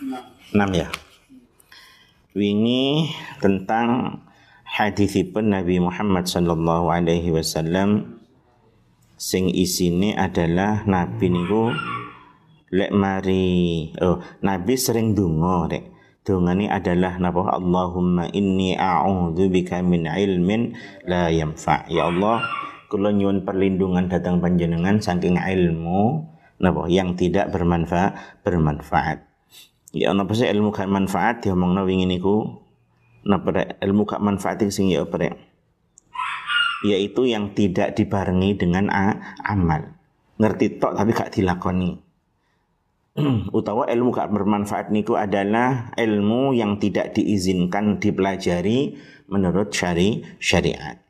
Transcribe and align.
6 0.00 0.56
ya. 0.72 0.88
Wingi 2.32 3.12
tentang 3.42 4.20
hadisipun 4.64 5.52
Nabi 5.52 5.76
Muhammad 5.76 6.24
sallallahu 6.24 6.88
alaihi 6.88 7.28
wasallam 7.28 8.22
sing 9.20 9.52
isine 9.52 10.16
adalah 10.16 10.88
Nabi 10.88 11.28
niku 11.28 11.76
lek 12.72 12.94
mari 12.94 13.92
oh 14.00 14.24
Nabi 14.40 14.74
sering 14.80 15.12
donga 15.12 15.68
rek. 15.68 15.84
Dongane 16.20 16.68
adalah 16.68 17.16
napa 17.16 17.56
Allahumma 17.56 18.28
inni 18.36 18.76
a'udzu 18.76 19.48
bika 19.48 19.80
min 19.80 20.04
ilmin 20.04 20.76
la 21.08 21.32
yanfa. 21.32 21.88
Ya 21.88 22.12
Allah, 22.12 22.44
kula 22.92 23.08
nyuwun 23.10 23.48
perlindungan 23.48 24.12
datang 24.12 24.38
panjenengan 24.38 25.00
saking 25.00 25.40
ilmu 25.40 26.28
napa 26.60 26.86
yang 26.92 27.16
tidak 27.16 27.48
bermanfaat 27.48 28.44
bermanfaat. 28.44 29.29
Ya 29.90 30.14
ana 30.14 30.22
sih 30.30 30.46
ilmu 30.46 30.70
gak 30.70 30.86
manfaat 30.86 31.42
diomongno 31.42 31.82
wingi 31.82 32.06
niku 32.06 32.46
napa 33.26 33.74
ilmu 33.82 34.06
gak 34.06 34.22
manfaat 34.22 34.62
sing 34.70 34.86
ya 34.86 35.02
apa? 35.02 35.34
Yaitu 36.86 37.26
yang 37.26 37.52
tidak 37.58 37.98
dibarengi 37.98 38.54
dengan 38.54 38.86
a, 38.88 39.34
amal. 39.42 39.98
Ngerti 40.38 40.78
tok 40.78 40.94
tapi 40.94 41.10
gak 41.10 41.34
dilakoni. 41.34 41.98
Utawa 43.58 43.90
ilmu 43.90 44.14
gak 44.14 44.30
bermanfaat 44.30 44.94
niku 44.94 45.18
adalah 45.18 45.90
ilmu 45.98 46.54
yang 46.54 46.78
tidak 46.78 47.18
diizinkan 47.18 47.98
dipelajari 47.98 48.94
menurut 49.26 49.74
syari 49.74 50.22
syariat. 50.38 51.02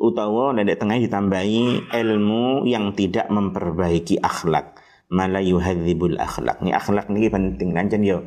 Utawa 0.00 0.56
nedek 0.56 0.80
tengah 0.80 0.98
ditambahi 0.98 1.92
ilmu 1.92 2.64
yang 2.64 2.96
tidak 2.96 3.28
memperbaiki 3.28 4.18
akhlak 4.24 4.83
malayu 5.14 5.62
hadzibul 5.62 6.18
akhlak. 6.18 6.58
Ni 6.66 6.74
akhlak 6.74 7.06
niki 7.06 7.30
penting 7.30 7.70
nancen 7.70 8.02
yo. 8.02 8.26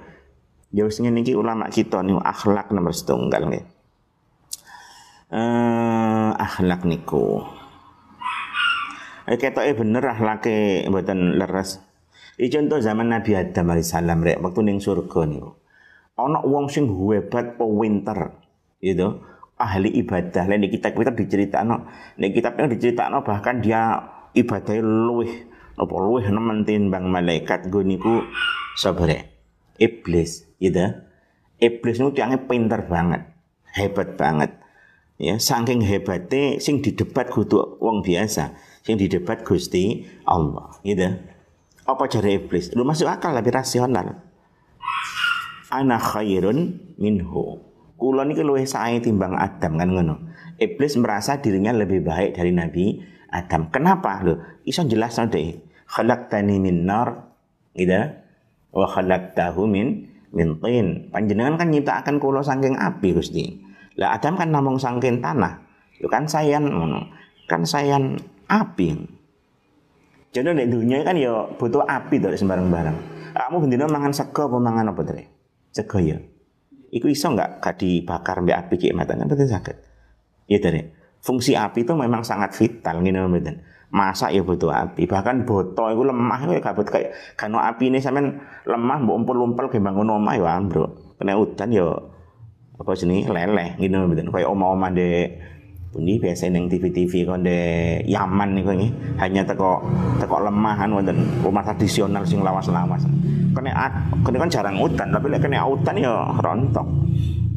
Yo 0.72 0.88
sing 0.88 1.12
niki 1.12 1.36
ulama 1.36 1.68
kita 1.68 2.00
nih 2.00 2.16
akhlak 2.24 2.72
nomor 2.72 2.96
setunggal 2.96 3.52
nih. 3.52 3.64
Uh, 5.28 6.32
akhlak 6.40 6.88
niku. 6.88 7.44
Eh 9.28 9.36
ketoke 9.36 9.76
bener 9.76 10.04
akhlake 10.08 10.88
mboten 10.88 11.36
leres. 11.36 11.84
Iki 12.40 12.64
contoh 12.64 12.80
zaman 12.80 13.12
Nabi 13.12 13.36
Adam 13.36 13.76
alaihissalam 13.76 14.24
rek 14.24 14.40
waktu 14.40 14.60
ning 14.64 14.80
surga 14.80 15.28
niku. 15.28 15.52
Ana 16.18 16.42
wong 16.42 16.72
sing 16.72 16.88
hebat 16.90 17.60
pewinter, 17.60 18.34
gitu. 18.82 19.22
Ahli 19.58 19.90
ibadah. 20.02 20.50
Lain 20.50 20.66
di 20.66 20.70
kitab 20.70 20.98
kita 20.98 21.14
diceritakno, 21.14 21.86
nek 22.18 22.30
kitabnya 22.34 22.70
diceritakno 22.70 23.22
bahkan 23.22 23.62
dia 23.62 24.02
ibadahnya 24.34 24.82
luwih 24.82 25.34
apa 25.78 25.94
luwih 25.94 26.26
nemen 26.34 26.66
timbang 26.66 27.06
malaikat 27.14 27.70
go 27.70 27.86
niku 27.86 28.26
sabare 28.74 29.30
iblis 29.78 30.50
gitu. 30.58 31.06
Iblis 31.62 32.02
niku 32.02 32.18
tiangnya 32.18 32.50
pinter 32.50 32.82
banget 32.90 33.38
hebat 33.78 34.18
banget. 34.18 34.58
Ya 35.18 35.38
saking 35.42 35.82
hebatnya 35.82 36.62
sing 36.62 36.82
didebat 36.82 37.30
kudu 37.34 37.82
wong 37.82 38.06
biasa 38.06 38.58
sing 38.86 38.98
didebat 38.98 39.46
Gusti 39.46 40.06
Allah 40.26 40.78
gitu. 40.82 41.10
Apa 41.86 42.10
cara 42.10 42.30
iblis? 42.30 42.74
Lu 42.74 42.86
masuk 42.86 43.10
akal 43.10 43.34
lebih 43.34 43.54
rasional. 43.54 44.22
Ana 45.74 45.98
khairun 45.98 46.94
minhu. 46.98 47.62
Kula 47.98 48.30
niki 48.30 48.46
luwih 48.46 48.70
sae 48.70 49.02
timbang 49.02 49.34
Adam 49.34 49.78
kan 49.78 49.90
ngono. 49.90 50.16
Iblis 50.58 50.98
merasa 51.02 51.42
dirinya 51.42 51.74
lebih 51.74 52.06
baik 52.06 52.38
dari 52.38 52.54
Nabi 52.54 53.02
Adam. 53.34 53.74
Kenapa? 53.74 54.22
Lo 54.22 54.62
iso 54.70 54.86
jelas 54.86 55.18
deh 55.18 55.67
khalaqtani 55.88 56.60
min 56.60 56.84
nar 56.84 57.32
gitu 57.76 57.96
wa 58.76 58.86
khalaqtahu 58.88 59.66
min 59.68 60.08
min 60.36 60.60
tin. 60.60 61.08
Panjenengan 61.10 61.56
kan 61.56 61.68
nyiptakan 61.72 62.20
kula 62.20 62.44
saking 62.44 62.76
api 62.76 63.16
Gusti. 63.16 63.46
Lah 63.98 64.20
Adam 64.20 64.38
kan 64.38 64.52
namung 64.52 64.78
saking 64.78 65.24
tanah. 65.24 65.64
Itu 65.98 66.12
kan 66.12 66.30
sayan 66.30 66.70
kan 67.50 67.64
sayan 67.64 68.20
api. 68.46 68.94
Jadi 70.36 70.54
di 70.54 70.66
dunia 70.70 71.02
kan 71.02 71.18
ya 71.18 71.50
butuh 71.58 71.82
api 71.88 72.22
dari 72.22 72.38
sembarang 72.38 72.70
barang 72.70 72.98
kamu 73.38 73.58
bendina 73.64 73.86
mangan 73.86 74.14
sego 74.14 74.50
apa 74.50 74.58
mangan 74.58 74.92
apa 74.92 75.02
tadi 75.06 75.24
sego 75.70 75.98
ya. 76.02 76.18
Iku 76.88 77.12
iso 77.12 77.30
nggak 77.32 77.60
gak 77.60 77.76
dibakar 77.84 78.42
mbak 78.42 78.68
api 78.68 78.76
kayak 78.80 79.08
kan 79.08 79.28
betul 79.28 79.48
sakit. 79.50 79.78
Iya 80.48 80.58
dari 80.64 80.82
fungsi 81.22 81.54
api 81.54 81.84
itu 81.84 81.94
memang 81.94 82.24
sangat 82.24 82.56
vital 82.56 83.04
gitu 83.04 83.20
betul 83.30 83.56
masak 83.92 84.36
ya 84.36 84.42
butuh 84.44 84.72
api. 84.72 85.08
Bahkan 85.08 85.48
boto 85.48 85.88
itu 85.92 86.04
lemah 86.04 86.40
itu 86.44 86.60
kabut 86.60 86.88
kayak 86.88 87.16
kano 87.40 87.60
api 87.62 87.88
ini 87.88 88.04
sampean 88.04 88.40
lemah 88.68 88.98
mbok 89.04 89.16
umpel-umpel 89.24 89.66
ke 89.72 89.80
bangun 89.80 90.12
omah 90.12 90.36
ya 90.36 90.60
bro 90.64 90.86
kena 91.18 91.34
hutan 91.34 91.74
ya 91.74 91.88
apa 92.78 92.92
sini 92.94 93.26
leleh 93.26 93.74
gitu 93.82 93.98
betul 94.06 94.30
kayak 94.30 94.50
oma-oma 94.54 94.94
de 94.94 95.34
pundi 95.90 96.22
biasa 96.22 96.54
neng 96.54 96.70
TV-TV 96.70 97.26
kon 97.26 97.42
de 97.42 97.58
Yaman 98.06 98.54
nih 98.54 98.64
ini 98.70 98.88
hanya 99.18 99.42
teko 99.42 99.82
teko 100.22 100.46
lemahan 100.46 100.94
wonten 100.94 101.18
rumah 101.42 101.66
tradisional 101.66 102.22
sing 102.22 102.46
lawas-lawas. 102.46 103.08
Kena 103.56 103.90
kena 104.22 104.38
kan 104.38 104.50
jarang 104.52 104.78
hutan 104.78 105.10
tapi 105.10 105.34
lek 105.34 105.42
kena 105.42 105.66
hutan 105.66 105.98
ya 105.98 106.14
rontok. 106.38 106.86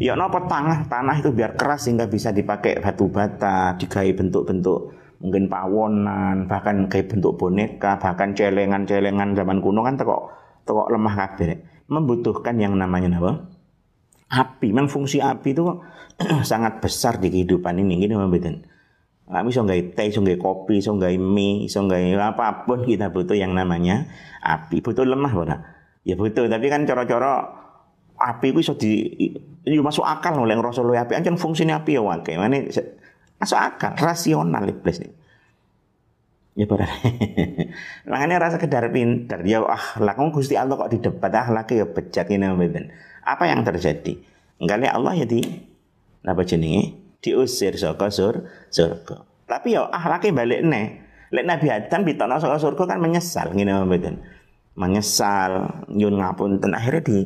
Ya 0.01 0.17
napa 0.17 0.49
tanah? 0.49 0.89
Tanah 0.89 1.21
itu 1.21 1.29
biar 1.37 1.61
keras 1.61 1.85
sehingga 1.85 2.09
bisa 2.09 2.33
dipakai 2.33 2.81
batu 2.81 3.13
bata 3.13 3.77
digai 3.77 4.17
bentuk-bentuk 4.17 5.00
mungkin 5.21 5.53
pawonan, 5.53 6.49
bahkan 6.49 6.89
kayak 6.89 7.13
bentuk 7.13 7.37
boneka, 7.37 8.01
bahkan 8.01 8.33
celengan-celengan 8.33 9.37
zaman 9.37 9.61
kuno 9.61 9.85
kan 9.85 10.01
teko 10.01 10.33
teko 10.65 10.89
lemah 10.89 11.15
kabeh. 11.15 11.61
Membutuhkan 11.93 12.57
yang 12.57 12.75
namanya 12.81 13.21
apa? 13.21 13.33
Api. 14.31 14.73
Memang 14.73 14.89
fungsi 14.89 15.21
api 15.21 15.53
itu 15.53 15.65
sangat 16.51 16.81
besar 16.81 17.21
di 17.21 17.29
kehidupan 17.29 17.77
ini. 17.83 18.01
Gini 18.01 18.15
mboten. 18.17 18.65
Kami 19.31 19.47
iso 19.55 19.63
gawe 19.63 19.83
teh, 19.95 20.11
iso 20.11 20.27
gawe 20.27 20.39
kopi, 20.43 20.83
iso 20.83 20.99
gawe 20.99 21.15
mie, 21.15 21.71
iso 21.71 21.87
gawe 21.87 22.35
apa 22.35 22.67
pun 22.67 22.83
kita 22.83 23.15
butuh 23.15 23.39
yang 23.39 23.55
namanya 23.55 24.11
api. 24.43 24.83
Butuh 24.83 25.07
lemah 25.07 25.33
ora? 25.39 25.57
Ya 26.03 26.19
butuh, 26.19 26.51
tapi 26.51 26.67
kan 26.67 26.83
cara-cara 26.83 27.47
api 28.19 28.51
itu 28.51 28.59
iso 28.59 28.75
di 28.75 29.07
masuk 29.79 30.03
akal 30.03 30.35
oleh 30.35 30.59
luwe 30.59 30.99
api 30.99 31.15
ancen 31.15 31.39
fungsinya 31.39 31.79
api 31.85 31.95
ya 31.95 32.03
wae. 32.03 32.35
Mane 32.35 32.75
Masuk 33.41 33.57
akal, 33.57 33.97
rasional 33.97 34.69
iblis 34.69 35.01
ini. 35.01 35.17
Ya 36.61 36.69
benar. 36.69 36.93
Makanya 38.11 38.37
rasa 38.37 38.61
kedar 38.61 38.93
pinter. 38.93 39.41
Ya 39.49 39.65
akhlak. 39.65 40.21
Kamu 40.21 40.29
Gusti 40.29 40.61
Allah 40.61 40.77
kok 40.77 40.93
di 40.93 41.01
debat 41.01 41.33
akhlak 41.33 41.73
ya 41.73 41.89
bejat 41.89 42.29
ini 42.29 42.53
mboten. 42.53 42.93
Apa 43.25 43.49
yang 43.49 43.65
terjadi? 43.65 44.21
Enggak 44.61 44.77
lihat 44.85 44.95
Allah 45.01 45.13
ya 45.17 45.25
di 45.25 45.41
apa 46.21 46.45
jenenge? 46.45 47.01
Diusir 47.25 47.81
saka 47.81 48.13
sur 48.13 48.45
surga. 48.69 49.25
Tapi 49.49 49.73
ya 49.73 49.89
akhlaknya 49.89 50.37
balik 50.37 50.61
nih. 50.69 50.87
Lek 51.33 51.47
Nabi 51.49 51.67
Adam 51.73 52.01
ditolak 52.05 52.45
saka 52.45 52.61
surga 52.61 52.97
kan 52.97 52.99
menyesal 53.01 53.57
ngene 53.57 53.73
mboten. 53.87 54.21
Menyesal 54.77 55.85
nyun 55.89 56.21
ngapunten 56.21 56.77
akhirnya 56.77 57.09
di 57.09 57.19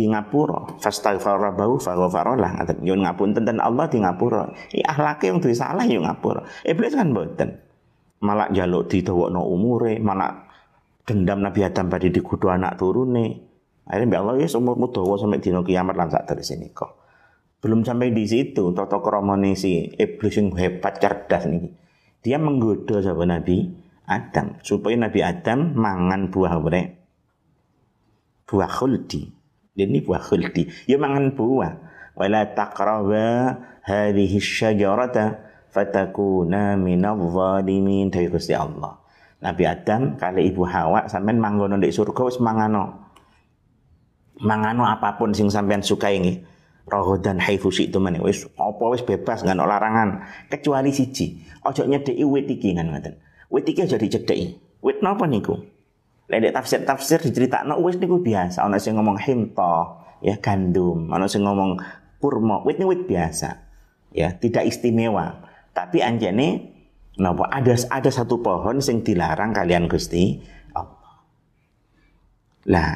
di 0.00 0.08
ngapura. 0.08 0.80
Fastaghfara 0.80 1.52
bahu 1.52 1.76
faghfara 1.76 2.40
lah 2.40 2.56
ngaten. 2.56 2.80
Nyun 2.80 3.04
ngapunten 3.04 3.44
ten 3.44 3.60
Allah 3.60 3.84
di 3.92 4.00
ngapura. 4.00 4.48
Iki 4.72 4.80
akhlake 4.80 5.28
yang 5.28 5.44
duwe 5.44 5.52
salah 5.52 5.84
yo 5.84 6.00
ngapura. 6.00 6.40
Iblis 6.64 6.96
kan 6.96 7.12
mboten. 7.12 7.60
Malah 8.24 8.48
jaluk 8.56 8.88
didawakno 8.88 9.44
umure 9.44 10.00
malah 10.00 10.48
dendam 11.04 11.44
Nabi 11.44 11.68
Adam 11.68 11.92
pada 11.92 12.08
dikudu 12.08 12.48
anak 12.48 12.80
turune. 12.80 13.44
Akhirnya 13.84 14.16
mbak 14.16 14.20
Allah 14.24 14.34
ya 14.40 14.48
umurmu 14.56 14.88
dawa 14.88 15.20
sampai 15.20 15.44
dino 15.44 15.60
kiamat 15.60 15.98
lan 15.98 16.08
sak 16.08 16.30
sini 16.40 16.72
kok 16.72 17.00
belum 17.60 17.84
sampai 17.84 18.16
di 18.16 18.24
situ 18.24 18.72
toto 18.72 18.98
kromone 19.04 19.52
iblis 19.52 20.34
yang 20.36 20.56
hebat 20.56 20.96
cerdas 20.96 21.44
nih 21.44 21.68
dia 22.24 22.40
menggoda 22.40 23.04
sahabat 23.04 23.28
Nabi 23.28 23.68
Adam 24.08 24.56
supaya 24.64 24.96
Nabi 24.96 25.20
Adam 25.20 25.76
mangan 25.76 26.32
buah 26.32 26.56
apa 26.56 26.96
buah 28.48 28.70
khuldi 28.72 29.39
ini 29.76 30.02
buah 30.02 30.22
khuldi. 30.22 30.70
Ya 30.90 30.96
mangan 30.96 31.34
buah. 31.34 31.72
Wala 32.18 32.52
taqraba 32.52 33.56
hadhihi 33.86 34.38
syajarata 34.42 35.40
fatakuna 35.70 36.74
minadh 36.74 37.22
zalimin 37.30 38.10
dari 38.10 38.26
Gusti 38.26 38.52
Allah. 38.56 38.98
Nabi 39.40 39.64
Adam 39.64 40.20
kali 40.20 40.52
ibu 40.52 40.68
Hawa 40.68 41.08
sampean 41.08 41.40
manggono 41.40 41.80
di 41.80 41.88
surga 41.88 42.28
wis 42.28 42.42
mangano. 42.42 43.10
mangano 44.40 44.88
apa 44.88 45.20
pun 45.20 45.36
sing 45.36 45.52
sampean 45.52 45.84
suka 45.84 46.08
ini 46.08 46.40
rohodan 46.88 47.38
haifu 47.38 47.68
itu 47.76 48.00
mana 48.00 48.18
wis 48.24 48.48
apa 48.56 48.84
wis 48.88 49.04
bebas 49.04 49.44
nggak 49.44 49.56
larangan 49.56 50.24
kecuali 50.48 50.90
siji 50.90 51.44
ojo 51.62 51.84
nyedeki 51.84 52.24
wit 52.24 52.48
iki 52.48 52.72
kan 52.72 52.88
ngoten 52.88 53.20
wit 53.52 53.68
iki 53.68 53.84
aja 53.84 54.00
dicedeki 54.00 54.56
wit 54.80 54.98
niku 55.04 55.60
lek 56.30 56.54
tafsir 56.54 56.86
tafsir 56.86 57.18
diceritakno 57.18 57.82
wis 57.82 57.98
niku 57.98 58.22
biasa. 58.22 58.62
Ana 58.62 58.78
sing 58.78 58.94
ngomong 58.94 59.18
hinta 59.18 59.98
ya 60.22 60.38
gandum. 60.38 61.10
Ana 61.10 61.26
sing 61.26 61.42
ngomong 61.42 61.82
kurma 62.22 62.62
wit 62.62 62.78
wit 62.78 63.10
biasa 63.10 63.58
ya 64.14 64.30
tidak 64.38 64.70
istimewa. 64.70 65.42
Tapi 65.74 65.98
anjane 66.06 66.70
napa 67.18 67.50
ada 67.50 67.74
ada 67.74 68.10
satu 68.10 68.38
pohon 68.38 68.78
sing 68.78 69.02
dilarang 69.02 69.50
kalian 69.50 69.90
Gusti 69.90 70.38
Allah. 70.70 71.26
Lah 72.70 72.94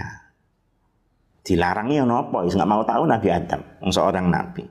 dilarangnya 1.45 2.07
nopo 2.09 2.47
is 2.47 2.55
nggak 2.55 2.71
mau 2.71 2.87
tahu 2.87 3.05
Nabi 3.05 3.29
Adam 3.35 3.61
seorang 3.91 4.31
nabi. 4.31 4.65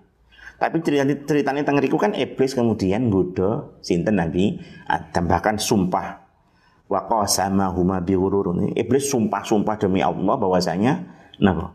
Tapi 0.58 0.80
cerita 0.80 1.04
ceritanya 1.28 1.68
tengeriku 1.68 2.00
kan 2.00 2.16
iblis 2.16 2.56
kemudian 2.56 3.12
bodoh 3.12 3.78
sinten 3.84 4.16
Nabi 4.16 4.64
Adam 4.88 5.28
bahkan 5.28 5.60
sumpah 5.60 6.23
wa 6.94 7.26
sama 7.26 7.74
huma 7.74 7.98
biwururun 8.06 8.78
iblis 8.78 9.10
sumpah-sumpah 9.10 9.76
demi 9.82 10.06
Allah 10.06 10.36
bahwasanya 10.38 10.94
napa? 11.42 11.74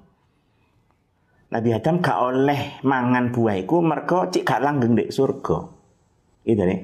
Nabi 1.49 1.73
Adam 1.73 2.05
gak 2.05 2.19
oleh 2.21 2.61
mangan 2.85 3.33
buah 3.33 3.57
iku 3.57 3.81
mergo 3.81 4.29
cik 4.29 4.45
gak 4.45 4.61
langgeng 4.61 4.93
di 4.93 5.09
surga. 5.09 5.59
Itu 6.45 6.61
nih. 6.61 6.81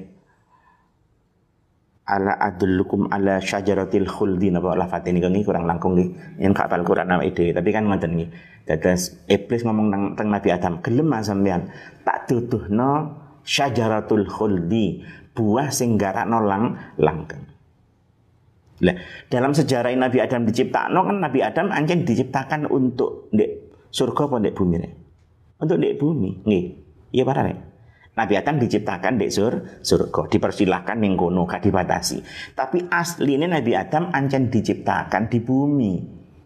Ala 2.05 2.37
adullukum 2.37 3.09
ala 3.13 3.37
syajaratil 3.37 4.09
khuldi 4.09 4.49
napa? 4.49 4.73
Lafat 4.73 5.05
ini 5.05 5.21
kangi 5.21 5.45
kurang 5.45 5.69
langkung 5.69 5.93
nggih. 5.93 6.41
Yen 6.41 6.51
gak 6.57 6.73
apal 6.73 6.81
Quran 6.81 7.07
nama 7.07 7.21
ide 7.21 7.53
tapi 7.53 7.69
kan 7.69 7.85
ngoten 7.85 8.11
nggih. 8.17 8.29
Dados 8.65 9.21
iblis 9.29 9.61
ngomong 9.61 9.93
teng, 9.93 10.03
teng 10.17 10.27
Nabi 10.33 10.49
Adam 10.49 10.81
gelem 10.81 11.13
sampean 11.21 11.69
tak 12.01 12.25
duduhno 12.25 13.21
syajaratul 13.45 14.25
khuldi 14.25 15.05
buah 15.37 15.69
sing 15.69 16.01
garakno 16.01 16.41
lang 16.41 16.97
langgeng 16.97 17.54
lah 18.83 18.95
dalam 19.31 19.55
sejarah 19.55 19.95
Nabi 19.95 20.19
Adam 20.19 20.43
diciptakan 20.43 20.91
kan 20.91 21.17
Nabi 21.23 21.39
Adam 21.39 21.71
anjen 21.71 22.03
diciptakan 22.03 22.67
untuk 22.67 23.31
di 23.31 23.47
surga 23.95 24.27
apa 24.27 24.43
di 24.43 24.51
bumi 24.51 24.75
nih? 24.83 24.93
Untuk 25.55 25.79
di 25.79 25.95
bumi, 25.95 26.43
nggih. 26.43 26.65
Iya 27.15 27.23
para 27.23 27.47
nih. 27.47 27.55
Nabi 28.15 28.33
Adam 28.39 28.55
diciptakan 28.59 29.19
di 29.19 29.27
sur, 29.27 29.79
surga, 29.83 30.27
dipersilahkan 30.31 30.99
ning 30.99 31.19
kono 31.19 31.47
gak 31.47 31.67
dibatasi. 31.67 32.23
Tapi 32.55 32.87
aslinya 32.87 33.47
Nabi 33.59 33.75
Adam 33.75 34.11
ancen 34.11 34.51
diciptakan 34.51 35.27
di 35.27 35.39
bumi. 35.43 35.93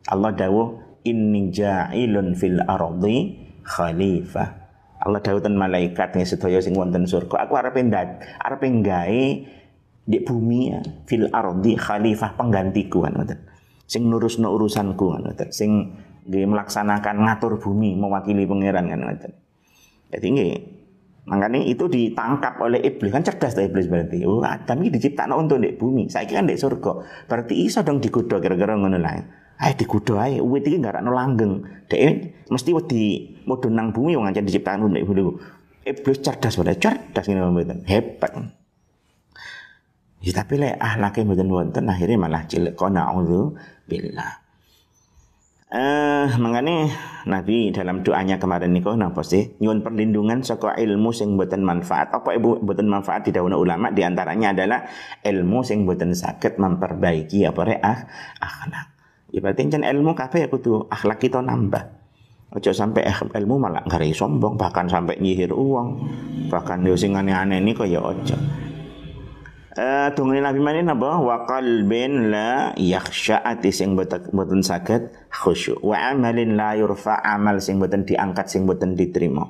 Allah 0.10 0.34
dawuh 0.34 1.02
inni 1.06 1.54
ja'ilun 1.54 2.34
fil 2.34 2.62
ardi 2.66 3.38
khalifah. 3.66 4.50
Allah 5.06 5.22
dawuh 5.22 5.42
ten 5.42 5.54
malaikat 5.58 6.18
nih 6.18 6.26
sedaya 6.26 6.58
sing 6.62 6.74
wonten 6.74 7.06
surga. 7.06 7.46
Aku 7.46 7.54
arep 7.58 7.78
ndak 7.78 8.22
arep 8.42 8.62
gawe 8.82 9.24
di 10.10 10.18
bumi 10.26 10.74
ya, 10.74 10.82
fil 11.06 11.30
ardi 11.30 11.78
khalifah 11.78 12.34
penggantiku 12.34 13.06
kan 13.06 13.14
ngoten. 13.14 13.40
Sing 13.86 14.10
nurusno 14.10 14.50
urusanku 14.50 15.06
kan 15.14 15.22
ngoten. 15.30 15.50
Sing 15.54 15.94
nggih 16.26 16.50
melaksanakan 16.50 17.30
ngatur 17.30 17.62
bumi 17.62 17.94
mewakili 17.94 18.50
pangeran 18.50 18.90
kan 18.90 19.00
ngoten. 19.06 19.32
Jadi 20.10 20.28
nggih 20.34 20.54
Makanya 21.30 21.62
itu 21.62 21.86
ditangkap 21.86 22.58
oleh 22.58 22.82
iblis 22.82 23.14
kan 23.14 23.22
cerdas 23.22 23.54
tuh 23.54 23.62
iblis 23.62 23.86
berarti. 23.86 24.26
Oh, 24.26 24.42
Adam 24.42 24.82
ini 24.82 24.98
diciptakan 24.98 25.46
untuk 25.46 25.62
di 25.62 25.78
bumi. 25.78 26.10
Saya 26.10 26.26
kan 26.26 26.50
di 26.50 26.58
surga. 26.58 27.06
Berarti 27.30 27.54
iso 27.70 27.86
dong 27.86 28.02
dikudo 28.02 28.42
kira-kira 28.42 28.74
ngono 28.74 28.98
lah. 28.98 29.14
Ayo 29.62 29.74
dikudo 29.78 30.18
ae. 30.18 30.42
Uwit 30.42 30.66
iki 30.66 30.82
gak 30.82 30.98
ono 31.06 31.14
langgeng. 31.14 31.86
Dek 31.86 32.50
mesti 32.50 32.74
wedi 32.74 33.04
mudhun 33.46 33.78
nang 33.78 33.94
bumi 33.94 34.18
wong 34.18 34.26
ancen 34.26 34.50
diciptakan 34.50 34.90
untuk 34.90 35.06
bumi. 35.06 35.22
Iblis 35.86 36.18
cerdas 36.26 36.58
berarti 36.58 36.82
cerdas 36.82 37.26
ini. 37.30 37.38
Hebat. 37.86 38.59
Ya 40.20 40.36
tapi 40.36 40.60
lek 40.60 40.76
ahlake 40.76 41.24
mboten 41.24 41.48
wonten 41.48 41.88
akhirnya 41.88 42.20
malah 42.20 42.44
cilik 42.44 42.76
kona 42.76 43.08
billah. 43.88 44.50
Eh, 45.70 46.28
mengani 46.42 46.90
Nabi 47.30 47.70
dalam 47.70 48.02
doanya 48.02 48.42
kemarin 48.42 48.74
niku 48.74 48.98
napa 48.98 49.22
sih? 49.22 49.54
Nyuwun 49.62 49.86
perlindungan 49.86 50.42
saka 50.42 50.74
ilmu 50.74 51.14
sing 51.14 51.38
boten 51.38 51.62
manfaat. 51.62 52.10
Apa 52.10 52.34
ibu 52.34 52.58
boten 52.58 52.90
manfaat 52.90 53.30
di 53.30 53.32
daun 53.32 53.54
ulama 53.54 53.94
di 53.94 54.02
antaranya 54.02 54.50
adalah 54.50 54.90
ilmu 55.22 55.62
sing 55.62 55.86
boten 55.86 56.18
sakit 56.18 56.58
memperbaiki 56.58 57.46
apa 57.46 57.62
rek 57.70 57.82
ah, 57.86 58.00
akhlak. 58.42 58.86
Ya 59.30 59.40
berarti 59.46 59.70
kan 59.70 59.86
ilmu 59.86 60.18
kabeh 60.18 60.50
kudu 60.50 60.90
akhlak 60.90 61.22
kita 61.22 61.46
nambah. 61.46 61.86
Ojo 62.50 62.74
sampai 62.74 63.06
ilmu 63.06 63.62
malah 63.62 63.86
ngari 63.86 64.10
sombong 64.10 64.58
bahkan 64.58 64.90
sampai 64.90 65.22
nyihir 65.22 65.54
uang 65.54 66.02
bahkan 66.50 66.82
yo 66.82 66.98
sing 66.98 67.14
aneh-aneh 67.14 67.62
ini 67.62 67.78
kok 67.78 67.86
ya 67.86 68.02
ojo. 68.02 68.34
Uh, 69.70 70.10
Nabi 70.18 70.58
mana 70.58 70.82
napa? 70.82 71.22
Wa 71.22 71.46
qalbin 71.46 72.34
la 72.34 72.74
yakhsha 72.74 73.38
ati 73.46 73.70
sing 73.70 73.94
boten 73.94 74.66
saged 74.66 75.14
khusyuk. 75.30 75.78
Wa 75.86 76.10
amalin 76.10 76.58
la 76.58 76.74
yurfa 76.74 77.22
amal 77.22 77.62
sing 77.62 77.78
boten 77.78 78.02
diangkat 78.02 78.50
sing 78.50 78.66
boten 78.66 78.98
diterima. 78.98 79.46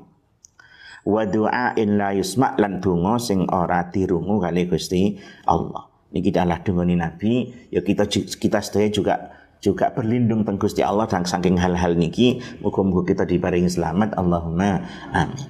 Wa 1.08 1.24
du'ain 1.24 1.96
la 1.96 2.12
yusma 2.12 2.60
lan 2.60 2.84
donga 2.84 3.16
sing 3.16 3.48
ora 3.48 3.88
dirungu 3.88 4.44
kali 4.44 4.68
Gusti 4.68 5.16
Allah. 5.48 5.88
Niki 6.12 6.36
adalah 6.36 6.60
dungane 6.68 7.00
Nabi. 7.00 7.56
Ya 7.72 7.80
kita 7.80 8.04
kita 8.12 8.60
sedaya 8.60 8.92
juga 8.92 9.16
juga 9.64 9.88
berlindung 9.96 10.44
teng 10.44 10.60
Gusti 10.60 10.84
Allah 10.84 11.08
dan 11.08 11.24
saking 11.24 11.56
hal-hal 11.56 11.96
niki. 11.96 12.44
Muga-muga 12.60 13.08
kita 13.16 13.24
diparingi 13.24 13.72
selamat. 13.72 14.20
Allahumma 14.20 14.84
amin. 15.16 15.48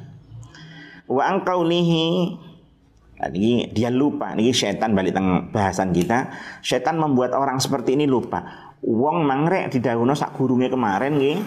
Wa 1.10 1.26
angkaulihi 1.26 2.38
Tadi 3.20 3.68
dia 3.76 3.92
lupa. 3.92 4.32
Ini 4.32 4.56
setan 4.56 4.96
balik 4.96 5.12
teng 5.12 5.52
bahasan 5.52 5.92
kita. 5.92 6.32
Setan 6.64 6.96
membuat 6.96 7.36
orang 7.36 7.60
seperti 7.60 8.00
ini 8.00 8.08
lupa. 8.08 8.72
Wong 8.80 9.28
mangrek 9.28 9.76
di 9.76 9.84
daunnya 9.84 10.16
sak 10.16 10.40
gurungnya 10.40 10.72
kemarin 10.72 11.20
nggih. 11.20 11.38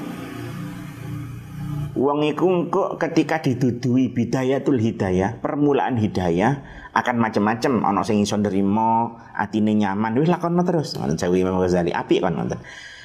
Wong 1.97 2.25
iku 2.29 2.69
kok 2.69 3.01
ketika 3.01 3.41
didudui 3.41 4.13
bidayatul 4.13 4.77
hidayah, 4.77 5.41
permulaan 5.41 5.97
hidayah 5.97 6.61
akan 6.93 7.17
macam-macam 7.21 7.85
ana 7.89 8.05
sing 8.05 8.21
iso 8.21 8.37
nrimo, 8.37 9.17
atine 9.33 9.73
nyaman, 9.73 10.17
wis 10.21 10.29
lakono 10.29 10.61
terus. 10.65 10.97
Ngoten 10.97 11.17
Jawi 11.17 11.41
Imam 11.41 11.57
Ghazali, 11.61 11.93
apik 11.93 12.21
kan. 12.21 12.37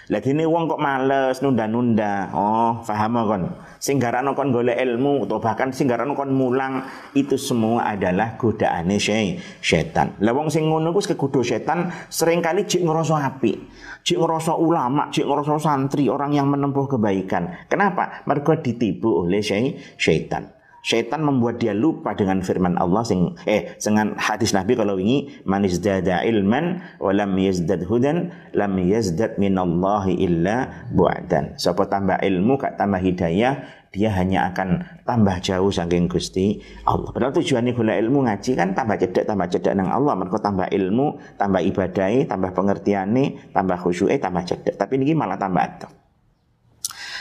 Lah 0.07 0.24
dene 0.24 0.48
wong 0.48 0.71
kok 0.71 0.80
males 0.80 1.44
nunda-nunda. 1.44 2.31
Oh, 2.31 2.80
paham 2.80 3.19
kon. 3.27 3.44
Sing 3.75 4.00
garano 4.00 4.31
kon 4.31 4.56
golek 4.56 4.80
ilmu 4.80 5.28
atau 5.28 5.44
bahkan 5.44 5.69
sing 5.76 5.83
garano 5.83 6.16
kon 6.16 6.31
mulang 6.31 6.80
itu 7.11 7.35
semua 7.35 7.92
adalah 7.92 8.40
godaane 8.40 8.97
setan. 9.59 10.16
Lah 10.23 10.31
wong 10.31 10.47
sing 10.47 10.71
ngono 10.71 10.95
ku 10.95 11.04
kegodho 11.04 11.44
setan 11.44 11.92
sering 12.07 12.40
kali 12.40 12.64
jik 12.64 12.87
ngerasa 12.87 13.19
apik. 13.19 13.57
Jik 14.07 14.23
ngerasa 14.23 14.56
ulama, 14.56 15.11
jik 15.11 15.28
ngerasa 15.28 15.59
santri, 15.59 16.07
orang 16.07 16.31
yang 16.31 16.47
menempuh 16.47 16.87
kebaikan. 16.87 17.68
Kenapa? 17.68 18.23
Mereka 18.23 18.64
ditipu 18.64 19.28
oleh 19.28 19.44
setan. 19.44 20.56
Syaitan 20.87 21.19
membuat 21.19 21.59
dia 21.59 21.75
lupa 21.75 22.15
dengan 22.15 22.39
firman 22.39 22.79
Allah 22.79 23.03
sing 23.03 23.35
eh 23.44 23.75
dengan 23.75 24.15
hadis 24.15 24.56
Nabi 24.56 24.71
kalau 24.79 24.95
ini 24.95 25.44
man 25.44 25.67
izdada 25.67 26.23
ilman 26.23 26.79
wa 27.03 27.11
lam 27.11 27.35
yazdad 27.35 27.83
hudan 27.83 28.31
lam 28.56 28.79
yazdad 28.79 29.35
minallahi 29.35 30.15
illa 30.15 30.87
bu'dan. 30.95 31.59
Siapa 31.59 31.91
tambah 31.91 32.23
ilmu 32.23 32.56
kak 32.56 32.79
tambah 32.79 33.03
hidayah 33.03 33.67
dia 33.91 34.15
hanya 34.15 34.47
akan 34.56 35.03
tambah 35.03 35.44
jauh 35.44 35.75
saking 35.75 36.07
Gusti 36.07 36.63
Allah. 36.87 37.11
Padahal 37.11 37.35
tujuannya 37.35 37.75
gula 37.75 37.99
ilmu 37.99 38.23
ngaji 38.23 38.56
kan 38.56 38.71
tambah 38.71 38.95
cedek 38.95 39.27
tambah 39.27 39.51
cedek 39.51 39.75
nang 39.75 39.91
Allah. 39.91 40.15
Mereka 40.15 40.39
tambah 40.39 40.71
ilmu, 40.71 41.35
tambah 41.35 41.67
ibadai, 41.67 42.31
tambah 42.31 42.56
pengertiane, 42.56 43.51
tambah 43.51 43.75
khusyuk, 43.75 44.07
tambah 44.23 44.44
cedek. 44.47 44.79
Tapi 44.79 45.03
ini 45.03 45.11
malah 45.11 45.35
tambah 45.35 45.59
atuh. 45.59 45.91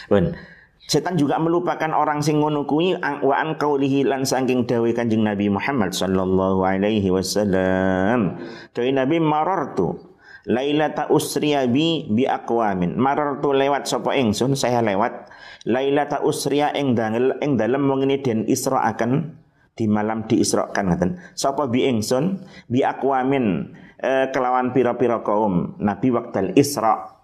Ben. 0.06 0.54
Setan 0.86 1.18
juga 1.18 1.34
melupakan 1.42 1.90
orang 1.90 2.22
sing 2.22 2.38
ngono 2.38 2.62
kuwi 2.62 2.94
wa 3.02 3.34
an 3.34 3.58
qaulihi 3.58 4.06
lan 4.06 4.22
saking 4.22 4.70
dawuh 4.70 4.94
Kanjeng 4.94 5.26
Nabi 5.26 5.50
Muhammad 5.50 5.90
sallallahu 5.90 6.62
alaihi 6.62 7.10
wasallam. 7.10 8.38
Dawuh 8.70 8.94
Nabi 8.94 9.18
marartu 9.18 9.98
lailata 10.46 11.10
usriya 11.10 11.66
bi 11.66 12.06
bi 12.06 12.22
aqwamin. 12.30 12.94
Marartu 12.94 13.50
lewat 13.50 13.90
sapa 13.90 14.14
ingsun 14.14 14.54
saya 14.54 14.78
lewat 14.78 15.26
lailata 15.66 16.22
usriya 16.22 16.70
ing 16.78 16.94
dalem 16.94 17.34
ing 17.42 17.58
dalem 17.58 17.82
wengine 17.90 18.22
den 18.22 18.46
Isra 18.46 18.86
akan 18.86 19.42
di 19.74 19.90
malam 19.90 20.30
diisrakan 20.30 20.94
ngaten. 20.94 21.10
Sapa 21.34 21.66
bi 21.66 21.82
ingsun 21.82 22.46
bi 22.70 22.86
aqwamin 22.86 23.74
eh, 23.98 24.30
kelawan 24.30 24.70
pira-pira 24.70 25.26
kaum 25.26 25.74
Nabi 25.82 26.14
waktal 26.14 26.54
Isra. 26.54 27.18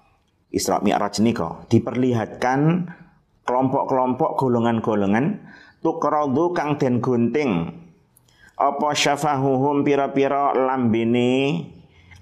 Isra 0.53 0.85
Mi'raj 0.85 1.23
nika 1.25 1.65
diperlihatkan 1.73 2.85
kelompok-kelompok 3.43 4.39
golongan-golongan 4.39 5.43
tukradu 5.83 6.55
kang 6.55 6.79
den 6.79 7.03
gunting. 7.03 7.83
Apa 8.57 8.95
syafahuhum 8.95 9.83
pira-pira 9.83 10.55
lambene 10.55 11.67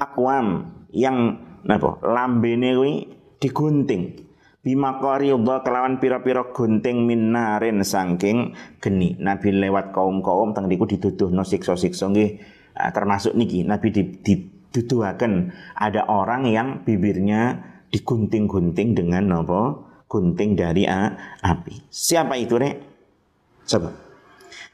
akwam 0.01 0.73
yang 0.89 1.37
napa 1.69 2.01
lambene 2.01 2.73
kuwi 2.73 2.93
digunting. 3.37 4.31
Bima 4.61 5.01
qaridha 5.01 5.65
kelawan 5.65 6.01
pira-pira 6.01 6.53
gunting 6.53 7.09
minarin 7.09 7.81
saking 7.81 8.53
geni. 8.81 9.17
Nabi 9.17 9.57
lewat 9.57 9.93
kaum-kaum 9.97 10.53
teng 10.53 10.69
niku 10.69 10.85
dituduhno 10.85 11.45
siksa-siksa 11.45 12.13
nggih. 12.13 12.41
Ah, 12.77 12.93
termasuk 12.93 13.37
niki 13.37 13.65
Nabi 13.65 13.93
dituduhaken 13.93 15.53
ada 15.77 16.05
orang 16.09 16.49
yang 16.49 16.69
bibirnya 16.85 17.61
digunting-gunting 17.91 18.95
dengan 18.97 19.45
apa 19.45 19.90
gunting 20.11 20.59
dari 20.59 20.91
ah, 20.91 21.39
api 21.39 21.87
siapa 21.87 22.35
itu 22.35 22.59
rek 22.59 22.77
coba 23.71 23.95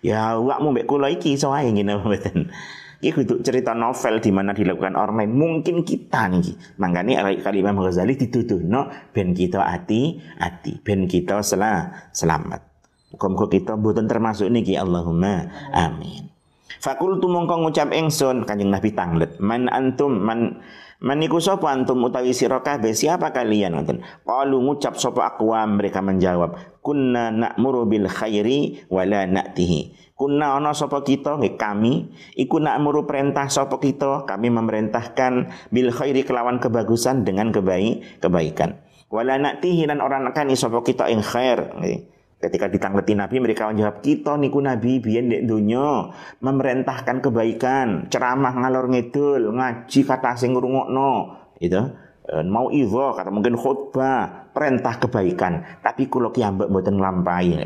ya 0.00 0.40
awakmu 0.40 0.72
mbek 0.72 0.88
kula 0.88 1.12
iki 1.12 1.36
iso 1.36 1.52
wae 1.52 1.68
ngene 1.68 2.00
mboten 2.00 2.48
ini 2.96 3.12
kudu 3.12 3.44
cerita 3.44 3.76
novel 3.76 4.24
di 4.24 4.32
mana 4.32 4.56
dilakukan 4.56 4.96
lain. 4.96 5.28
Mungkin 5.36 5.84
kita 5.84 6.32
nih. 6.32 6.80
Makanya 6.80 7.28
kali 7.44 7.60
Imam 7.60 7.76
Ghazali 7.84 8.16
dituduh 8.16 8.64
no 8.64 8.88
ben 9.12 9.36
kita 9.36 9.60
hati 9.60 10.16
hati 10.40 10.80
ben 10.80 11.04
kita 11.04 11.44
selah, 11.44 12.08
selamat. 12.16 12.64
Muka-muka 13.12 13.52
kita 13.52 13.76
buatan 13.76 14.08
termasuk 14.08 14.48
niki 14.48 14.80
Allahumma 14.80 15.44
amin. 15.76 16.32
Fakultu 16.80 17.28
mongko 17.28 17.68
ngucap 17.68 17.92
engson 17.92 18.48
kanjeng 18.48 18.72
Nabi 18.72 18.90
tanglet. 18.96 19.36
Man 19.44 19.68
antum 19.68 20.16
man 20.16 20.64
Maniku 20.96 21.36
sapa 21.44 21.68
antum 21.68 22.00
utawi 22.08 22.32
sira 22.32 22.64
kabeh 22.64 22.96
siapa 22.96 23.28
kalian 23.28 23.76
ngoten. 23.76 24.00
Qalu 24.24 24.56
ngucap 24.64 24.96
sapa 24.96 25.36
aqwam 25.36 25.76
mereka 25.76 26.00
menjawab, 26.00 26.80
kunna 26.80 27.28
na'muru 27.28 27.84
bil 27.84 28.08
khairi 28.08 28.88
wala 28.88 29.28
na'tihi. 29.28 30.12
Kunna 30.16 30.56
ana 30.56 30.72
sapa 30.72 31.04
kita 31.04 31.36
nggih 31.36 31.60
kami 31.60 32.16
iku 32.40 32.56
na'muru 32.56 33.04
perintah 33.04 33.52
sapa 33.52 33.76
kita, 33.76 34.24
kami 34.24 34.48
memerintahkan 34.48 35.52
bil 35.68 35.92
khairi 35.92 36.24
kelawan 36.24 36.56
kebagusan 36.56 37.28
dengan 37.28 37.52
kebaik 37.52 38.24
kebaikan. 38.24 38.80
Wala 39.12 39.36
na'tihi 39.36 39.84
dan 39.84 40.00
orang 40.00 40.24
akan 40.32 40.56
sapa 40.56 40.80
kita 40.80 41.12
ing 41.12 41.20
khair 41.20 41.76
nggih. 41.76 42.15
Ketika 42.36 42.68
ditangleti 42.68 43.16
Nabi 43.16 43.40
mereka 43.40 43.72
menjawab 43.72 44.04
kita 44.04 44.36
niku 44.36 44.60
Nabi 44.60 45.00
biyen 45.00 45.32
dek 45.32 45.48
dunya 45.48 46.12
memerintahkan 46.44 47.24
kebaikan, 47.24 48.12
ceramah 48.12 48.52
ngalor 48.52 48.92
ngidul, 48.92 49.56
ngaji 49.56 50.00
kata 50.04 50.36
sing 50.36 50.52
ngrungokno, 50.52 51.32
itu 51.64 51.80
e, 52.28 52.44
mau 52.44 52.68
iwo 52.68 53.16
kata 53.16 53.32
mungkin 53.32 53.56
khutbah, 53.56 54.52
perintah 54.52 55.00
kebaikan, 55.00 55.80
tapi 55.80 56.12
kula 56.12 56.28
ki 56.28 56.44
ambek 56.44 56.68
mboten 56.68 57.00
nglampahi. 57.00 57.56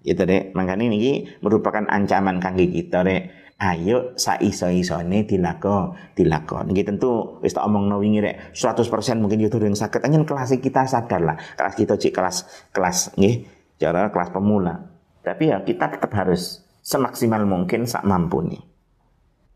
Itu 0.00 0.24
dek, 0.24 0.56
makanya 0.56 0.88
ini 0.88 1.28
merupakan 1.44 1.84
ancaman 1.84 2.40
kangge 2.40 2.72
kita 2.72 3.04
dek. 3.04 3.52
Ayo 3.60 4.16
saiso-isone 4.16 5.28
dilako, 5.28 5.92
dilako. 6.16 6.64
Niki 6.64 6.88
tentu 6.88 7.36
wis 7.44 7.52
tak 7.52 7.68
omongno 7.68 8.00
wingi 8.00 8.24
rek 8.24 8.56
100% 8.56 9.20
mungkin 9.20 9.44
yo 9.44 9.52
yang 9.52 9.76
sakit. 9.76 10.00
Anyen 10.00 10.24
kelas 10.24 10.56
kita 10.56 10.88
sadar 10.88 11.20
lah. 11.20 11.36
Kelas 11.36 11.76
kita 11.76 12.00
cik 12.00 12.16
kelas 12.16 12.48
kelas 12.72 13.12
nggih 13.20 13.59
cara 13.80 14.12
kelas 14.12 14.30
pemula. 14.30 14.92
Tapi 15.24 15.48
ya 15.48 15.64
kita 15.64 15.88
tetap 15.96 16.12
harus 16.12 16.60
semaksimal 16.84 17.48
mungkin 17.48 17.88
sak 17.88 18.04
mampu 18.04 18.44
nih. 18.44 18.62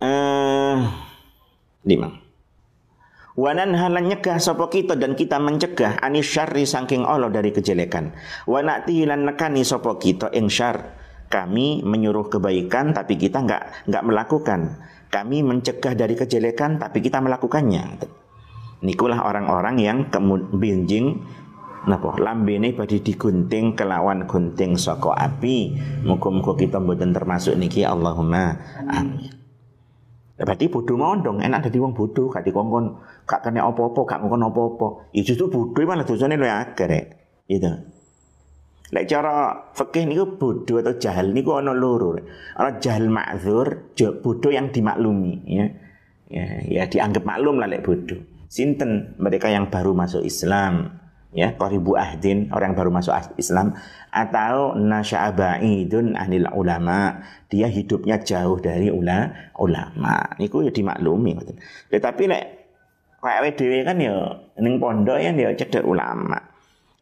Eh, 0.00 0.76
lima. 1.84 2.08
Wanan 3.34 3.74
halan 3.74 4.14
nyegah 4.14 4.38
sapa 4.38 4.70
kita 4.70 4.94
dan 4.94 5.18
kita 5.18 5.42
mencegah 5.42 5.98
anis 5.98 6.30
syarri 6.30 6.64
saking 6.64 7.02
Allah 7.02 7.34
dari 7.34 7.50
kejelekan. 7.50 8.14
Wa 8.46 8.62
na'tihilan 8.62 9.26
nekani 9.26 9.66
sapa 9.66 9.98
kita 9.98 10.30
ing 10.32 10.46
syar. 10.46 11.02
Kami 11.26 11.82
menyuruh 11.82 12.30
kebaikan 12.30 12.94
tapi 12.94 13.18
kita 13.18 13.42
enggak 13.42 13.90
enggak 13.90 14.04
melakukan. 14.06 14.60
Kami 15.10 15.42
mencegah 15.42 15.98
dari 15.98 16.14
kejelekan 16.14 16.78
tapi 16.78 17.02
kita 17.02 17.18
melakukannya. 17.18 18.06
Nikulah 18.86 19.26
orang-orang 19.26 19.82
yang 19.82 19.98
kemudian 20.14 20.86
napa 21.84 22.16
lambene 22.16 22.72
badhe 22.72 23.00
digunting 23.00 23.76
kelawan 23.76 24.24
gunting 24.24 24.76
saka 24.76 25.12
api 25.14 25.76
muga-muga 26.04 26.56
kita 26.56 26.80
mboten 26.80 27.12
termasuk 27.12 27.54
niki 27.56 27.84
Allahumma 27.84 28.56
amin 28.88 29.44
Berarti 30.34 30.66
bodoh 30.66 30.98
mau 30.98 31.14
dong, 31.14 31.38
enak 31.38 31.70
jadi 31.70 31.78
wong 31.78 31.94
bodoh, 31.94 32.26
gak 32.26 32.42
dikongkon, 32.42 32.98
gak 33.22 33.46
kena 33.46 33.70
apa-apa, 33.70 34.00
gak 34.02 34.18
ngongkon 34.18 34.50
apa-apa. 34.50 34.86
Ya 35.14 35.22
justru 35.22 35.46
bodoh 35.46 35.86
malah 35.86 36.02
lu 36.02 36.46
agar 36.50 36.90
ya. 36.90 37.02
Gitu. 37.46 37.70
Lek 38.90 39.06
cara 39.06 39.70
fikih 39.78 40.10
niku 40.10 40.34
bodoh 40.34 40.82
atau 40.82 40.98
jahil 40.98 41.30
niku 41.30 41.54
ana 41.54 41.70
loro. 41.70 42.18
Ana 42.58 42.82
jahil 42.82 43.14
ma'dzur, 43.14 43.94
bodoh 43.94 44.50
yang 44.50 44.74
dimaklumi 44.74 45.34
ya. 45.46 45.66
Ya, 46.34 46.46
ya 46.66 46.82
dianggap 46.90 47.22
maklum 47.22 47.62
lah 47.62 47.70
lek 47.70 47.86
bodoh. 47.86 48.18
Sinten 48.50 49.14
mereka 49.22 49.46
yang 49.54 49.70
baru 49.70 49.94
masuk 49.94 50.26
Islam, 50.26 50.98
ya 51.34 51.50
qaribu 51.58 51.98
ahdin 51.98 52.48
orang 52.54 52.72
yang 52.72 52.78
baru 52.78 52.90
masuk 52.94 53.12
Islam 53.34 53.74
atau 54.14 54.78
nasya'aba'idun 54.78 56.14
anil 56.14 56.46
ulama. 56.54 57.20
Dia 57.50 57.66
hidupnya 57.66 58.22
jauh 58.22 58.62
dari 58.62 58.88
ula, 58.88 59.50
ulama. 59.58 60.38
Niku 60.38 60.62
ya 60.62 60.70
dimaklumi 60.70 61.34
tetapi 61.90 62.22
lek 62.30 62.44
kayak 63.18 63.58
dhewe 63.58 63.82
kan 63.82 63.96
ya 63.98 64.14
ning 64.62 64.78
pondok 64.78 65.18
ya 65.18 65.34
dia 65.34 65.50
cedek 65.58 65.82
ulama. 65.82 66.38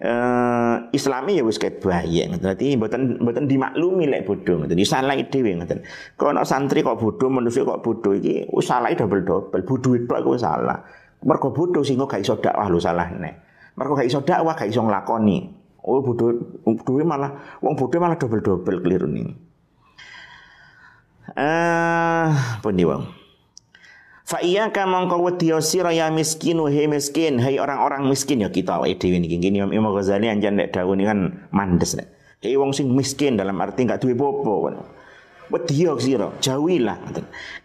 Eh 0.03 0.77
islami 0.97 1.39
ya 1.39 1.45
wis 1.47 1.61
ket 1.61 1.79
bayi 1.79 2.27
ngoten. 2.27 2.43
Dadi 2.43 2.75
mboten 2.75 3.23
mboten 3.23 3.45
dimaklumi 3.47 4.09
lek 4.09 4.25
bodho 4.25 4.65
ngoten. 4.65 4.81
Salah 4.83 5.15
dhewe 5.15 5.61
ngoten. 5.61 5.85
Kok 6.17 6.43
santri 6.49 6.81
kok 6.81 6.99
bodho 6.99 7.29
manusia 7.29 7.69
kok 7.69 7.85
bodho 7.85 8.17
iki 8.17 8.49
salah 8.65 8.91
double 8.97 9.23
double 9.23 9.63
bodho 9.63 9.91
itu 9.95 10.11
aku 10.11 10.41
salah. 10.41 10.81
Mergo 11.23 11.55
bodho 11.55 11.87
sing 11.87 12.03
gak 12.03 12.19
iso 12.19 12.35
dakwah 12.41 12.67
lho 12.67 12.83
salah 12.83 13.07
mereka 13.77 13.93
gak 13.99 14.09
iso 14.09 14.21
dakwah, 14.21 14.55
gak 14.55 14.69
iso 14.69 14.85
nglakoni. 14.85 15.39
Oh 15.83 15.99
bodoh, 15.99 16.63
bodoh 16.63 17.03
malah, 17.03 17.59
wong 17.59 17.75
bodoh 17.75 17.99
malah 17.99 18.15
double-double 18.15 18.79
keliru 18.85 19.11
nih. 19.11 19.35
Eh, 21.33 22.29
pundi 22.61 22.85
wong. 22.85 23.03
Fa 24.23 24.39
iya 24.39 24.71
ka 24.71 24.87
mongko 24.87 25.19
wedi 25.19 25.51
sira 25.61 25.91
ya 25.91 26.09
miskin 26.13 26.63
he 26.71 26.87
miskin, 26.87 27.43
hai 27.43 27.59
orang-orang 27.59 28.07
miskin 28.07 28.47
ya 28.47 28.49
kita 28.55 28.79
awake 28.79 29.03
dhewe 29.03 29.19
niki. 29.19 29.37
Ngene 29.43 29.75
Imam 29.75 29.91
Ghazali 29.91 30.31
anjan 30.31 30.57
nek 30.57 30.71
dawuh 30.71 30.95
kan 31.03 31.51
mandes 31.51 31.99
nek. 31.99 32.09
Hei 32.39 32.55
wong 32.55 32.71
sing 32.71 32.91
miskin 32.95 33.35
dalam 33.35 33.59
arti 33.59 33.83
gak 33.83 34.03
duwe 34.03 34.15
popo. 34.15 34.71
Wedi 35.53 35.85
sira, 36.01 36.33
jauhilah. 36.41 36.99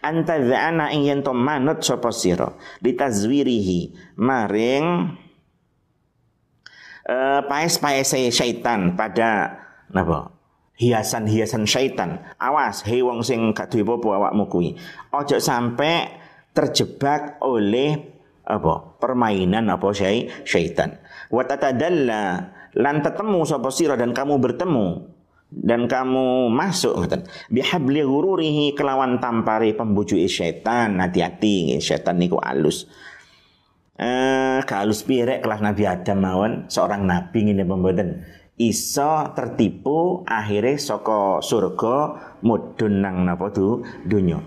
Anta 0.04 0.36
dzana 0.42 0.92
ing 0.92 1.08
yen 1.08 1.22
to 1.24 1.32
manut 1.32 1.86
sapa 1.86 2.12
sira 2.12 2.52
ditazwirihi 2.84 4.16
maring 4.20 5.16
uh, 7.08 7.42
paes-paes 7.48 8.12
syaitan 8.30 8.94
pada 8.94 9.58
napa 9.90 10.38
hiasan-hiasan 10.78 11.66
syaitan. 11.66 12.22
Awas, 12.38 12.86
hei 12.86 13.02
wong 13.02 13.26
sing 13.26 13.52
gak 13.52 13.74
duwe 13.74 13.98
apa 13.98 14.08
awakmu. 14.30 14.46
Ojo 15.10 15.38
sampai 15.42 16.06
terjebak 16.54 17.42
oleh 17.42 17.98
apa 18.46 18.96
permainan 19.02 19.68
apa 19.74 19.90
syai 19.92 20.30
syaitan. 20.46 21.02
Wa 21.34 21.44
tatadalla 21.44 22.54
lan 22.78 22.96
tetemu 23.02 23.42
sapa 23.44 23.74
sira 23.74 23.98
dan 23.98 24.14
kamu 24.14 24.38
bertemu 24.38 25.18
dan 25.48 25.88
kamu 25.88 26.52
masuk 26.52 27.00
ngoten 27.00 27.24
bihabli 27.48 28.04
ghururihi 28.04 28.76
kelawan 28.76 29.24
tampari 29.24 29.72
pembujuki 29.72 30.28
syaitan 30.28 31.00
hati-hati 31.00 31.80
syaitan 31.80 32.20
niku 32.20 32.36
alus 32.36 32.86
eh 33.98 34.62
kalus 34.64 35.02
pirek 35.04 35.42
kelas 35.42 35.62
Nabi 35.62 35.84
Adam 35.90 36.18
mawon. 36.22 36.52
Seorang 36.70 37.04
nabi 37.04 37.50
ngene 37.50 37.66
pemboten 37.66 38.22
iso 38.58 39.34
tertipu 39.38 40.26
akhirnya 40.26 40.82
soko 40.82 41.42
surga 41.42 41.96
mudun 42.46 42.94
nang 43.02 43.26
napa 43.26 43.50
tu 43.54 43.82
dunya. 44.06 44.38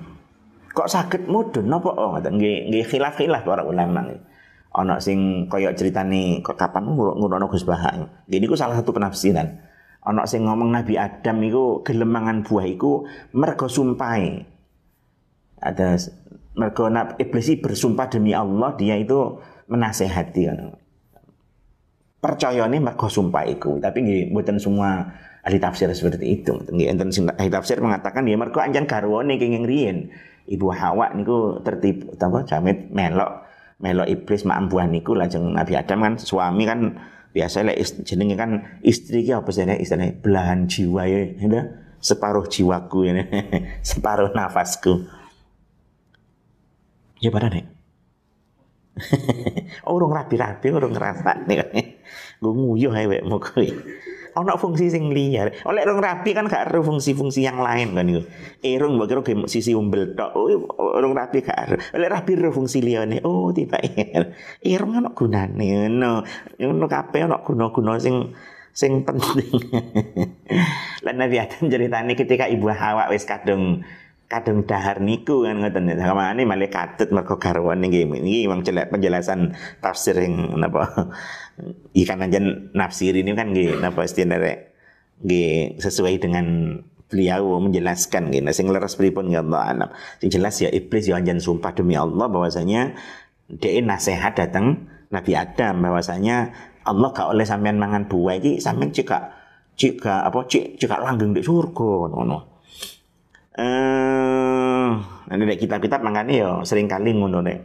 Kok 0.71 0.89
sakit 0.89 1.27
mudun 1.27 1.67
napa? 1.67 1.91
Oh 1.95 2.15
ngoten. 2.15 2.39
Nggih 2.39 2.71
nggih 2.71 2.85
khilaf-khilaf 2.87 3.43
para 3.43 3.67
ulama. 3.67 4.07
Ana 4.71 5.03
sing 5.03 5.51
kaya 5.51 5.75
ceritane 5.75 6.47
kok 6.47 6.55
kapan 6.55 6.87
ngurono 6.95 7.51
Gus 7.51 7.67
Bahak? 7.67 8.27
Ini 8.31 8.47
ku 8.47 8.55
salah 8.55 8.79
satu 8.79 8.95
penafsiran. 8.95 9.51
Ana 10.07 10.25
sing 10.31 10.47
ngomong 10.47 10.71
Nabi 10.71 10.95
Adam 10.95 11.43
iku 11.43 11.83
gelemangan 11.83 12.47
buah 12.47 12.65
iku 12.71 13.05
mergo 13.35 13.67
sumpai 13.67 14.47
ada 15.61 16.01
mergo 16.57 16.91
iblis 17.19 17.49
bersumpah 17.63 18.11
demi 18.11 18.35
Allah 18.35 18.75
dia 18.75 18.99
itu 18.99 19.39
menasehati 19.71 20.43
kan. 20.51 20.59
nih 22.69 22.81
mergo 22.83 23.07
sumpah 23.09 23.47
iku, 23.49 23.79
tapi 23.81 24.05
nggih 24.05 24.23
mboten 24.35 24.61
semua 24.61 25.09
ahli 25.47 25.57
tafsir 25.57 25.89
seperti 25.95 26.43
itu. 26.43 26.53
Nggih 26.69 26.89
enten 26.93 27.09
ahli 27.11 27.49
tafsir 27.49 27.81
mengatakan 27.81 28.27
dia 28.27 28.37
mergo 28.37 28.61
anjan 28.61 28.85
garwane 28.85 29.39
kenging 29.41 29.65
riyen. 29.65 30.11
Ibu 30.51 30.67
Hawa 30.75 31.15
niku 31.15 31.63
tertipu 31.63 32.11
apa 32.19 32.43
jamet 32.43 32.91
melok 32.91 33.47
melok 33.79 34.09
iblis 34.11 34.43
mak 34.43 34.67
ambuhan 34.67 34.91
niku 34.91 35.15
lajeng 35.15 35.55
Nabi 35.55 35.79
Adam 35.79 36.03
kan 36.03 36.15
suami 36.19 36.67
kan 36.67 36.99
biasa 37.31 37.63
lek 37.63 37.79
jenenge 38.03 38.35
kan 38.35 38.83
istri 38.83 39.23
ki 39.23 39.39
apa 39.39 39.47
sih 39.55 39.63
istilahnya 39.63 40.19
belahan 40.19 40.67
jiwa 40.67 41.07
ya, 41.07 41.21
ya 41.39 41.63
separuh 42.01 42.49
jiwaku 42.49 43.07
ya, 43.07 43.23
separuh 43.91 44.33
nafasku. 44.33 45.07
Ya 47.21 47.29
pada 47.29 47.49
nih. 47.55 47.65
oh, 49.87 49.97
urung 49.97 50.13
rapi-rapi, 50.13 50.73
urung 50.73 50.93
ngerasa 50.93 51.47
nih. 51.47 51.61
Gue 52.41 52.53
nguyuh 52.53 52.93
ae 52.97 53.07
wek 53.07 53.23
kowe. 53.29 53.69
Ono 54.39 54.55
fungsi 54.55 54.87
sing 54.87 55.11
liya. 55.11 55.51
Oleh 55.67 55.83
rong 55.83 55.99
rapi 55.99 56.31
kan 56.31 56.47
gak 56.47 56.71
ada 56.71 56.79
fungsi-fungsi 56.79 57.43
yang 57.43 57.59
lain 57.59 57.99
kan 57.99 58.07
itu. 58.07 58.23
Irung 58.63 58.95
mbok 58.95 59.27
kira 59.27 59.47
sisi 59.51 59.75
umbel 59.75 60.15
tok. 60.15 60.31
Oh, 60.39 60.47
rong 61.03 61.15
rapi 61.17 61.43
gak 61.43 61.59
ada. 61.59 61.77
Oleh 61.99 62.07
rapi 62.07 62.39
ada 62.39 62.55
fungsi 62.55 62.79
liyane. 62.79 63.21
Oh, 63.27 63.51
tiba 63.51 63.83
Irung 64.63 64.97
ono 65.03 65.11
gunane 65.13 65.67
ngono. 65.67 66.23
Ngono 66.57 66.87
kabeh 66.87 67.27
ono 67.27 67.43
guna-guna 67.43 67.99
sing 67.99 68.31
sing 68.71 69.03
penting. 69.03 69.51
Lan 71.05 71.17
Nabi 71.19 71.37
Adam 71.43 71.67
ceritane 71.67 72.15
ketika 72.15 72.47
Ibu 72.47 72.71
Hawa 72.71 73.11
wis 73.11 73.27
kadung 73.27 73.83
kadung 74.31 74.63
dahar 74.63 75.03
niku 75.03 75.43
kan 75.43 75.59
ngoten 75.59 75.91
sama 75.99 76.31
ini 76.31 76.47
malah 76.47 76.71
katut 76.71 77.11
mergo 77.11 77.35
garwan 77.43 77.83
niki 77.83 78.07
ini 78.07 78.47
memang 78.47 78.63
jelek 78.63 78.95
penjelasan 78.95 79.59
tafsir 79.83 80.15
yang 80.15 80.55
napa 80.55 81.11
ikan 82.07 82.23
aja 82.23 82.39
nafsir 82.71 83.11
ini 83.19 83.35
kan 83.35 83.51
nggih 83.51 83.83
napa 83.83 84.07
istilahnya 84.07 84.71
nggih 85.27 85.83
sesuai 85.83 86.15
dengan 86.23 86.47
beliau 87.11 87.59
menjelaskan 87.59 88.31
gitu. 88.31 88.47
Sing 88.55 88.71
leres 88.71 88.95
pripun 88.95 89.35
ya 89.35 89.43
Allah 89.43 89.75
alam. 89.75 89.91
Sing 90.23 90.31
jelas 90.31 90.63
ya 90.63 90.71
iblis 90.71 91.11
ya 91.11 91.19
anjen 91.19 91.43
sumpah 91.43 91.75
demi 91.75 91.99
Allah 91.99 92.31
bahwasanya 92.31 92.95
dia 93.51 93.83
nasihat 93.83 94.39
datang 94.39 94.87
Nabi 95.11 95.35
Adam 95.35 95.83
bahwasanya 95.83 96.55
Allah 96.87 97.11
gak 97.11 97.35
oleh 97.35 97.43
sampean 97.43 97.83
mangan 97.83 98.07
buah 98.07 98.39
iki 98.39 98.63
sampean 98.63 98.95
cika 98.95 99.35
cika 99.75 100.23
apa 100.23 100.47
cik 100.47 100.79
cika 100.79 101.03
langgeng 101.03 101.35
di 101.35 101.43
surga 101.43 102.15
ngono. 102.15 102.50
Eh, 103.61 104.89
nanti 105.29 105.43
nek 105.45 105.61
kitab-kitab 105.61 106.01
makanya 106.01 106.33
ya 106.33 106.51
sering 106.65 106.89
kali 106.89 107.13
ngono 107.13 107.45
nek. 107.45 107.59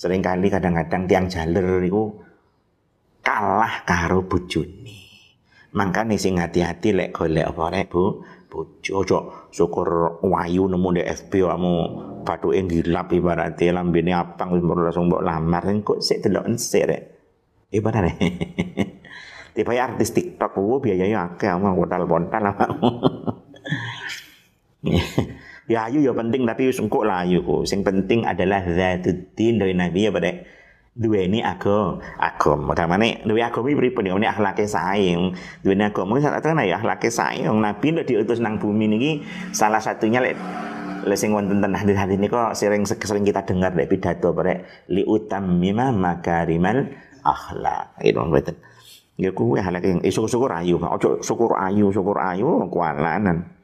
Sering 0.00 0.24
kali 0.24 0.48
kadang-kadang 0.48 1.04
tiang 1.04 1.26
jaler 1.28 1.84
itu 1.84 2.08
kalah 3.20 3.84
karo 3.84 4.24
bojone. 4.24 5.00
Mangkane 5.76 6.16
sing 6.16 6.40
hati-hati 6.40 6.96
lek 6.96 7.12
golek 7.12 7.48
apa 7.52 7.64
rek 7.68 7.86
Bu? 7.92 8.24
Bojo 8.48 8.92
ojo 9.00 9.18
syukur 9.48 10.20
wayu 10.28 10.68
nemu 10.68 11.00
di 11.00 11.02
FB 11.04 11.32
kamu 11.48 11.72
bathuke 12.28 12.60
gilap 12.68 13.08
ibaratnya 13.08 13.80
lambene 13.80 14.12
apang 14.12 14.52
wis 14.52 14.60
langsung 14.60 15.08
mbok 15.08 15.24
lamar 15.24 15.64
kok 15.80 16.04
sik 16.04 16.20
delok 16.24 16.48
ensik 16.48 16.84
rek. 16.88 17.02
Ibaratnya. 17.72 18.12
Tiba 19.56 19.72
artis 19.76 20.16
TikTok 20.16 20.56
ku 20.56 20.80
biayanya 20.80 21.36
akeh 21.36 21.52
mau 21.60 21.76
bontal-bontal 21.76 22.56
ya 25.72 25.86
ayu 25.86 26.02
ya 26.02 26.12
penting 26.12 26.42
tapi 26.42 26.74
sungkuk 26.74 27.06
lah 27.06 27.22
ayu. 27.22 27.42
Ku. 27.46 27.62
Sing 27.62 27.86
penting 27.86 28.26
adalah 28.26 28.66
zatuddin 28.66 29.62
dari 29.62 29.74
Nabi 29.78 30.08
ya 30.08 30.10
pada 30.10 30.30
ini 30.92 31.40
aku 31.40 32.04
aku 32.20 32.52
mana 32.68 33.24
dua 33.24 33.48
aku 33.48 33.64
ini 33.64 33.78
pripun 33.78 34.12
ya? 34.12 34.34
Saing. 34.68 35.32
Dua 35.64 35.72
ini 35.72 35.84
aku 35.88 36.04
mungkin 36.04 36.28
saat 36.28 36.44
itu 36.44 36.52
ya 36.68 36.76
akhlaknya 36.76 37.10
saing. 37.10 37.44
Nabi 37.48 37.86
udah 37.96 38.04
diutus 38.04 38.38
nang 38.42 38.58
bumi 38.58 38.84
ini 38.90 39.10
salah 39.54 39.80
satunya 39.80 40.20
lek 40.20 40.36
lesing 41.02 41.34
wonten 41.34 41.58
ten 41.58 41.74
hadis 41.74 41.98
hadis 41.98 42.14
ini 42.14 42.30
kok 42.30 42.54
sering 42.54 42.86
sering 42.86 43.26
kita 43.26 43.42
dengar 43.42 43.74
dari 43.74 43.90
pidato 43.90 44.30
pada 44.30 44.62
li 44.86 45.02
utam 45.02 45.58
mima 45.58 45.90
makarimal 45.90 46.86
akhlak 47.26 47.98
itu 48.06 48.22
betul 48.30 48.54
ya 49.18 49.34
kuwe 49.34 49.58
akhlak 49.58 49.82
yang 49.82 49.98
eh, 50.02 50.12
syukur 50.14 50.50
ayu. 50.54 50.78
Ojo 50.78 51.18
syukur 51.24 51.58
ayu 51.58 51.90
syukur 51.90 52.22
ayu 52.22 52.70
kualanan 52.70 53.61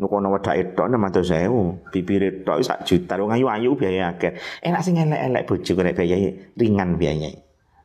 nukono 0.00 0.32
wedake 0.32 0.72
tok 0.72 0.88
600.000, 0.88 1.92
bibire 1.92 2.40
tok 2.40 2.64
sak 2.64 2.88
juta. 2.88 3.20
Wong 3.20 3.36
ayu-ayu 3.36 3.76
biaya 3.76 4.16
akeh. 4.16 4.32
Enak 4.64 4.80
sing 4.80 4.96
elek-elek 4.96 5.44
bojo 5.44 5.72
nek 5.84 5.94
biaya 5.94 6.16
ringan 6.56 6.96
biaya. 6.96 7.30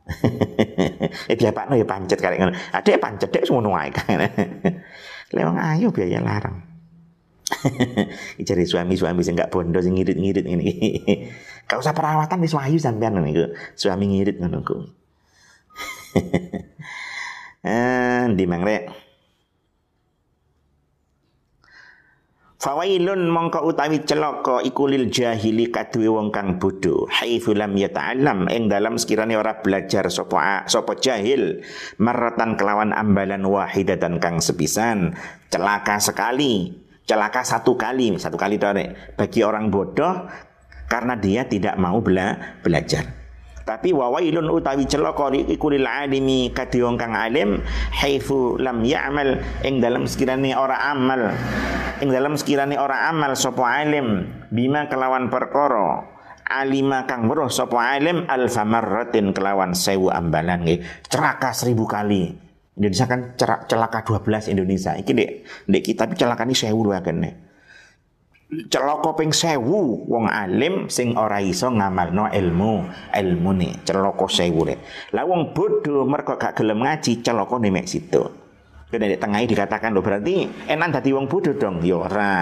eh 1.30 1.36
diapakno 1.36 1.76
ya 1.76 1.84
pancet 1.84 2.16
karek 2.16 2.40
ngono. 2.40 2.56
Adek 2.72 2.96
pancet 2.96 3.28
dek 3.28 3.44
ngono 3.52 3.76
wae 3.76 3.92
kan. 3.92 4.24
Lewang 5.36 5.60
ayu 5.76 5.92
biaya 5.92 6.24
larang. 6.24 6.64
Ijari 8.42 8.66
suami-suami 8.66 9.22
sing 9.22 9.38
gak 9.38 9.54
bondo 9.54 9.78
sing 9.78 9.94
ngirit-ngirit 9.94 10.42
ngene 10.48 10.64
iki. 10.66 10.90
Gak 11.68 11.78
usah 11.78 11.94
perawatan 11.94 12.42
wis 12.42 12.56
wayu 12.56 12.80
sampean. 12.80 13.20
Suami 13.76 14.04
ngirit 14.10 14.40
ngono 14.40 14.64
ku. 14.64 14.76
Eh, 17.66 18.22
di 18.38 18.44
mangrek. 18.46 19.05
Fawailun 22.56 23.28
mongko 23.28 23.68
utawi 23.68 24.00
celaka 24.08 24.64
iku 24.64 24.88
lil 24.88 25.12
jahili 25.12 25.68
kaduwe 25.68 26.08
wong 26.08 26.32
kang 26.32 26.56
bodho. 26.56 27.04
Haitsu 27.12 27.52
lam 27.52 27.76
yata'allam 27.76 28.48
ing 28.48 28.72
dalam 28.72 28.96
sekiranya 28.96 29.36
ora 29.36 29.60
belajar 29.60 30.08
sapa 30.08 30.64
sapa 30.64 30.96
jahil. 30.96 31.60
Maratan 32.00 32.56
kelawan 32.56 32.96
ambalan 32.96 33.44
wahidatan 33.44 34.16
kang 34.24 34.40
sepisan. 34.40 35.12
Celaka 35.52 36.00
sekali. 36.00 36.72
Celaka 37.04 37.44
satu 37.44 37.76
kali 37.76 38.16
satu 38.16 38.40
kali 38.40 38.56
tore 38.56 39.14
bagi 39.14 39.44
orang 39.44 39.70
bodoh 39.70 40.26
karena 40.88 41.14
dia 41.14 41.46
tidak 41.46 41.78
mau 41.78 42.02
bela 42.02 42.58
belajar 42.66 43.25
tapi 43.66 43.90
wawailun 43.90 44.46
utawi 44.46 44.86
celaka 44.86 45.34
iku 45.34 45.74
lil 45.74 45.90
alimi 45.90 46.54
kadhe 46.54 46.86
wong 46.86 46.94
kang 46.94 47.18
alim 47.18 47.66
haifu 47.98 48.54
lam 48.62 48.86
ya'mal 48.86 49.42
ing 49.66 49.82
dalam 49.82 50.06
sekirane 50.06 50.54
ora 50.54 50.86
amal. 50.94 51.34
Ing 51.98 52.14
dalam 52.14 52.38
sekirane 52.38 52.78
ora 52.78 53.10
amal 53.10 53.34
sapa 53.34 53.66
alim? 53.66 54.30
Bima 54.54 54.86
kelawan 54.86 55.26
perkara. 55.34 56.14
Alima 56.46 57.10
kang 57.10 57.26
weruh 57.26 57.50
sapa 57.50 57.98
alim 57.98 58.22
alfa 58.30 58.62
marratin 58.62 59.34
kelawan 59.34 59.74
sewu 59.74 60.14
ambalan 60.14 60.62
nggih. 60.62 60.86
Ceraka 61.10 61.50
seribu 61.50 61.90
kali. 61.90 62.38
Indonesia 62.78 63.10
kan 63.10 63.34
celaka 63.66 64.06
12 64.06 64.54
Indonesia. 64.54 64.94
Iki 64.94 65.10
dek 65.10 65.30
dek 65.66 65.82
kita 65.82 66.06
celaka 66.14 66.46
ini 66.46 66.54
sewu 66.54 66.86
lho 66.86 66.94
akene 66.94 67.45
celaka 68.46 69.18
ping 69.18 69.34
sewu 69.34 70.06
wong 70.06 70.30
alim 70.30 70.86
sing 70.86 71.18
ora 71.18 71.42
iso 71.42 71.66
ngamalno 71.66 72.30
ilmu 72.30 72.86
ilmu 73.10 73.50
nih 73.58 73.72
celaka 73.82 74.26
sewu 74.30 74.62
le. 74.62 74.74
Lah 75.10 75.26
wong 75.26 75.50
bodoh 75.50 76.06
mergo 76.06 76.38
gak 76.38 76.54
gelem 76.54 76.86
ngaji 76.86 77.26
celaka 77.26 77.58
mek 77.58 77.86
situ. 77.90 78.22
Kene 78.86 79.10
di 79.10 79.18
tengah 79.18 79.42
dikatakan 79.42 79.90
lo 79.90 79.98
berarti 79.98 80.46
enak 80.70 81.02
dadi 81.02 81.10
wong 81.10 81.26
bodoh 81.26 81.58
dong? 81.58 81.82
Ya 81.82 81.98
ora. 81.98 82.34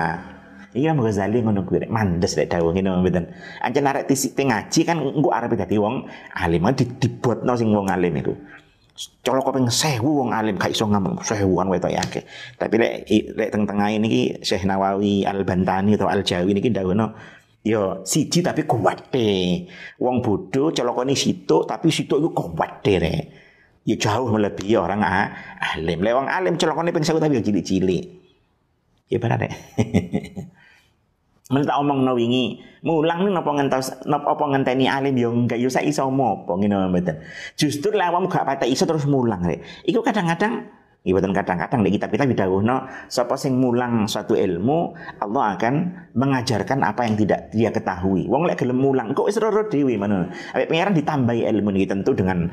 Iya 0.75 0.91
Imam 0.91 1.07
Ghazali 1.07 1.39
ngono 1.39 1.63
kuwi 1.63 1.87
mandes 1.87 2.35
lek 2.35 2.51
dawuh 2.51 2.75
ngene 2.75 2.99
mboten. 2.99 3.31
Ancen 3.63 3.87
arek 3.87 4.11
tisik 4.11 4.35
ngaji 4.35 4.81
kan 4.83 4.99
engko 4.99 5.31
arep 5.31 5.55
dadi 5.57 5.79
wong 5.79 6.05
alim. 6.35 6.67
Di 6.75 6.85
dibotno 6.85 7.55
sing 7.55 7.71
wong 7.71 7.89
alim 7.89 8.13
itu 8.19 8.35
colok 8.95 9.51
ping 9.51 9.67
sewu 9.67 10.23
wong 10.23 10.31
alim 10.31 10.55
gak 10.55 10.71
iso 10.71 10.87
ngomong 10.87 11.19
sewuan 11.27 11.67
wetok 11.67 11.91
yake. 11.91 12.23
Tapi 12.55 12.75
lek 12.79 13.11
lek 13.35 13.51
teng 13.51 13.67
tengah 13.67 13.91
ini 13.91 14.07
ki 14.07 14.23
Syekh 14.47 14.71
Nawawi 14.71 15.27
Al 15.27 15.43
Bantani 15.43 15.99
atau 15.99 16.07
Al 16.07 16.23
Jawi 16.23 16.55
niki 16.55 16.71
ndawuhno 16.71 17.11
yo 17.67 18.07
siji 18.07 18.39
tapi 18.39 18.63
kuat 18.63 19.11
deh. 19.11 19.67
Wong 19.99 20.23
bodoh 20.23 20.71
colokane 20.71 21.19
situ 21.19 21.67
tapi 21.67 21.91
situ 21.91 22.23
itu 22.23 22.31
kuat 22.31 22.87
deh 22.87 22.97
re. 23.03 23.17
Ya 23.85 23.99
jauh 23.99 24.31
melebihi 24.31 24.79
orang 24.79 25.03
ah, 25.03 25.27
alim. 25.75 25.99
Lek 25.99 26.15
wong 26.15 26.31
alim 26.31 26.55
colokane 26.55 26.95
ping 26.95 27.03
sewu 27.03 27.19
tapi 27.19 27.39
yo 27.39 27.43
cilik-cilik. 27.43 28.05
Ya 29.11 29.19
benar 29.19 29.43
deh. 29.43 29.51
Men 31.53 31.69
tak 31.69 31.77
omong 31.77 32.09
wingi, 32.17 32.65
mulang 32.85 33.25
nih 33.25 33.33
nopo 33.33 33.51
ngentos 33.57 34.05
nopo 34.05 34.37
apa 34.37 34.45
ngenteni 34.53 34.85
alim 34.85 35.17
yo 35.17 35.33
enggak 35.33 35.57
yo 35.57 35.73
sak 35.73 35.89
iso 35.89 36.07
mopo 36.13 36.61
ngene 36.61 36.93
mboten. 36.93 37.17
Justru 37.57 37.97
lawam 37.97 38.29
gak 38.29 38.45
patah 38.45 38.69
iso 38.69 38.85
terus 38.85 39.09
mulang 39.09 39.41
rek. 39.41 39.65
Iku 39.89 40.05
kadang-kadang 40.05 40.85
Ibadah 41.05 41.37
kadang-kadang 41.37 41.85
di 41.85 41.93
kitab 41.93 42.17
kita 42.17 42.49
no, 42.49 42.89
sapa 43.13 43.37
sing 43.37 43.61
mulang 43.61 44.09
suatu 44.09 44.41
ilmu, 44.41 44.97
Allah 45.21 45.53
akan 45.53 45.75
mengajarkan 46.17 46.81
apa 46.81 47.05
yang 47.05 47.21
tidak 47.21 47.53
dia 47.53 47.69
ketahui. 47.69 48.25
Wong 48.25 48.49
lek 48.49 48.65
gelem 48.65 48.81
mulang, 48.81 49.13
kok 49.13 49.29
wis 49.29 49.37
roro 49.37 49.69
dhewe 49.69 50.01
mana? 50.01 50.33
Awake 50.57 50.65
pangeran 50.65 50.97
ditambahi 50.97 51.45
ilmu 51.45 51.77
ini 51.77 51.85
tentu 51.85 52.17
dengan 52.17 52.49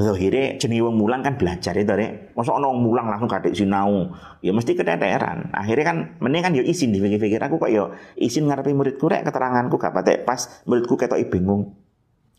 zahire 0.00 0.56
jenenge 0.56 0.82
wong 0.84 0.96
mulang 0.96 1.20
kan 1.20 1.36
belajar 1.36 1.76
itu 1.76 1.92
rek. 1.92 2.36
Mosok 2.36 2.56
ana 2.56 2.68
mulang 2.72 3.06
langsung 3.08 3.28
katik 3.28 3.52
sinau. 3.52 4.12
Ya 4.40 4.52
mesti 4.56 4.72
keteteran. 4.72 5.52
Akhirnya 5.52 5.84
kan 5.84 5.96
mending 6.20 6.42
kan 6.42 6.52
yo 6.56 6.64
izin 6.64 6.92
dipikir-pikir. 6.92 7.40
Aku 7.44 7.60
kok 7.60 7.72
yo 7.72 7.92
izin 8.16 8.48
ngarepe 8.48 8.72
muridku 8.72 9.08
rek 9.08 9.28
keteranganku 9.28 9.76
gak 9.76 9.92
patek. 9.92 10.24
Pas 10.24 10.62
muridku 10.64 10.96
ketok 10.96 11.20
bingung. 11.28 11.76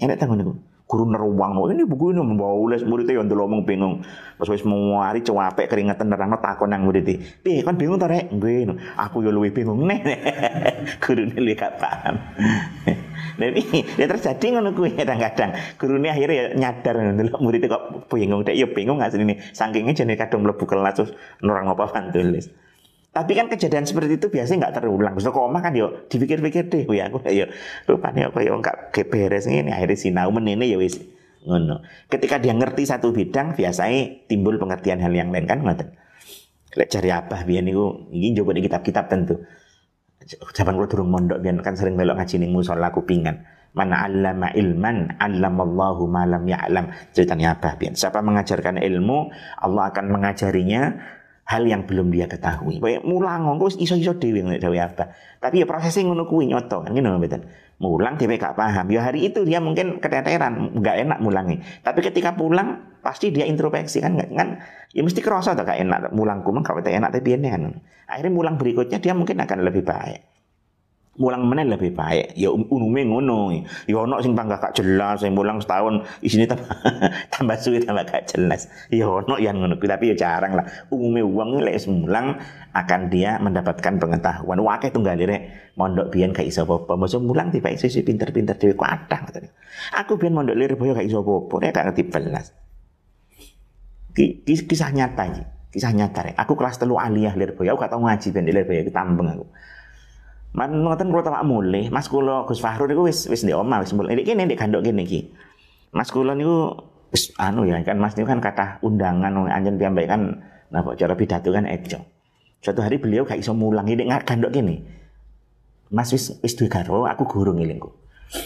Enak 0.02 0.18
tangon 0.18 0.38
niku. 0.42 0.54
Guru 0.84 1.10
neruang 1.10 1.58
ini 1.74 1.88
buku 1.88 2.12
ini 2.12 2.22
membawa 2.22 2.54
ules 2.60 2.84
muridnya 2.84 3.18
yang 3.18 3.32
ngomong 3.32 3.64
bingung. 3.64 4.04
Pas 4.38 4.46
wis 4.52 4.62
mau 4.68 5.00
hari 5.00 5.24
capek 5.24 5.72
keringetan 5.72 6.12
nerangno 6.12 6.38
takon 6.44 6.70
nang 6.70 6.86
murid 6.86 7.08
piye 7.42 7.64
kan 7.64 7.80
bingung 7.80 7.98
ta 7.98 8.12
rek? 8.12 8.30
Aku 9.00 9.24
yo 9.24 9.32
luwih 9.32 9.56
bingung 9.56 9.86
nih 9.90 10.04
guru 11.00 11.24
ini 11.24 11.40
luwih 11.40 11.56
gak 11.56 11.80
paham 11.80 12.20
Jadi 13.40 13.62
ya 13.98 14.06
terjadi 14.06 14.46
ngono 14.58 14.78
kuwi 14.78 14.94
kadang-kadang 14.94 15.58
gurune 15.82 16.10
akhirnya 16.10 16.36
ya 16.36 16.46
nyadar 16.54 16.96
ndelok 17.18 17.42
murid 17.42 17.66
kok 17.66 18.08
bingung 18.10 18.46
dek 18.46 18.54
ya 18.54 18.70
bingung 18.70 19.02
asline 19.02 19.42
saking 19.54 19.90
jenenge 19.94 20.22
kadung 20.22 20.46
mlebu 20.46 20.70
kelas 20.70 20.94
terus 21.02 21.12
nerang 21.42 21.70
apa 21.70 21.90
tulis. 22.14 22.54
Tapi 23.14 23.38
kan 23.38 23.46
kejadian 23.46 23.86
seperti 23.86 24.18
itu 24.18 24.28
biasanya 24.34 24.68
nggak 24.68 24.76
terulang. 24.82 25.14
Terus 25.14 25.30
koma 25.30 25.62
kan 25.62 25.78
yo 25.78 26.10
dipikir-pikir 26.10 26.74
deh, 26.74 26.90
ya 26.90 27.14
aku 27.14 27.22
yo 27.30 27.46
rupanya 27.86 28.34
apa 28.34 28.42
yo 28.42 28.58
nggak 28.58 28.90
beres 29.10 29.46
ini 29.46 29.70
akhirnya 29.70 29.98
sinau 29.98 30.34
menene 30.34 30.66
ya 30.66 30.82
wis 30.82 30.98
Ngono. 31.44 31.84
Ketika 32.08 32.40
dia 32.40 32.56
ngerti 32.56 32.88
satu 32.88 33.12
bidang, 33.12 33.54
biasanya 33.54 34.24
timbul 34.32 34.56
pengertian 34.56 35.04
hal 35.04 35.12
yang 35.12 35.30
lain 35.30 35.44
kan 35.44 35.60
ngoten. 35.60 35.92
Lek 36.74 36.90
cari 36.90 37.10
apa 37.14 37.46
biar 37.46 37.62
niku 37.62 38.10
iki 38.10 38.34
coba 38.42 38.52
di 38.58 38.62
kitab-kitab 38.66 39.06
tentu. 39.12 39.44
Zaman 40.28 40.74
kula 40.80 40.88
durung 40.88 41.12
mondok 41.12 41.40
biar 41.44 41.60
kan 41.60 41.76
sering 41.76 42.00
melok 42.00 42.20
ngaji 42.20 42.36
ning 42.40 42.52
musala 42.56 42.90
kupingan. 42.96 43.44
Mana 43.74 44.06
allama 44.06 44.54
ilman, 44.54 45.18
allamallahu 45.18 46.06
ma 46.06 46.30
lam 46.30 46.46
ya'lam. 46.46 46.94
Ceritanya 47.10 47.58
apa 47.58 47.74
biar 47.74 47.98
Siapa 47.98 48.22
mengajarkan 48.22 48.78
ilmu, 48.78 49.34
Allah 49.60 49.90
akan 49.90 50.06
mengajarinya 50.14 50.94
hal 51.44 51.64
yang 51.68 51.84
belum 51.84 52.14
dia 52.14 52.30
ketahui. 52.30 52.80
Baik 52.80 53.04
mulang 53.04 53.44
ngono 53.44 53.68
iso-iso 53.68 54.16
dhewe 54.16 54.46
nek 54.46 54.62
dhewe 54.64 54.80
apa. 54.80 55.12
Tapi 55.44 55.64
ya 55.64 55.66
prosesnya 55.68 56.08
ngono 56.08 56.24
kuwi 56.30 56.48
nyoto 56.48 56.86
kan 56.86 56.92
ngono 56.94 57.20
mboten. 57.20 57.44
Mulang 57.82 58.20
dia 58.20 58.30
gak 58.30 58.56
paham. 58.58 58.90
Ya 58.92 59.02
hari 59.06 59.30
itu 59.32 59.46
dia 59.48 59.58
mungkin 59.64 59.98
keteteran, 60.04 60.78
nggak 60.78 60.96
enak 61.08 61.18
mulangi. 61.22 61.62
Tapi 61.82 62.00
ketika 62.04 62.34
pulang 62.36 63.00
pasti 63.04 63.32
dia 63.32 63.44
introspeksi 63.44 64.00
kan 64.00 64.16
kan 64.16 64.64
ya 64.96 65.04
mesti 65.04 65.20
kerasa 65.20 65.56
tuh 65.56 65.68
gak 65.68 65.80
enak 65.80 66.16
mulangku 66.16 66.52
mah 66.52 66.64
kalau 66.66 66.84
enak 66.84 67.10
tapi 67.14 67.36
ini 67.38 67.48
kan. 67.50 67.64
Akhirnya 68.10 68.32
mulang 68.34 68.56
berikutnya 68.60 69.00
dia 69.00 69.16
mungkin 69.16 69.40
akan 69.40 69.60
lebih 69.64 69.84
baik 69.88 70.33
mulang 71.14 71.46
meneh 71.46 71.70
lebih 71.70 71.94
baik. 71.94 72.34
Ya 72.34 72.50
um, 72.50 72.66
umume 72.74 73.06
ngono. 73.06 73.54
Ya 73.86 73.98
ono 74.02 74.18
sing 74.18 74.34
bangga 74.34 74.58
gak 74.58 74.74
jelas 74.82 75.22
sing 75.22 75.38
mulang 75.38 75.62
setahun 75.62 76.02
isine 76.26 76.50
tambah 76.52 76.70
tambah 77.30 77.56
suwi 77.62 77.86
tambah 77.86 78.06
gak 78.10 78.34
jelas. 78.34 78.66
Ya 78.90 79.06
ono 79.06 79.38
yang 79.38 79.62
ngono 79.62 79.78
tapi 79.78 80.14
ya 80.14 80.16
jarang 80.18 80.58
lah. 80.58 80.66
Umume 80.90 81.22
uang 81.22 81.62
lek 81.62 81.86
mulang 81.86 82.42
akan 82.74 83.02
dia 83.14 83.38
mendapatkan 83.38 84.02
pengetahuan. 84.02 84.58
Wakeh 84.58 84.90
tunggal 84.90 85.22
lire 85.22 85.70
mondok 85.78 86.10
biyen 86.10 86.34
gak 86.34 86.50
iso 86.50 86.66
apa-apa. 86.66 86.98
Mulang 87.22 87.54
tiba 87.54 87.70
iso 87.70 87.86
pinter-pinter 88.02 88.58
dhewe 88.58 88.74
kuatah 88.74 89.22
aku 89.94 90.18
biyen 90.18 90.34
mondok 90.34 90.58
boyo 90.78 90.98
gak 90.98 91.06
iso 91.06 91.22
apa-apa 91.22 91.56
nek 91.62 91.72
gak 91.78 91.86
ngerti 91.94 92.04
belas. 92.10 92.46
Kisah 94.46 94.90
nyata 94.94 95.26
iki 95.30 95.44
kisah 95.74 95.90
nyata 95.90 96.38
aku 96.38 96.54
kelas 96.54 96.78
telu 96.78 97.02
aliyah 97.02 97.34
boyo 97.58 97.74
aku 97.74 97.82
gak 97.82 97.92
tau 97.98 98.02
ngaji 98.02 98.28
ben 98.30 98.46
lir 98.46 98.62
boyo 98.62 98.82
tambeng 98.94 99.26
aku 99.34 99.46
Man 100.54 100.86
ngoten 100.86 101.10
tak 101.10 101.46
mulih, 101.50 101.90
Mas 101.90 102.06
kula 102.06 102.46
Gus 102.46 102.62
Fahrul 102.62 102.86
niku 102.86 103.10
wis 103.10 103.26
wis 103.26 103.42
ndek 103.42 103.58
omah 103.58 103.82
wis 103.82 103.90
mulih. 103.98 104.14
Iki 104.14 104.38
ndek 104.38 104.54
gandok 104.62 104.86
kene 104.86 105.02
iki. 105.02 105.34
Mas 105.90 106.14
kula 106.14 106.38
niku 106.38 106.78
wis 107.10 107.34
anu 107.42 107.66
ya 107.66 107.82
kan 107.82 107.98
Mas 107.98 108.14
niku 108.14 108.30
kan 108.30 108.38
kata 108.38 108.78
undangan 108.86 109.50
anjen 109.50 109.82
piyambak 109.82 110.06
kan 110.06 110.46
napa 110.70 110.94
cara 110.94 111.18
pidato 111.18 111.50
kan 111.50 111.66
ejo. 111.66 112.06
Suatu 112.62 112.86
hari 112.86 113.02
beliau 113.02 113.26
gak 113.26 113.42
iso 113.42 113.58
mulang 113.58 113.90
ini 113.90 114.06
gandok 114.06 114.54
kene. 114.54 114.86
Mas 115.90 116.14
wis 116.14 116.38
wis 116.46 116.54
duwe 116.54 116.70
garo, 116.70 117.10
aku 117.10 117.26
guru 117.26 117.58
ngilingku. 117.58 117.90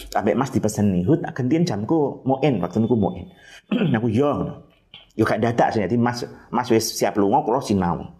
Sampai 0.08 0.32
Mas 0.32 0.48
dipeseni, 0.52 1.04
"Hut, 1.04 1.20
gantian 1.24 1.64
jamku 1.68 2.24
moen 2.24 2.60
waktu 2.64 2.88
niku 2.88 2.96
moen." 2.96 3.28
aku 3.96 4.08
yo. 4.08 4.64
Yo 5.12 5.28
gak 5.28 5.44
dadak 5.44 5.76
sih, 5.76 5.84
Mas 6.00 6.24
Mas 6.48 6.72
wis 6.72 6.88
siap 6.88 7.20
lunga 7.20 7.44
kula 7.44 7.60
sinau. 7.60 8.16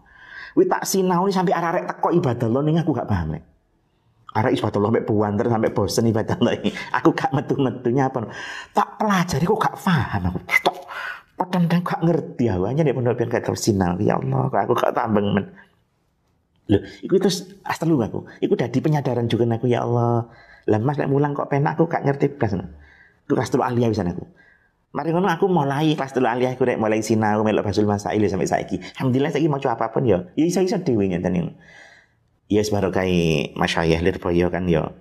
Wi 0.53 0.69
tak 0.69 0.85
sinau 0.85 1.25
nih 1.25 1.33
sampai 1.33 1.57
arek 1.57 1.85
teko 1.89 2.09
ibadah 2.13 2.49
lo 2.53 2.61
ning 2.61 2.77
aku 2.77 2.93
gak 2.93 3.09
paham 3.09 3.33
nek. 3.37 3.58
Arek 4.39 4.55
ibadah 4.55 4.79
sampai 4.79 5.03
buanter 5.03 5.47
sampai 5.51 5.71
bosen 5.75 6.07
ibadah 6.07 6.39
lagi. 6.39 6.71
Aku 6.95 7.11
gak 7.11 7.35
metu-metunya 7.35 8.07
apa. 8.07 8.31
Tak 8.71 9.03
pelajari 9.03 9.45
kok 9.45 9.59
gak 9.59 9.77
paham 9.83 10.23
aku. 10.31 10.39
Tok 10.63 10.77
padahal 11.39 11.83
gak 11.83 12.01
ngerti 12.07 12.45
aku 12.47 12.65
hanya 12.71 12.83
nek 12.87 12.95
pondok 12.95 13.15
biar 13.19 13.29
gak 13.35 13.51
sinal. 13.59 13.99
Ya 13.99 14.15
Allah, 14.15 14.47
aku 14.47 14.73
gak 14.79 14.95
tambeng 14.95 15.35
men. 15.35 15.51
Loh, 16.69 16.85
itu 17.01 17.17
terus 17.17 17.49
asal 17.65 17.89
lu 17.89 17.99
aku. 17.99 18.29
Iku 18.45 18.55
di 18.55 18.79
penyadaran 18.79 19.27
juga 19.27 19.49
aku 19.49 19.67
ya 19.67 19.83
Allah. 19.83 20.29
Lah 20.69 20.79
Mas 20.79 21.01
lek 21.01 21.09
mulang 21.09 21.33
kok 21.33 21.49
penak 21.49 21.81
aku 21.81 21.89
gak 21.89 22.05
ngerti 22.05 22.37
blas. 22.37 22.55
Itu 23.25 23.33
kelas 23.33 23.51
telu 23.51 23.65
aliyah 23.65 23.89
bisa 23.89 24.05
aku. 24.05 24.23
Mari 24.89 25.13
ngono 25.13 25.29
aku 25.33 25.49
mulai 25.49 25.97
kelas 25.97 26.13
telu 26.13 26.29
aliyah 26.29 26.55
aku 26.55 26.69
rek 26.69 26.79
mulai 26.79 27.01
sinau 27.01 27.41
melok 27.41 27.73
basul 27.73 27.89
masail 27.89 28.21
sampai 28.29 28.47
saiki. 28.47 28.77
Alhamdulillah 29.01 29.33
saiki 29.33 29.49
mau 29.49 29.59
apa 29.59 29.91
pun 29.91 30.05
ya. 30.05 30.29
Ya 30.37 30.45
iso-iso 30.45 30.77
dhewe 30.79 31.09
ngeten 31.09 31.57
ya 32.49 32.65
sebaru 32.65 32.91
kai 32.91 33.53
masyayah 33.55 34.01
lirboyo 34.01 34.49
kan 34.49 34.67
yo. 34.67 34.97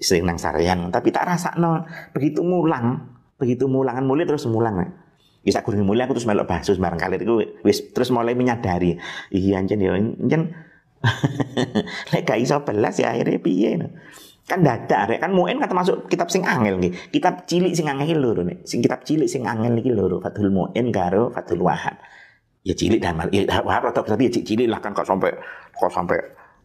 Sering 0.00 0.24
nang 0.24 0.40
sarean 0.40 0.88
tapi 0.88 1.12
tak 1.12 1.28
rasa 1.28 1.54
no 1.60 1.84
begitu 2.16 2.40
mulang 2.40 3.16
begitu 3.36 3.68
mulangan 3.68 4.04
mulai 4.04 4.24
terus 4.24 4.48
mulang 4.48 4.80
nih 4.80 4.90
bisa 5.40 5.64
aku 5.64 5.72
mulai 5.80 6.04
aku 6.04 6.20
terus 6.20 6.28
melok 6.28 6.44
basus 6.44 6.76
barang 6.76 7.00
kali 7.00 7.16
itu 7.16 7.40
wis 7.64 7.80
terus 7.96 8.12
mulai 8.12 8.36
menyadari. 8.36 9.00
Iya 9.32 9.64
anjen 9.64 9.80
yo 9.80 9.96
anjen. 9.96 10.52
Lek 12.12 12.28
gak 12.28 12.36
iso 12.44 12.60
belas 12.60 13.00
ya 13.00 13.16
akhirnya 13.16 13.40
piye 13.40 13.80
no. 13.80 13.88
kan 14.44 14.60
dada 14.60 15.08
rek. 15.08 15.22
Kan 15.22 15.32
muen 15.32 15.56
kata 15.56 15.72
masuk 15.72 15.96
kitab 16.12 16.28
sing 16.28 16.44
angel 16.44 16.76
nih 16.76 16.92
kitab 17.08 17.48
cilik 17.48 17.72
sing 17.72 17.88
angel 17.88 18.20
loro 18.20 18.44
nih 18.44 18.60
sing 18.68 18.84
kitab 18.84 19.00
cilik 19.06 19.30
sing 19.30 19.48
angel 19.48 19.80
iki 19.80 19.94
loro 19.94 20.20
Fathul 20.20 20.52
Muen 20.52 20.92
karo 20.92 21.32
Fathul 21.32 21.64
Wahab. 21.64 21.96
Ya 22.60 22.76
cilik 22.76 23.00
dan 23.00 23.16
ya 23.32 23.48
Wahab 23.64 23.88
tapi 23.96 24.28
ya 24.28 24.32
cilik 24.32 24.68
lah 24.68 24.84
kan 24.84 24.92
kok 24.92 25.08
sampai 25.08 25.32
kok 25.72 25.88
sampai 25.88 26.20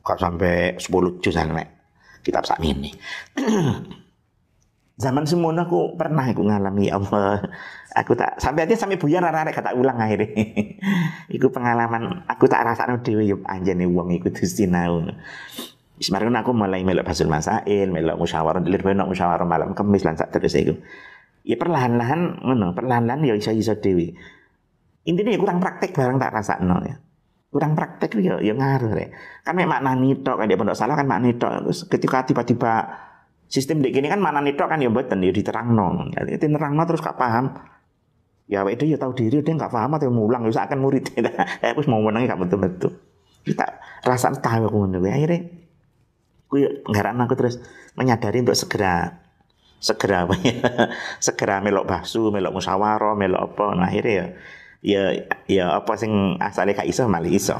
kok 0.06 0.22
sampai 0.22 0.78
10 0.78 1.18
juz 1.26 1.34
nek 1.34 1.68
kitab 2.22 2.46
sak 2.46 2.62
ini. 2.62 2.94
Zaman 4.96 5.28
semono 5.28 5.68
aku 5.68 6.00
pernah 6.00 6.24
aku 6.24 6.46
ngalami 6.46 6.88
ya 6.88 6.96
Allah. 6.96 7.44
Aku 8.00 8.16
tak 8.16 8.40
sampai 8.40 8.64
aja 8.64 8.80
sampai 8.80 8.96
buyar 8.96 9.26
arek 9.28 9.52
kata 9.52 9.76
ulang 9.76 10.00
akhirnya. 10.00 10.32
iku 11.36 11.52
pengalaman 11.52 12.24
aku 12.32 12.48
tak 12.48 12.64
rasakno 12.64 13.04
dhewe 13.04 13.28
yo 13.28 13.44
anjene 13.44 13.84
wong 13.90 14.16
iku 14.16 14.32
sinau. 14.48 15.04
Semarang 16.00 16.36
aku 16.40 16.52
mulai 16.56 16.84
melok 16.84 17.08
basul 17.08 17.32
masail, 17.32 17.88
melok 17.92 18.20
musyawarah, 18.20 18.60
dilir 18.60 18.84
benak 18.84 19.08
musyawarah 19.08 19.48
malam 19.48 19.72
kemis 19.76 20.04
lan 20.04 20.16
sak 20.16 20.32
terus 20.32 20.56
iku. 20.56 20.76
Ya 21.44 21.56
perlahan-lahan 21.60 22.44
ngono, 22.44 22.72
perlahan-lahan 22.76 23.24
ya 23.24 23.36
iso-iso 23.36 23.76
dhewe. 23.80 24.16
Intinya 25.08 25.32
ya 25.32 25.40
kurang 25.40 25.60
praktek 25.60 25.92
barang 25.92 26.20
tak 26.20 26.32
rasakno 26.36 26.84
ya 26.84 27.05
kurang 27.56 27.72
praktek 27.72 28.20
ya 28.20 28.36
ya 28.44 28.52
ngaruh 28.52 28.92
rek. 28.92 29.16
Kan 29.48 29.56
mek 29.56 29.64
makna 29.72 29.96
nitok 29.96 30.44
kan 30.44 30.52
dia 30.52 30.60
pondok 30.60 30.76
salah 30.76 31.00
kan 31.00 31.08
makna 31.08 31.32
nitok. 31.32 31.72
Terus 31.72 31.80
ketika 31.88 32.28
tiba-tiba 32.28 32.84
sistem 33.48 33.80
di 33.80 33.96
gini 33.96 34.12
kan 34.12 34.20
makna 34.20 34.44
nitok 34.44 34.68
kan 34.68 34.84
ya 34.84 34.92
mboten 34.92 35.24
ya 35.24 35.32
diterangno. 35.32 36.12
Jadi 36.12 36.36
diterangno 36.36 36.84
terus 36.84 37.00
gak 37.00 37.16
paham. 37.16 37.56
Ya 38.52 38.68
itu 38.68 38.84
ya 38.84 39.00
tahu 39.00 39.16
diri 39.16 39.40
dia 39.40 39.56
nggak 39.56 39.72
paham 39.72 39.96
atau 39.96 40.12
mulang 40.12 40.44
ya 40.52 40.68
akan 40.68 40.84
murid. 40.84 41.16
Eh 41.16 41.72
wis 41.80 41.88
mau 41.88 42.04
menangnya 42.04 42.36
gak 42.36 42.44
betul-betul. 42.44 42.92
Kita 43.48 43.66
rasa 44.04 44.36
tahu 44.36 44.68
aku 44.68 44.76
ngono 44.84 45.00
akhirnya 45.00 45.48
gue 46.46 46.86
nggaran 46.86 47.24
aku 47.26 47.34
terus 47.40 47.56
menyadari 47.98 48.46
untuk 48.46 48.54
segera 48.54 49.26
segera 49.82 50.26
apa 50.26 50.36
ya 50.40 50.56
segera 51.26 51.60
melok 51.60 51.86
basu 51.90 52.30
melok 52.30 52.54
musyawarah 52.58 53.14
melok 53.18 53.42
apa 53.54 53.66
nah 53.76 53.88
akhirnya 53.90 54.14
ya 54.14 54.26
ya 54.86 55.18
ya 55.50 55.82
apa 55.82 55.98
sing 55.98 56.38
asale 56.38 56.78
gak 56.78 56.86
iso 56.86 57.10
malah 57.10 57.26
iso. 57.26 57.58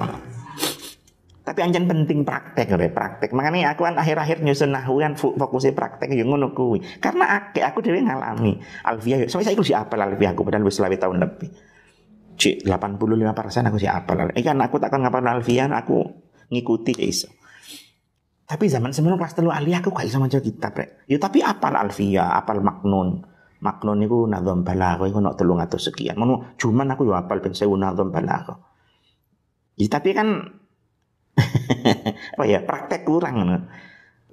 Tapi 1.46 1.62
anjen 1.62 1.86
penting 1.86 2.26
praktek 2.26 2.74
ya, 2.74 2.90
praktek. 2.90 3.30
Makanya 3.30 3.78
aku 3.78 3.86
kan 3.86 4.02
akhir-akhir 4.02 4.42
nyusun 4.42 4.74
nahu 4.74 4.98
kan 4.98 5.14
fokusnya 5.14 5.78
praktek 5.78 6.10
yang 6.18 6.34
ngono 6.34 6.58
kuwi. 6.58 6.82
Karena 6.98 7.38
aku, 7.38 7.62
aku 7.62 7.86
dhewe 7.86 8.02
ngalami 8.02 8.58
alfiah. 8.82 9.30
Sampai 9.30 9.54
saya 9.54 9.62
si 9.62 9.74
apal 9.78 10.02
alfiah 10.02 10.34
aku 10.34 10.42
padahal 10.42 10.66
wis 10.66 10.82
selama 10.82 10.98
tahun 10.98 11.22
lebih. 11.22 11.50
Cik 12.36 12.66
85 12.66 13.38
persen 13.38 13.62
aku 13.70 13.78
si 13.78 13.86
apal. 13.86 14.34
Eh 14.34 14.42
kan 14.42 14.58
aku 14.58 14.82
takkan 14.82 15.06
ngapal 15.06 15.22
alfiah 15.22 15.70
aku 15.70 16.02
ngikuti 16.50 16.98
iso. 17.06 17.30
Tapi 18.50 18.66
zaman 18.66 18.90
sebelum 18.90 19.22
kelas 19.22 19.38
telu 19.38 19.54
aliyah 19.54 19.86
aku 19.86 19.94
gak 19.94 20.10
iso 20.10 20.18
maca 20.18 20.42
kitab 20.42 20.74
rek. 20.74 21.06
Ya 21.06 21.22
tapi 21.22 21.46
apal 21.46 21.78
alfiah, 21.78 22.42
apal 22.42 22.62
maknun 22.66 23.35
makna 23.66 23.98
niku 23.98 24.30
nazam 24.30 24.62
balagha 24.62 25.10
iku 25.10 25.18
nek 25.18 25.34
300 25.34 25.82
sekian. 25.82 26.16
Ngono 26.22 26.54
cuman 26.62 26.94
aku 26.94 27.10
yo 27.10 27.18
apal 27.18 27.42
ben 27.42 27.58
1000 27.58 27.66
nazam 27.82 28.14
balagha. 28.14 28.62
Ya, 29.76 29.90
tapi 29.90 30.14
kan 30.14 30.54
apa 32.38 32.44
ya 32.46 32.62
praktek 32.62 33.02
kurang 33.02 33.42
ngono. 33.42 33.58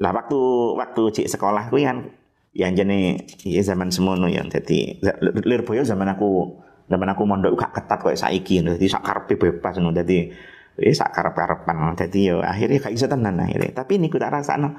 Lah 0.04 0.12
waktu 0.12 0.40
waktu 0.76 1.02
cik 1.16 1.28
sekolah 1.32 1.72
kuwi 1.72 1.88
kan 1.88 2.12
ya 2.52 2.68
jane 2.68 3.24
ya 3.48 3.64
zaman 3.64 3.88
semono 3.88 4.28
ya 4.28 4.44
dadi 4.44 5.00
Lirboyo 5.48 5.88
zaman 5.88 6.12
aku 6.12 6.60
zaman 6.92 7.08
aku 7.08 7.22
mondok 7.24 7.56
gak 7.56 7.72
ketat 7.72 7.98
koyo 8.04 8.16
saiki 8.20 8.60
ngono. 8.60 8.76
Dadi 8.76 8.86
sak 8.92 9.00
karepe 9.00 9.34
bebas 9.40 9.80
ngono. 9.80 9.96
Dadi 9.96 10.28
eh 10.76 10.94
sak 10.94 11.10
karep-karepan. 11.16 11.96
Dadi 11.96 12.20
yo 12.28 12.44
akhirnya 12.44 12.84
gak 12.84 12.92
iso 12.92 13.08
tenan 13.08 13.40
akhirnya. 13.40 13.72
Tapi 13.72 13.96
niku 13.96 14.20
tak 14.20 14.36
rasakno 14.36 14.76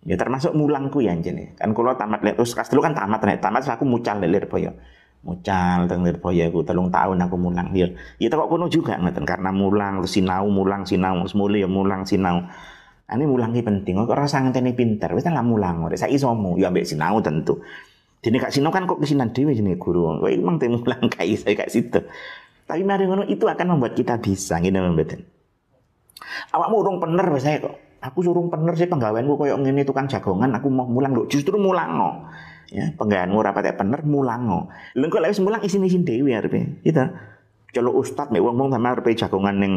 Ya 0.00 0.16
termasuk 0.16 0.56
mulangku 0.56 1.04
ya 1.04 1.12
anjene. 1.12 1.52
Kan 1.60 1.76
kalau 1.76 1.92
tamat 1.92 2.24
lek 2.24 2.40
terus 2.40 2.56
dulu 2.56 2.80
kan 2.80 2.96
tamat 2.96 3.20
nek 3.20 3.44
tamat 3.44 3.68
aku 3.68 3.84
mucal 3.84 4.16
lek 4.16 4.32
Lirboyo. 4.32 4.72
Mucal 5.20 5.84
teng 5.92 6.00
Lirboyo 6.00 6.48
aku 6.48 6.64
telung 6.64 6.88
tahun 6.88 7.20
aku 7.20 7.36
mulang 7.36 7.68
dia. 7.76 7.92
Ya 8.16 8.32
kok 8.32 8.48
kuno 8.48 8.72
juga 8.72 8.96
ngeten 8.96 9.28
karena 9.28 9.52
mulang 9.52 10.00
terus 10.00 10.16
sinau 10.16 10.48
mulang 10.48 10.88
sinau 10.88 11.28
semule 11.28 11.60
ya 11.60 11.68
mulang 11.68 12.08
sinau. 12.08 12.48
Ini 13.10 13.26
mulangi 13.28 13.60
penting. 13.60 14.00
Kok 14.00 14.16
rasa 14.16 14.40
ngenteni 14.40 14.72
pinter. 14.72 15.12
Wis 15.12 15.28
lah 15.28 15.44
mulang. 15.44 15.84
Ora 15.84 15.98
saya 16.00 16.14
isomu 16.16 16.56
ya 16.56 16.72
ambek 16.72 16.88
sinau 16.88 17.20
tentu. 17.20 17.60
Dene 18.24 18.40
kak 18.40 18.56
sinau 18.56 18.72
kan 18.72 18.88
kok 18.88 19.04
kesinan 19.04 19.36
dhewe 19.36 19.52
jenenge 19.52 19.76
guru. 19.76 20.16
Kowe 20.16 20.32
emang 20.32 20.56
te 20.56 20.72
mulang 20.72 21.12
kae 21.12 21.36
saya 21.36 21.52
kak 21.60 21.68
situ. 21.68 22.00
Tapi 22.64 22.86
mari 22.88 23.04
ngono 23.04 23.28
itu 23.28 23.44
akan 23.44 23.76
membuat 23.76 23.98
kita 23.98 24.16
bisa 24.16 24.56
ngene 24.56 24.80
mboten. 24.80 25.20
Awakmu 26.56 26.76
urung 26.80 26.96
bener 27.02 27.26
saya 27.36 27.60
kok 27.60 27.89
aku 28.00 28.24
suruh 28.24 28.44
pener 28.48 28.74
sih 28.76 28.88
penggaweanku 28.88 29.36
koyo 29.36 29.60
ngene 29.60 29.84
tukang 29.84 30.08
jagongan 30.08 30.50
aku 30.56 30.72
mau 30.72 30.88
mulang 30.88 31.12
lho 31.12 31.28
justru 31.28 31.60
mulang 31.60 31.96
no 31.96 32.10
Ya, 32.70 32.94
penggaweanmu 32.94 33.34
ora 33.34 33.50
patek 33.50 33.82
bener 33.82 34.06
mulango. 34.06 34.70
Lha 34.94 35.06
kok 35.10 35.18
lek 35.18 35.34
wis 35.34 35.42
mulang 35.42 35.58
isin-isin 35.66 36.06
dhewe 36.06 36.38
arepe. 36.38 36.78
Gitu. 36.86 37.02
Kalau 37.74 37.98
ustad 37.98 38.30
mek 38.30 38.38
wong-wong 38.38 38.70
sama 38.70 38.94
arepe 38.94 39.10
jagongan 39.18 39.58
ning 39.58 39.74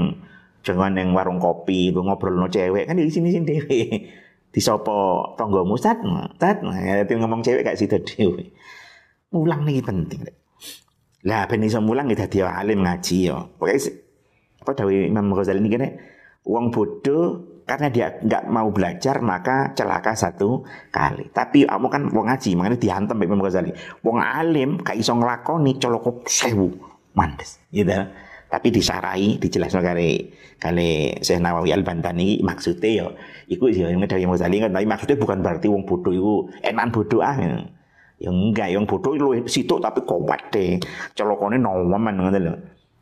jagongan 0.61 1.01
ning 1.01 1.09
warung 1.17 1.41
kopi, 1.41 1.89
ngobrol 1.89 2.37
no 2.37 2.45
cewek 2.53 2.85
kan 2.85 3.01
isin-isin 3.01 3.49
dhewe. 3.49 4.13
Disopo 4.53 5.33
tanggamu 5.33 5.73
ustad, 5.73 6.05
ustad, 6.05 6.61
ya 6.61 7.01
ngomong 7.01 7.41
cewek 7.41 7.65
gak 7.65 7.81
sido 7.81 7.97
dhewe. 7.97 8.53
Mulang 9.33 9.65
nih 9.65 9.81
penting. 9.81 10.29
Lah 11.25 11.49
ben 11.49 11.65
iso 11.65 11.81
mulang 11.81 12.05
ya 12.13 12.29
dadi 12.29 12.45
alim 12.45 12.85
ngaji 12.85 13.17
yo. 13.25 13.57
Pokoke 13.57 14.05
apa 14.63 14.71
dawuh 14.79 14.93
Imam 14.93 15.33
Ghazali 15.35 15.59
ini 15.59 15.69
kene 15.73 15.87
wong 16.45 16.71
bodoh 16.71 17.52
karena 17.63 17.87
dia 17.87 18.07
nggak 18.19 18.43
mau 18.51 18.69
belajar 18.69 19.23
maka 19.23 19.71
celaka 19.75 20.13
satu 20.13 20.63
kali. 20.91 21.31
Tapi 21.31 21.63
kamu 21.63 21.87
kan 21.87 22.01
wong 22.11 22.25
ngaji, 22.27 22.49
makanya 22.59 22.77
dihantem 22.79 23.17
Imam 23.23 23.39
Ghazali. 23.39 23.71
Wong 24.03 24.19
alim 24.19 24.79
gak 24.83 24.99
iso 24.99 25.15
nglakoni 25.15 25.79
coloko 25.79 26.23
sewu 26.27 26.71
mandes, 27.15 27.63
gitu. 27.71 27.91
Tapi 28.51 28.67
disarai, 28.69 29.41
dijelaskan 29.41 29.81
kali 29.81 30.29
kali 30.61 31.17
Syekh 31.25 31.41
Nawawi 31.41 31.73
Al 31.73 31.81
Bantani 31.81 32.37
maksudnya 32.45 32.89
yo 33.01 33.07
iku 33.49 33.65
yo 33.67 33.89
yang 33.89 34.03
dari 34.05 34.23
Imam 34.23 34.37
Ghazali 34.37 34.61
kan 34.61 34.69
tapi 34.69 34.85
maksudnya 34.85 35.17
bukan 35.17 35.41
berarti 35.41 35.67
wong 35.71 35.83
bodoh 35.89 36.13
itu 36.13 36.33
enak 36.61 36.93
bodoh 36.93 37.21
ah. 37.25 37.35
Ya 38.21 38.31
enggak, 38.31 38.71
yang 38.71 38.87
bodoh 38.87 39.11
itu 39.17 39.51
situ 39.51 39.75
tapi 39.83 39.99
kuat 40.07 40.47
deh. 40.53 40.79
Colokone 41.11 41.59
nomen 41.59 42.15
ngono 42.15 42.39
lho. 42.39 42.53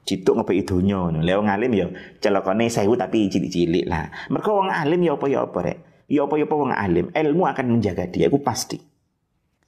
Cituk 0.01 0.41
ngepeki 0.41 0.65
donya 0.65 0.97
ngono. 0.97 1.19
Lah 1.21 1.35
wong 1.37 1.49
alim 1.49 1.71
ya 1.77 1.87
celokane 2.17 2.65
sewu 2.67 2.97
tapi 2.97 3.29
cilik-cilik 3.29 3.85
lah. 3.85 4.09
Mergo 4.33 4.57
wong 4.57 4.73
alim 4.73 5.01
ya 5.05 5.13
apa 5.13 5.25
ya 5.29 5.45
apa 5.45 5.59
rek. 5.61 5.77
Ya 6.11 6.25
apa 6.25 6.35
ya 6.35 6.45
wong 6.49 6.73
alim, 6.75 7.07
ilmu 7.13 7.43
akan 7.47 7.65
menjaga 7.77 8.03
dia, 8.11 8.27
itu 8.27 8.39
pasti. 8.43 8.75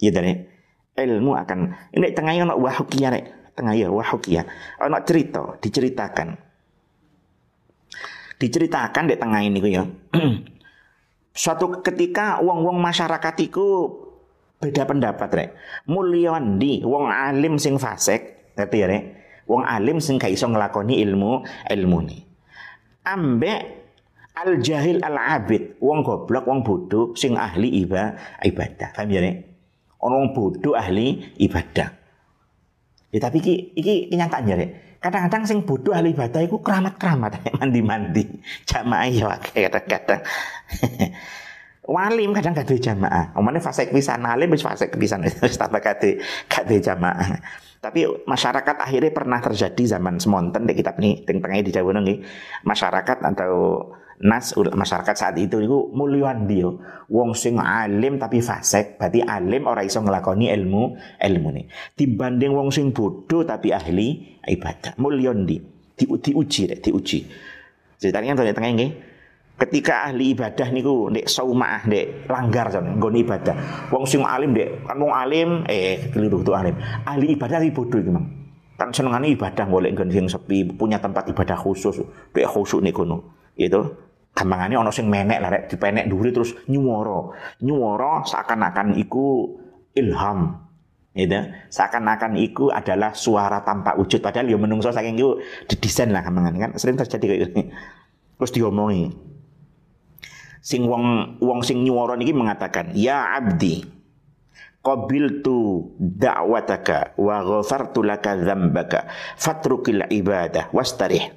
Iya 0.02 0.20
rek. 0.20 0.38
Ilmu 0.98 1.32
akan 1.38 1.60
ini 1.96 2.12
tengah 2.12 2.34
ono 2.44 2.54
wahukia 2.60 3.08
rek. 3.14 3.26
Tengah 3.54 3.74
ya 3.78 3.88
wahukia. 3.94 4.42
Cerita, 5.06 5.56
diceritakan. 5.62 6.28
Diceritakan 8.42 9.04
di 9.08 9.16
tengah 9.16 9.42
ini 9.46 9.60
ya. 9.70 9.86
Suatu 11.34 11.80
ketika 11.82 12.42
wong-wong 12.42 12.78
masyarakat 12.82 13.36
itu 13.40 13.66
beda 14.60 14.84
pendapat 14.90 15.30
rek. 15.32 15.50
Mulyawan 15.88 16.60
di 16.60 16.84
wong 16.84 17.08
alim 17.08 17.56
sing 17.56 17.80
fasik, 17.80 18.52
ngerti 18.60 18.78
ya 18.82 18.88
rek? 18.90 19.04
Wong 19.50 19.64
alim 19.68 20.00
sing 20.00 20.16
gak 20.16 20.32
iso 20.32 20.48
nglakoni 20.48 21.04
ilmu 21.04 21.44
ilmu 21.68 21.98
ni. 22.04 22.18
Ambek 23.04 23.62
al 24.34 24.64
jahil 24.64 25.04
al 25.04 25.20
abid, 25.20 25.78
wong 25.84 26.02
goblok, 26.02 26.48
wong 26.48 26.64
bodoh 26.64 27.12
sing 27.14 27.36
ahli 27.36 27.84
iba, 27.84 28.16
ibadah. 28.42 28.96
Paham 28.96 29.12
ya 29.12 29.20
nek? 29.20 29.36
Orang 30.00 30.32
bodoh 30.32 30.76
ahli 30.76 31.36
ibadah. 31.40 31.90
Ya 33.14 33.20
tapi 33.22 33.44
iki 33.44 33.54
iki 33.78 33.94
kenyataan 34.10 34.50
ya. 34.50 34.56
Kadang-kadang 35.04 35.44
sing 35.44 35.60
bodoh 35.68 35.92
ahli 35.92 36.16
ibadah 36.16 36.42
iku 36.42 36.64
keramat-keramat 36.64 37.44
mandi-mandi. 37.60 38.40
Jamaah 38.64 39.08
ya 39.12 39.28
kadang-kadang. 39.68 40.22
Walim 41.84 42.32
kadang 42.32 42.56
gak 42.56 42.72
jamaah. 42.72 43.36
Omane 43.36 43.60
fase 43.60 43.92
pisan 43.92 44.24
alim 44.24 44.48
wis 44.56 44.64
fase 44.64 44.88
pisan 44.88 45.20
wis 45.44 45.60
tambah 45.60 45.84
gak 45.84 46.00
gak 46.48 46.64
jamaah. 46.80 47.44
Tapi 47.84 48.08
masyarakat 48.24 48.76
akhirnya 48.80 49.12
pernah 49.12 49.44
terjadi 49.44 50.00
zaman 50.00 50.16
semonten 50.16 50.64
di 50.64 50.72
kitab 50.72 50.96
ini 51.04 51.28
teng 51.28 51.44
tengah 51.44 51.60
di 51.60 51.72
Jawa 51.76 52.00
nih 52.00 52.24
masyarakat 52.64 53.18
atau 53.36 53.84
nas 54.24 54.56
masyarakat 54.56 55.16
saat 55.20 55.36
itu 55.36 55.60
itu 55.60 55.92
mulyuan 55.92 56.48
dia 56.48 56.72
wong 57.12 57.36
sing 57.36 57.60
alim 57.60 58.16
tapi 58.16 58.40
fasik 58.40 58.96
berarti 58.96 59.20
alim 59.20 59.68
orang 59.68 59.84
iso 59.84 60.00
ngelakoni 60.00 60.48
ilmu 60.48 60.96
ilmu 61.20 61.50
nih 61.52 61.66
dibanding 62.00 62.56
wong 62.56 62.72
sing 62.72 62.96
bodoh 62.96 63.44
tapi 63.44 63.76
ahli 63.76 64.40
ibadah 64.48 64.96
mulyuan 64.96 65.44
di 65.44 65.60
di 65.94 66.06
diuji 66.08 66.74
diuji. 66.82 67.20
Ceritanya 68.02 68.36
tanya 68.36 68.54
tengah 68.56 68.72
ini 68.74 68.88
ketika 69.64 70.12
ahli 70.12 70.36
ibadah 70.36 70.68
niku 70.76 71.08
ndek 71.08 71.32
saumah 71.32 71.88
ndek 71.88 72.28
langgar 72.28 72.68
jon 72.68 73.00
nggone 73.00 73.24
ibadah. 73.24 73.56
Wong 73.88 74.04
sing 74.04 74.20
alim 74.28 74.52
ndek 74.52 74.84
kan 74.84 75.00
wong 75.00 75.16
alim 75.16 75.64
eh 75.72 76.12
keliru 76.12 76.44
tuh 76.44 76.52
alim. 76.52 76.76
Ahli 77.08 77.40
ibadah 77.40 77.64
iki 77.64 77.72
bodoh 77.72 78.00
iki 78.04 78.12
mang. 78.12 78.28
Kan 78.76 78.92
senengane 78.92 79.32
ibadah 79.32 79.64
golek 79.72 79.96
nggon 79.96 80.12
sing 80.12 80.26
sepi 80.28 80.68
punya 80.76 81.00
tempat 81.00 81.32
ibadah 81.32 81.56
khusus. 81.56 82.04
Ndek 82.36 82.48
khusyuk 82.52 82.84
niku 82.84 83.08
no 83.08 83.40
itu 83.56 83.80
gampangane 84.36 84.76
ana 84.76 84.92
sing 84.92 85.08
menek 85.08 85.40
lah 85.40 85.50
rek 85.54 85.64
dipenek 85.72 86.12
dhuwur 86.12 86.28
terus 86.36 86.52
nyuwara. 86.68 87.32
Nyuwara 87.64 88.28
seakan-akan 88.28 89.00
iku 89.00 89.56
ilham. 89.96 90.60
Gitu 91.14 91.40
seakan-akan 91.70 92.36
iku 92.42 92.68
adalah 92.74 93.16
suara 93.16 93.64
tanpa 93.64 93.96
wujud. 93.96 94.20
Padahal 94.20 94.50
ya 94.50 94.60
menungso 94.60 94.92
saking 94.92 95.16
iku 95.16 95.40
didesain 95.72 96.12
lah 96.12 96.26
kan? 96.26 96.76
Sering 96.76 97.00
terjadi 97.00 97.26
kayak 97.32 97.42
gini. 97.54 97.64
Terus 98.34 98.60
diomongi 98.60 99.23
sing 100.64 100.88
wong 100.88 101.38
wong 101.44 101.60
sing 101.60 101.84
nyuwara 101.84 102.16
niki 102.16 102.32
mengatakan 102.32 102.96
ya 102.96 103.36
abdi 103.36 103.84
qabiltu 104.84 105.92
da'wataka 106.00 107.20
wa 107.20 107.44
ghafartu 107.44 108.04
laka 108.04 108.40
dzambaka 108.40 109.08
fatrukil 109.40 110.08
ibadah 110.12 110.72
wastarih. 110.76 111.32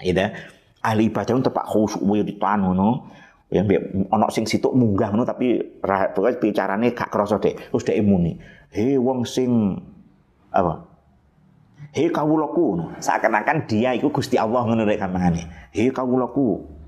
Ida 0.00 0.32
ahli 0.80 1.12
ibadah 1.12 1.36
untuk 1.36 1.52
pak 1.52 1.68
khusyuk 1.68 2.04
wae 2.08 2.24
ditan 2.24 2.64
ngono. 2.64 3.12
Yang 3.50 3.82
ono 4.14 4.30
sing 4.30 4.46
situ 4.46 4.70
munggah 4.70 5.10
ngono 5.10 5.26
tapi 5.26 5.58
pokoknya 5.82 6.38
bicarane 6.38 6.86
gak 6.94 7.10
krasa 7.10 7.36
deh 7.42 7.56
terus 7.56 7.82
dhek 7.82 7.98
muni. 8.04 8.36
He 8.70 8.94
wong 8.96 9.26
sing 9.26 9.76
apa? 10.54 10.86
He 11.90 12.06
kawulaku. 12.08 12.94
Seakan-akan 13.02 13.66
dia 13.66 13.92
itu 13.96 14.08
Gusti 14.12 14.38
Allah 14.38 14.62
ngono 14.64 14.86
rek 14.86 15.02
kampangane 15.02 15.72
he 15.74 15.88
kawulaku 15.90 16.79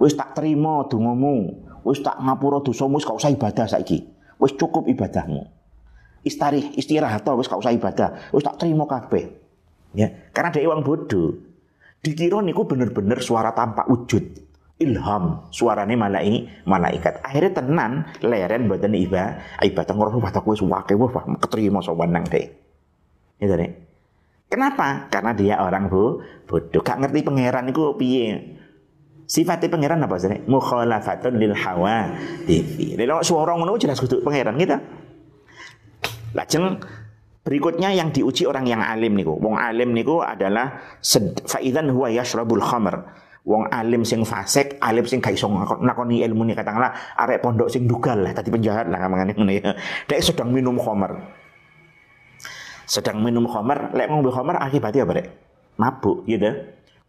Wis 0.00 0.16
tak 0.16 0.32
terima 0.32 0.88
dongamu. 0.88 1.68
Wis 1.84 2.00
tak 2.00 2.16
ngapura 2.24 2.64
dosamu 2.64 2.96
wis 2.96 3.04
gak 3.04 3.20
usah 3.20 3.30
ibadah 3.30 3.68
saiki. 3.68 4.08
Wis 4.40 4.56
cukup 4.56 4.88
ibadahmu. 4.88 5.44
Istarih, 6.24 6.72
istirahat 6.76 7.28
wis 7.36 7.48
gak 7.48 7.60
usah 7.60 7.76
ibadah. 7.76 8.32
Wis 8.32 8.40
tak 8.40 8.56
terima 8.56 8.88
kabeh. 8.88 9.28
Ya, 9.92 10.32
karena 10.32 10.48
dia 10.48 10.70
wong 10.72 10.80
bodoh. 10.80 11.36
Dikira 12.00 12.40
niku 12.40 12.64
bener-bener 12.64 13.20
suara 13.20 13.52
tanpa 13.52 13.84
wujud. 13.84 14.48
Ilham, 14.80 15.44
suarane 15.52 15.92
malai, 15.92 16.48
malaikat. 16.64 17.20
Akhirnya 17.20 17.60
tenan 17.60 17.92
leren 18.24 18.64
badan 18.64 18.96
iba, 18.96 19.36
ibadah 19.60 19.92
ngoro 19.92 20.16
batak 20.16 20.48
wis 20.48 20.64
wake 20.64 20.96
wah 20.96 21.12
keterima 21.36 21.84
sowan 21.84 22.16
nang 22.16 22.24
deh. 22.24 22.48
Itu 23.36 23.52
deh. 23.52 23.68
Kenapa? 24.48 25.12
Karena 25.12 25.36
dia 25.36 25.60
orang 25.60 25.92
bu, 25.92 26.24
bodoh. 26.48 26.80
Gak 26.80 26.96
ngerti 27.04 27.20
pangeran 27.20 27.68
itu 27.68 27.92
piye. 28.00 28.59
Sifatnya 29.30 29.70
pangeran 29.70 30.02
apa 30.02 30.18
sih? 30.18 30.42
Mukhalafatun 30.50 31.38
lil 31.38 31.54
hawa 31.54 32.10
difi. 32.50 32.98
Lha 32.98 33.22
suara 33.22 33.54
ngono 33.54 33.78
jelas 33.78 34.02
kudu 34.02 34.26
pangeran 34.26 34.58
kita. 34.58 34.82
Lajeng 36.34 36.82
berikutnya 37.46 37.94
yang 37.94 38.10
diuji 38.10 38.42
orang 38.50 38.66
yang 38.66 38.82
alim 38.82 39.14
niku. 39.14 39.38
Wong 39.38 39.54
alim 39.54 39.94
niku 39.94 40.18
adalah 40.18 40.98
faidan 41.46 41.94
huwa 41.94 42.10
yashrabul 42.10 42.58
khamr. 42.58 43.06
Wong 43.46 43.70
alim 43.70 44.02
sing 44.02 44.26
fasik, 44.26 44.82
alim 44.82 45.06
sing 45.06 45.22
gak 45.22 45.38
iso 45.38 45.46
nakoni 45.78 46.26
ilmu 46.26 46.50
ni 46.50 46.52
katakanlah 46.58 46.90
arek 47.14 47.38
pondok 47.40 47.70
sing 47.70 47.86
dugal 47.86 48.20
lah, 48.20 48.34
tadi 48.34 48.50
penjahat 48.50 48.90
lah 48.90 48.98
kamangane 48.98 49.32
ngono 49.32 49.52
ya. 49.54 49.72
Dek 50.10 50.20
sedang 50.26 50.50
minum 50.50 50.74
khamr. 50.74 51.16
Sedang 52.84 53.22
minum 53.22 53.46
khamr, 53.46 53.94
lek 53.94 54.10
ngombe 54.10 54.34
khamr 54.34 54.58
akibatnya 54.58 55.06
apa, 55.06 55.12
Dek? 55.22 55.26
Mabuk 55.78 56.26
gitu 56.26 56.50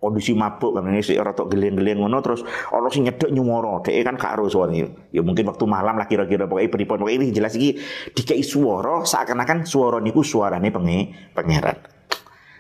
kondisi 0.02 0.34
mabuk 0.34 0.74
kan. 0.74 0.90
Ini 0.90 1.06
si 1.06 1.14
rotok 1.14 1.54
geleng-geleng 1.54 2.02
ngono 2.02 2.18
terus 2.26 2.42
orang 2.74 2.90
sing 2.90 3.06
nyedek 3.06 3.30
nyuwara 3.30 3.86
dhek 3.86 4.02
kan 4.02 4.18
gak 4.18 4.34
ero 4.42 4.50
suarane 4.50 5.14
ya 5.14 5.22
mungkin 5.22 5.46
waktu 5.46 5.66
malam 5.70 6.02
lah 6.02 6.10
kira-kira. 6.10 6.50
Pokoknya 6.50 6.74
pripun? 6.74 7.06
Pokoknya 7.06 7.18
ini 7.22 7.30
jelas 7.30 7.54
iki 7.54 7.78
dikei 8.18 8.42
suara 8.42 9.06
seakan-akan 9.06 9.70
suara 9.70 10.02
niku 10.02 10.26
suarane 10.26 10.74
penge 10.74 11.32
pangeran. 11.38 11.78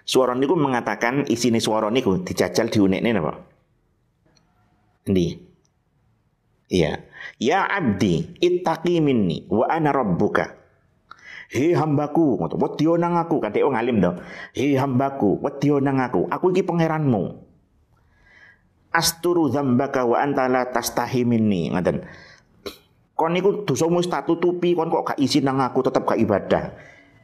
Suara 0.06 0.38
niku 0.38 0.54
mengatakan 0.54 1.26
isine 1.26 1.58
suara 1.58 1.90
niku 1.90 2.22
dijajal 2.22 2.70
diunekne 2.70 3.10
napa? 3.18 3.34
Endi? 5.10 5.34
Iya. 6.70 6.94
Ya 7.42 7.66
abdi 7.66 8.38
ittaqi 8.38 9.02
minni 9.02 9.50
wa 9.50 9.66
ana 9.66 9.90
rabbuka 9.90 10.61
Hei 11.52 11.76
hambaku, 11.76 12.40
ngono. 12.40 12.56
Wedya 12.56 12.96
nang 12.96 13.20
aku, 13.20 13.44
kadek 13.44 13.68
wong 13.68 13.76
alim 13.76 14.00
to. 14.00 14.16
Hei 14.56 14.80
hambaku, 14.80 15.36
wedya 15.44 15.84
nang 15.84 16.00
aku. 16.00 16.24
Aku 16.32 16.56
iki 16.56 16.64
pangeranmu. 16.64 17.36
Asturu 18.96 19.52
dzambaka 19.52 20.08
wa 20.08 20.16
anta 20.24 20.48
la 20.48 20.72
tastahi 20.72 21.28
minni, 21.28 21.68
ngoten. 21.68 22.08
Kon 23.20 23.36
niku 23.36 23.68
dosamu 23.68 24.00
wis 24.00 24.08
tak 24.08 24.32
tutupi, 24.32 24.72
kon 24.72 24.88
kok 24.88 25.12
gak 25.12 25.20
izin 25.20 25.44
nang 25.44 25.60
aku 25.60 25.84
tetep 25.84 26.08
gak 26.08 26.24
ibadah. 26.24 26.72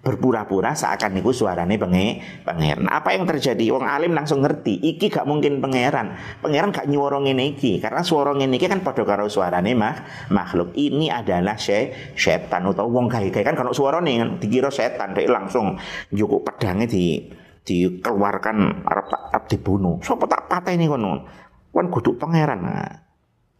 Berpura-pura 0.07 0.71
seakan 0.71 1.19
niku 1.19 1.35
suarane 1.35 1.75
penge 1.75 2.23
pangeran. 2.47 2.87
Apa 2.87 3.11
yang 3.11 3.27
terjadi? 3.27 3.75
Wong 3.75 3.83
alim 3.83 4.15
langsung 4.15 4.39
ngerti, 4.39 4.79
iki 4.79 5.11
gak 5.11 5.27
mungkin 5.27 5.59
pangeran. 5.59 6.15
Pangeran 6.39 6.71
gak 6.71 6.87
nyuara 6.87 7.19
ngene 7.19 7.59
iki 7.59 7.83
karena 7.83 7.99
suara 8.07 8.31
ngene 8.31 8.55
iki 8.55 8.71
kan 8.71 8.79
padha 8.79 9.03
karo 9.03 9.27
suarane 9.27 9.75
mah 9.75 10.07
makhluk. 10.31 10.71
Ini 10.79 11.11
adalah 11.11 11.59
sy 11.59 11.91
setan 12.15 12.71
atau 12.71 12.87
wong 12.87 13.11
gawe-gawe 13.11 13.43
kan 13.43 13.55
kalau 13.59 13.75
suarane 13.75 14.15
kan 14.15 14.29
dikira 14.39 14.71
setan 14.71 15.11
dia 15.11 15.27
langsung 15.27 15.75
cukup 16.07 16.47
pedangnya 16.47 16.87
di 16.87 17.27
dikeluarkan 17.67 18.87
arep 18.87 19.05
tak 19.11 19.43
dibunuh. 19.51 19.99
Sopo 19.99 20.23
tak 20.23 20.47
pateni 20.47 20.87
kono? 20.87 21.27
Kan 21.75 21.91
kudu 21.91 22.15
pangeran. 22.15 22.63
Nah, 22.63 22.89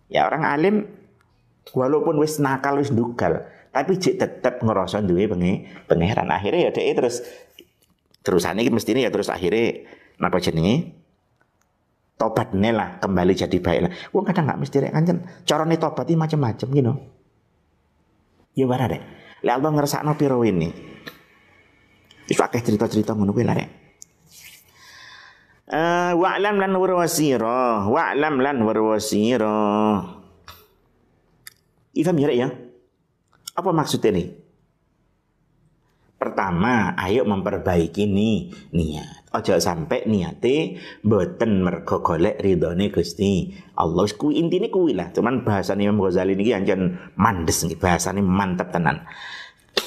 ya 0.07 0.23
orang 0.31 0.47
alim 0.47 0.75
walaupun 1.75 2.15
wis 2.23 2.39
nakal 2.39 2.79
wis 2.79 2.95
dugal, 2.95 3.43
tapi 3.77 3.93
cek 4.01 4.17
tetep 4.17 4.65
ngerasa 4.65 5.05
duwe 5.05 5.29
pengi 5.29 5.69
pangeran. 5.85 6.33
Akhirnya 6.33 6.65
ya 6.65 6.71
dia 6.73 6.97
terus 6.97 7.21
terusannya 8.25 8.65
mesti 8.73 8.89
ini 8.97 9.05
ya 9.05 9.13
terus 9.13 9.29
akhirnya 9.29 9.85
napa 10.17 10.41
jenenge 10.41 10.97
tobat 12.17 12.57
lah 12.57 12.97
kembali 12.97 13.37
jadi 13.37 13.57
baik 13.61 13.79
lah. 13.85 13.91
Wong 14.17 14.25
kadang 14.25 14.49
nggak 14.49 14.57
mesti 14.65 14.81
rek 14.81 14.91
kancen. 14.97 15.21
Carane 15.45 15.77
tobat 15.77 16.09
iki 16.09 16.17
macam-macam 16.17 16.67
gitu. 16.73 16.93
Ya 18.57 18.65
bara 18.65 18.89
deh. 18.89 19.01
Lek 19.45 19.53
Allah 19.53 19.69
ngersakno 19.77 20.17
piro 20.17 20.41
ini. 20.41 20.73
Wis 22.25 22.41
akeh 22.41 22.65
cerita-cerita 22.65 23.13
ngono 23.13 23.29
kuwi 23.29 23.45
lah 23.45 23.61
rek. 23.61 23.69
Uh, 25.69 26.17
wa'lam 26.17 26.57
lan 26.57 26.73
warwasira 26.79 27.85
wa'lam 27.91 28.39
lan 28.39 28.63
warwasira 28.63 29.59
Ifam 31.91 32.15
ya 32.23 32.31
ya 32.31 32.47
apa 33.57 33.69
maksudnya 33.73 34.13
nih? 34.13 34.29
Pertama 36.17 36.97
ayo 36.97 37.25
memperbaiki 37.25 38.05
nih 38.05 38.37
niat. 38.73 39.33
Ojo 39.37 39.57
sampai 39.61 40.05
niate 40.09 40.81
boten 41.05 41.61
mergo 41.61 42.01
golek 42.01 42.41
ridhone 42.41 42.89
Gusti 42.89 43.53
Allah. 43.77 44.05
Ku 44.17 44.33
intine 44.33 44.73
kuwi 44.73 44.97
lah. 44.97 45.13
Cuman 45.13 45.45
bahasane 45.45 45.85
Imam 45.85 46.01
Ghazali 46.01 46.33
niki 46.33 46.57
anjen 46.57 46.97
mandes 47.17 47.61
niki 47.65 47.77
bahasane 47.77 48.21
mantep 48.21 48.73
tenan. 48.73 49.05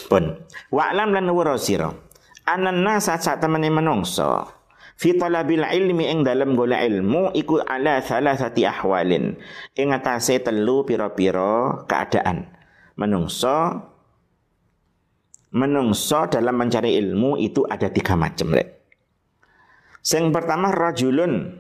Pun 0.07 0.39
wa'lam 0.71 1.15
lan 1.15 1.27
warasira 1.35 1.91
anan 2.47 2.83
nasa 2.83 3.19
sak 3.19 3.43
temene 3.43 3.71
menungso. 3.71 4.47
Fi 4.95 5.17
talabil 5.17 5.67
ilmi 5.67 6.13
ing 6.13 6.23
dalam 6.23 6.55
golek 6.55 6.85
ilmu 6.85 7.35
iku 7.35 7.59
ala 7.63 8.03
salasati 8.03 8.67
ahwalin. 8.67 9.35
Ing 9.75 9.91
atase 9.91 10.39
telu 10.45 10.87
pira-pira 10.87 11.87
keadaan 11.91 12.60
menungso 13.01 13.81
menungso 15.57 16.29
dalam 16.29 16.55
mencari 16.55 16.95
ilmu 17.01 17.41
itu 17.41 17.65
ada 17.67 17.89
tiga 17.91 18.15
macam 18.15 18.53
rek. 18.53 18.69
Yang 20.05 20.27
pertama 20.31 20.69
rajulun. 20.71 21.59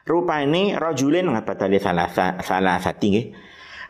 Rupa 0.00 0.40
ini 0.40 0.72
rajulin 0.72 1.28
nggak 1.28 1.60
tadi 1.60 1.76
salah 1.76 2.08
salah 2.40 2.80
sati 2.80 3.30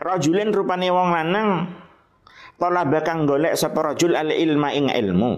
rajulin 0.03 0.51
rupane 0.51 0.91
wong 0.91 1.15
lanang 1.15 1.71
talaba 2.59 3.01
kang 3.07 3.31
golek 3.31 3.55
sapa 3.55 3.95
rajul 3.95 4.19
al 4.19 4.35
ilma 4.35 4.75
ing 4.75 4.91
ilmu. 4.91 5.33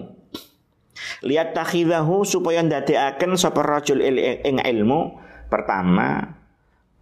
Lihat 1.23 1.55
takhidahu 1.55 2.25
supaya 2.25 2.65
ndadekaken 2.65 3.37
sapa 3.37 3.61
rajul 3.61 4.01
ing 4.01 4.57
ilmu. 4.59 5.21
Pertama 5.47 6.41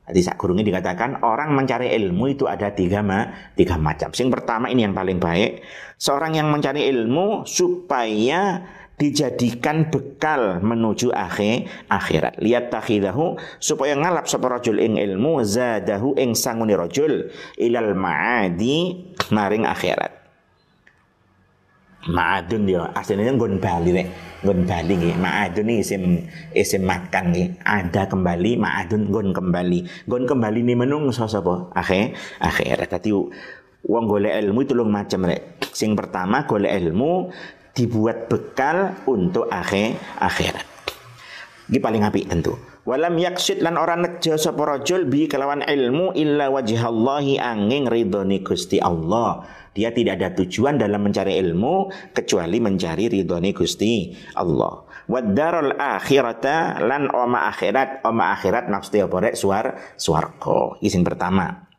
Tadi 0.02 0.20
sak 0.20 0.36
gurungnya 0.42 0.66
dikatakan 0.66 1.22
orang 1.22 1.54
mencari 1.54 1.94
ilmu 1.94 2.34
itu 2.34 2.50
ada 2.50 2.74
tiga 2.74 3.06
ma, 3.06 3.52
tiga 3.54 3.78
macam. 3.78 4.10
Yang 4.10 4.30
pertama 4.34 4.66
ini 4.68 4.84
yang 4.84 4.98
paling 4.98 5.22
baik, 5.22 5.62
seorang 6.02 6.36
yang 6.36 6.50
mencari 6.50 6.90
ilmu 6.90 7.46
supaya 7.46 8.66
dijadikan 9.02 9.90
bekal 9.90 10.62
menuju 10.62 11.10
akhir 11.10 11.66
akhirat. 11.90 12.38
Lihat 12.38 12.70
takhidahu 12.70 13.42
supaya 13.58 13.98
ngalap 13.98 14.30
sapa 14.30 14.62
ing 14.78 15.02
ilmu 15.02 15.42
zadahu 15.42 16.14
ing 16.22 16.38
sanguni 16.38 16.78
rajul 16.78 17.34
ilal 17.58 17.98
ma'adi 17.98 19.10
maring 19.34 19.66
akhirat. 19.66 20.21
Ma'adun 22.10 22.66
ya 22.66 22.90
aslinya 22.98 23.38
nggon 23.38 23.62
Bali 23.62 23.94
rek. 23.94 24.08
Nggon 24.42 24.66
Bali 24.66 24.94
nggih. 24.98 25.16
Ma'adun 25.22 25.70
ini 25.70 25.86
isim 25.86 26.04
isim 26.50 26.82
makan 26.82 27.30
nggih. 27.30 27.62
Ada 27.62 28.10
kembali 28.10 28.58
ma'adun 28.58 29.14
nggon 29.14 29.30
kembali. 29.38 30.10
Nggon 30.10 30.24
kembali 30.26 30.60
ni 30.66 30.74
menungso 30.74 31.30
sapa? 31.30 31.70
Akhir 31.78 32.18
akhirat. 32.42 32.90
Dadi 32.90 33.14
wong 33.86 34.04
golek 34.10 34.34
ilmu 34.42 34.66
itu 34.66 34.74
lung 34.74 34.90
macam 34.90 35.30
rek. 35.30 35.62
Sing 35.70 35.94
pertama 35.94 36.50
golek 36.50 36.74
ilmu 36.74 37.30
dibuat 37.78 38.26
bekal 38.26 38.98
untuk 39.06 39.46
akhir 39.46 40.02
akhirat. 40.18 40.66
Ini 41.70 41.78
paling 41.78 42.02
apik 42.02 42.26
tentu. 42.26 42.71
Walam 42.82 43.14
yaksid 43.22 43.62
lan 43.62 43.78
ora 43.78 43.94
nejo 43.94 44.42
sapa 44.42 44.66
rajul 44.66 45.06
bi 45.06 45.30
kelawan 45.30 45.62
ilmu 45.62 46.18
illa 46.18 46.50
wajhallahi 46.50 47.38
angin 47.38 47.86
ridhoni 47.86 48.42
Gusti 48.42 48.82
Allah 48.82 49.46
dia 49.72 49.96
tidak 49.96 50.20
ada 50.20 50.30
tujuan 50.36 50.76
dalam 50.76 51.00
mencari 51.00 51.40
ilmu 51.40 51.94
kecuali 52.12 52.60
mencari 52.60 53.08
ridhoni 53.08 53.56
Gusti 53.56 54.12
Allah. 54.36 54.84
Wadarul 55.08 55.80
akhirata 55.80 56.84
lan 56.84 57.08
oma 57.12 57.48
akhirat, 57.48 58.04
oma 58.04 58.36
akhirat 58.36 58.68
maksudnya 58.68 59.08
apa 59.08 59.18
rek? 59.30 59.36
Suar 59.40 59.66
suarko. 59.96 60.82
Izin 60.84 61.08
pertama. 61.08 61.71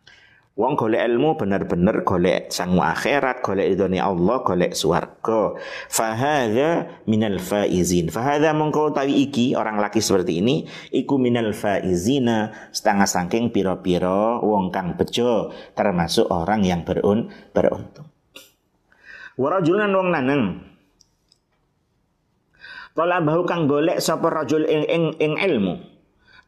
Wong 0.52 0.76
golek 0.76 1.00
ilmu 1.00 1.40
bener-bener 1.40 2.04
golek 2.04 2.52
sangu 2.52 2.84
akhirat, 2.84 3.40
golek 3.40 3.72
ridhoni 3.72 3.96
Allah, 3.96 4.44
golek 4.44 4.76
swarga. 4.76 5.56
Fahadha 5.88 7.00
minal 7.08 7.40
faizin. 7.40 8.12
Fahadha 8.12 8.52
mongko 8.52 8.92
tawi 8.92 9.16
iki 9.24 9.56
orang 9.56 9.80
laki 9.80 10.04
seperti 10.04 10.44
ini 10.44 10.68
iku 10.92 11.16
minal 11.16 11.56
faizina 11.56 12.52
setengah 12.68 13.08
sangking 13.08 13.48
piro-piro 13.48 14.44
wong 14.44 14.68
kang 14.68 14.92
bejo 15.00 15.56
termasuk 15.72 16.28
orang 16.28 16.68
yang 16.68 16.84
berun 16.84 17.32
beruntung. 17.56 18.12
Warajulan 19.40 19.88
wong 19.88 20.08
lanang 20.12 20.42
Talabahu 22.92 23.48
kang 23.48 23.64
golek 23.64 24.04
sapa 24.04 24.28
rajul 24.28 24.68
ing, 24.68 25.16
ing 25.16 25.40
ilmu 25.40 25.91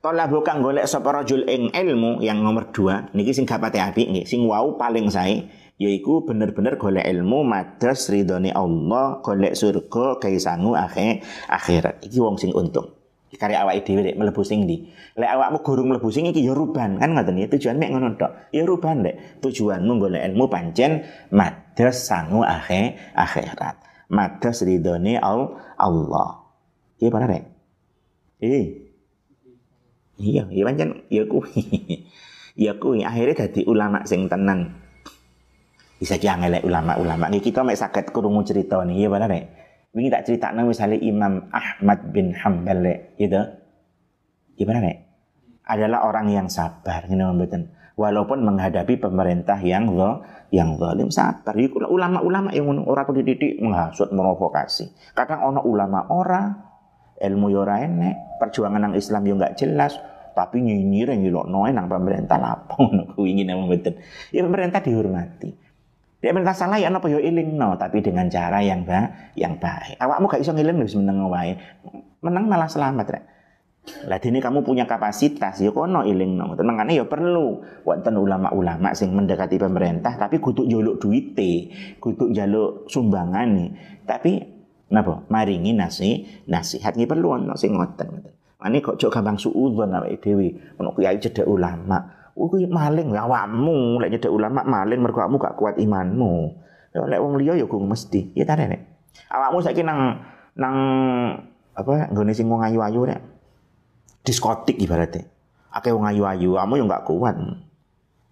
Tolabu 0.05 0.45
kang 0.45 0.61
golek 0.61 0.85
sapa 0.85 1.17
rajul 1.17 1.49
ing 1.49 1.73
ilmu 1.73 2.21
yang 2.21 2.45
nomor 2.45 2.69
dua 2.77 3.09
niki 3.17 3.33
sing 3.33 3.49
gapate 3.49 3.81
apik 3.81 4.05
nggih 4.05 4.29
sing 4.29 4.45
wau 4.45 4.77
paling 4.77 5.09
sae 5.09 5.49
yaiku 5.81 6.29
bener-bener 6.29 6.77
golek 6.77 7.09
ilmu 7.09 7.40
madas 7.40 8.12
ridhone 8.12 8.53
Allah 8.53 9.25
golek 9.25 9.57
surga 9.57 10.21
gawe 10.21 10.37
sangu 10.37 10.77
akhir 10.77 11.25
akhirat. 11.49 12.05
Iki 12.05 12.21
wong 12.21 12.37
sing 12.37 12.53
untung. 12.53 12.93
Karya 13.33 13.64
awake 13.64 13.81
dhewe 13.88 14.05
rek 14.05 14.21
mlebu 14.21 14.45
sing 14.45 14.69
ndi? 14.69 14.93
Lek 15.17 15.31
awakmu 15.40 15.64
gurung 15.64 15.88
mlebu 15.88 16.12
sing 16.12 16.29
iki 16.29 16.45
ya 16.45 16.53
ruban 16.53 17.01
kan 17.01 17.17
ngoten 17.17 17.40
ya? 17.40 17.49
Tujuan 17.49 17.81
mek 17.81 17.88
ngono 17.97 18.12
tok. 18.21 18.53
Ya 18.53 18.69
ruban 18.69 19.09
rek 19.09 19.40
tujuanmu 19.40 20.05
golek 20.05 20.21
ilmu 20.21 20.53
pancen 20.53 21.01
madas 21.33 22.05
sangu 22.05 22.45
akhir 22.45 23.17
akhirat. 23.17 23.81
Madas 24.12 24.61
ridhone 24.69 25.17
Allah. 25.17 26.45
Iya 27.01 27.09
para 27.09 27.25
rek? 27.25 27.49
Eh 28.45 28.84
Iya, 30.14 30.46
iya 30.50 30.62
pancen 30.62 31.03
ya 31.11 31.27
kuwi. 31.27 31.61
ya 32.64 32.72
kuwi 32.79 33.03
akhirnya 33.03 33.46
dadi 33.46 33.66
ulama 33.66 34.07
sing 34.07 34.31
tenan. 34.31 34.85
Bisa 35.98 36.18
jangan 36.18 36.50
ulama-ulama. 36.62 37.31
Nih 37.31 37.42
kita 37.42 37.62
mek 37.62 37.79
saged 37.79 38.11
krungu 38.11 38.42
cerita 38.46 38.83
nih, 38.83 39.07
ya 39.07 39.09
benar 39.11 39.31
nek. 39.31 39.44
Wingi 39.94 40.11
tak 40.11 40.27
critakno 40.27 40.66
misalnya 40.66 40.98
Imam 40.98 41.46
Ahmad 41.55 42.11
bin 42.11 42.35
Hambal 42.35 42.83
lek, 42.83 43.14
gitu. 43.14 43.40
Ya 44.59 44.64
benar 44.66 44.83
nek. 44.83 44.98
Adalah 45.64 46.05
orang 46.05 46.27
yang 46.35 46.46
sabar, 46.50 47.07
ngene 47.07 47.24
mboten. 47.31 47.62
Walaupun 47.94 48.42
menghadapi 48.42 48.98
pemerintah 48.98 49.55
yang 49.62 49.87
lo 49.87 50.27
yang 50.50 50.74
zalim 50.83 51.14
sabar. 51.14 51.55
Iku 51.55 51.79
ulama-ulama 51.87 52.50
yang 52.50 52.83
ora 52.83 53.07
dididik 53.07 53.62
menghasut 53.62 54.11
merovokasi. 54.11 55.14
Kadang 55.14 55.46
ono 55.55 55.62
ulama 55.62 56.11
ora 56.11 56.74
ilmu 57.25 57.49
yo 57.49 57.65
ora 57.65 57.81
enek, 57.81 58.39
perjuangan 58.39 58.81
nang 58.85 58.95
Islam 58.95 59.23
yo 59.25 59.35
enggak 59.41 59.57
jelas, 59.57 59.97
tapi 60.35 60.61
nyinyir 60.61 61.15
yang 61.15 61.47
noe 61.47 61.71
nang 61.71 61.87
pemerintah 61.87 62.37
lapo 62.37 62.83
ngono 62.85 63.15
kuwi 63.15 63.39
ingin 63.39 63.55
mboten. 63.55 63.95
Ya 64.35 64.43
pemerintah 64.43 64.83
dihormati. 64.83 65.51
Dia 66.19 66.33
pemerintah 66.33 66.57
salah 66.57 66.81
ya 66.81 66.89
apa 66.89 67.05
yo 67.07 67.21
iling 67.21 67.55
no, 67.55 67.77
tapi 67.77 68.01
dengan 68.01 68.27
cara 68.33 68.65
yang 68.65 68.83
ba 68.88 69.33
yang 69.38 69.61
baik. 69.61 70.01
Awakmu 70.01 70.27
gak 70.27 70.40
iso 70.40 70.57
ngiling 70.57 70.81
wis 70.81 70.96
meneng 70.96 71.29
wae. 71.29 71.55
Menang 72.25 72.48
malah 72.48 72.65
selamat 72.65 73.07
rek. 73.13 73.25
Lah 74.09 74.17
dene 74.17 74.40
kamu 74.40 74.65
punya 74.65 74.88
kapasitas 74.88 75.61
ya 75.61 75.69
kono 75.69 76.01
iling 76.01 76.33
no. 76.40 76.57
Tenangane 76.57 76.96
ya 76.96 77.05
perlu 77.05 77.61
wonten 77.85 78.17
ulama-ulama 78.17 78.96
sing 78.96 79.13
mendekati 79.13 79.61
pemerintah 79.61 80.17
tapi 80.17 80.40
kudu 80.40 80.65
jaluk 80.65 80.96
duite, 80.96 81.69
kudu 82.01 82.33
jaluk 82.33 82.88
sumbangane. 82.88 84.01
Tapi 84.09 84.54
napa 84.93 85.25
maringi 85.33 85.73
nasi 85.73 86.29
nasihat 86.49 86.97
nggih 86.97 87.09
perlu 87.09 87.37
ana 87.37 87.57
sing 87.57 87.77
ngoten 87.77 88.09
ngoten. 88.11 88.35
Ani 88.65 88.81
kok 88.81 88.97
jok 88.97 89.13
gampang 89.13 89.37
suudzon 89.37 89.93
awake 89.93 90.25
dhewe. 90.25 90.57
Ono 90.81 90.97
kiai 90.97 91.21
cedek 91.21 91.45
ulama. 91.45 92.01
Kuwi 92.33 92.65
maling 92.65 93.13
awakmu. 93.13 94.01
Lek 94.01 94.17
cedek 94.17 94.33
ulama 94.33 94.65
maling 94.65 95.05
mergo 95.05 95.21
awakmu 95.21 95.37
gak 95.37 95.61
kuat 95.61 95.77
imanmu. 95.77 96.57
Lek 96.97 97.21
wong 97.21 97.37
liya 97.37 97.61
ya 97.61 97.69
mesti. 97.69 98.33
Ya 98.33 98.49
ta 98.49 98.57
nek 98.57 98.81
Awakmu 99.29 99.61
saiki 99.61 99.85
nang 99.85 100.25
nang 100.57 100.77
apa 101.77 102.09
nggone 102.11 102.33
sing 102.33 102.49
wong 102.49 102.65
ayu-ayu 102.65 103.05
rek. 103.05 103.21
Diskotik 104.25 104.81
ibaratnya. 104.81 105.29
Akeh 105.75 105.93
wong 105.93 106.07
ayu-ayu, 106.07 106.57
kamu 106.57 106.81
yo 106.81 106.85
enggak 106.87 107.05
kuat. 107.05 107.37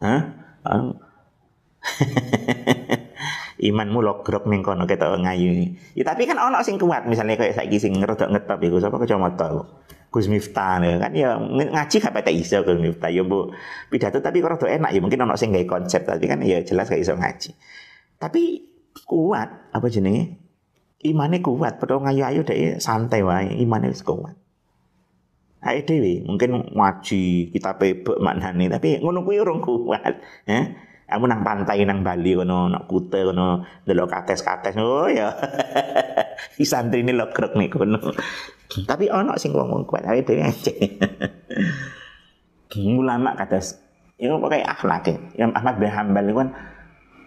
Hah? 0.01 0.23
imanmu 3.63 4.03
logrok 4.03 4.51
ning 4.51 4.67
kono 4.67 4.85
ketok 4.91 5.23
ngayu. 5.23 5.71
Ya 5.95 6.03
tapi 6.03 6.27
kan 6.27 6.35
ono 6.43 6.59
sing 6.67 6.83
kuat 6.83 7.07
misalnya 7.07 7.39
kayak 7.39 7.55
saiki 7.55 7.79
sing 7.79 7.95
ngerodok 7.95 8.35
ngetop 8.35 8.59
iku 8.59 8.83
sapa 8.83 8.99
kacamata 8.99 9.47
iku. 9.55 9.63
Gus 10.13 10.29
Miftah 10.29 10.77
ya 10.85 11.01
kan 11.01 11.13
ya 11.17 11.41
ngaji 11.41 11.97
gak 11.97 12.13
pete 12.13 12.37
iso 12.37 12.61
Gus 12.61 12.77
Miftah 12.77 13.09
ya 13.09 13.25
Bu 13.25 13.49
pidato 13.89 14.21
tapi 14.21 14.45
kok 14.45 14.53
rada 14.53 14.69
enak 14.69 14.93
ya 14.93 15.01
mungkin 15.01 15.25
ono 15.25 15.41
sing 15.41 15.57
gawe 15.57 15.65
konsep 15.65 16.05
tapi 16.05 16.29
kan 16.29 16.43
ya 16.45 16.61
jelas 16.61 16.91
gak 16.91 17.01
iso 17.01 17.17
ngaji. 17.17 17.57
Tapi 18.21 18.43
kuat 19.09 19.73
apa 19.73 19.87
jenenge? 19.89 20.43
Imane 21.03 21.43
kuat, 21.43 21.83
padha 21.83 21.99
ngayu-ayu 21.99 22.47
dek 22.47 22.79
santai 22.79 23.27
wae, 23.27 23.59
imane 23.59 23.91
wis 23.91 24.07
kuat. 24.07 24.39
Ae 25.59 25.83
dhewe 25.83 26.23
mungkin 26.23 26.75
ngaji 26.75 27.51
kita 27.51 27.75
pebek 27.75 28.23
maknane 28.23 28.71
tapi 28.71 29.03
ngono 29.03 29.27
kuwi 29.27 29.43
kuat, 29.43 30.23
ya. 30.47 30.61
Kamu 31.13 31.29
nang 31.29 31.45
pantai 31.45 31.85
nang 31.85 32.01
Bali 32.01 32.33
kono 32.33 32.73
nak 32.73 32.89
kute 32.89 33.21
kono 33.21 33.61
delok 33.85 34.09
kates-kates 34.09 34.81
oh 34.81 35.13
ya. 35.13 35.29
si 36.57 36.65
santri 36.65 37.05
ini 37.05 37.13
logrok 37.13 37.53
nih 37.53 37.69
kono. 37.69 38.01
Tapi 38.89 39.13
ono 39.13 39.37
sing 39.37 39.53
wong 39.53 39.85
kuat 39.85 40.09
ae 40.09 40.25
dhewe 40.25 40.41
aja. 40.41 40.73
Ulama 42.73 43.37
kados 43.37 43.77
itu 44.17 44.33
pakai 44.41 44.65
akhlak 44.65 45.05
ya. 45.05 45.17
Imam 45.45 45.53
Ahmad 45.53 45.77
bin 45.77 45.93
Hambal 45.93 46.25
itu 46.33 46.37
kan 46.41 46.49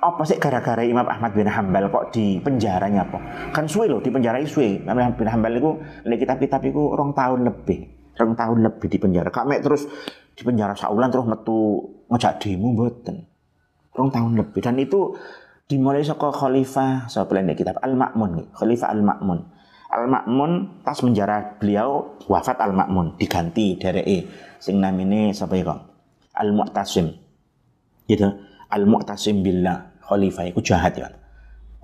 apa 0.02 0.22
sih 0.26 0.38
gara-gara 0.42 0.82
Imam 0.82 1.06
Ahmad 1.06 1.38
bin 1.38 1.46
Hambal 1.46 1.86
kok 1.94 2.10
di 2.10 2.42
penjaranya 2.42 3.06
apa? 3.06 3.20
Kan 3.54 3.70
suwe 3.70 3.86
loh 3.86 4.02
di 4.02 4.10
penjara 4.10 4.42
suwe. 4.42 4.82
Imam 4.82 4.98
Ahmad 4.98 5.14
bin 5.14 5.30
Hambal 5.30 5.62
itu 5.62 5.78
lek 6.10 6.26
kitab-kitab 6.26 6.66
itu 6.66 6.82
rong 6.98 7.14
tahun 7.14 7.46
lebih. 7.46 7.86
Rong 8.18 8.34
tahun 8.34 8.66
lebih 8.66 8.88
di 8.90 8.98
penjara. 8.98 9.30
Kak 9.30 9.46
mek 9.46 9.62
terus 9.62 9.86
di 10.34 10.42
penjara 10.42 10.74
saulan 10.74 11.14
terus 11.14 11.30
metu 11.30 11.86
ngejak 12.10 12.42
demo 12.42 12.74
mboten. 12.74 13.35
Rong 13.96 14.12
tahun 14.12 14.36
lebih 14.36 14.60
dan 14.60 14.76
itu 14.76 15.16
dimulai 15.66 16.06
saka 16.06 16.30
khalifah 16.30 17.10
sapa 17.10 17.34
so, 17.42 17.54
kitab 17.58 17.82
Al-Ma'mun, 17.82 18.54
Khalifah 18.54 18.94
Al-Ma'mun. 18.94 19.40
Al-Ma'mun 19.90 20.84
pas 20.84 20.98
menjara 21.02 21.58
beliau 21.58 22.20
wafat 22.30 22.60
Al-Ma'mun 22.62 23.18
diganti 23.18 23.80
dari 23.80 24.28
sing 24.60 24.78
namine 24.78 25.34
sapa 25.34 25.58
iku? 25.58 25.74
Al-Mu'tasim. 26.36 27.08
Gitu. 28.06 28.28
Al-Mu'tasim 28.70 29.42
billah 29.42 29.98
khalifah 30.04 30.46
iku 30.52 30.60
jahat 30.62 30.94
ya. 31.00 31.10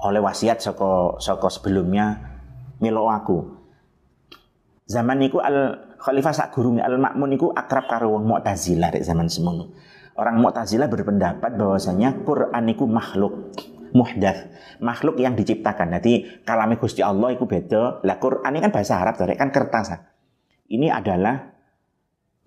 Oleh 0.02 0.20
wasiat 0.22 0.62
saka 0.62 1.18
saka 1.22 1.48
sebelumnya 1.50 2.20
melo 2.82 3.08
aku. 3.08 3.62
Zaman 4.90 5.24
niku 5.24 5.40
Al 5.40 5.88
Khalifah 6.02 6.34
sak 6.34 6.58
gurunge 6.58 6.82
Al 6.82 6.98
Ma'mun 6.98 7.30
niku 7.30 7.54
akrab 7.54 7.86
karo 7.88 8.18
wong 8.18 8.28
Mu'tazilah 8.28 8.92
zaman 9.00 9.30
semono. 9.30 9.72
Orang 10.16 10.44
Mu'tazilah 10.44 10.92
berpendapat 10.92 11.56
bahwasanya 11.56 12.22
Quran 12.28 12.64
itu 12.68 12.84
makhluk 12.84 13.56
muhdats, 13.96 14.48
makhluk 14.80 15.20
yang 15.20 15.36
diciptakan. 15.36 15.96
Jadi 16.00 16.44
kalami 16.44 16.76
Gusti 16.80 17.04
Allah 17.04 17.36
itu 17.36 17.48
beda. 17.48 18.04
Lah 18.04 18.18
Quran 18.20 18.52
ini 18.52 18.62
kan 18.64 18.72
bahasa 18.72 19.00
Arab, 19.00 19.20
kan 19.20 19.50
kertas. 19.52 19.96
Ini 20.72 20.88
adalah 20.92 21.52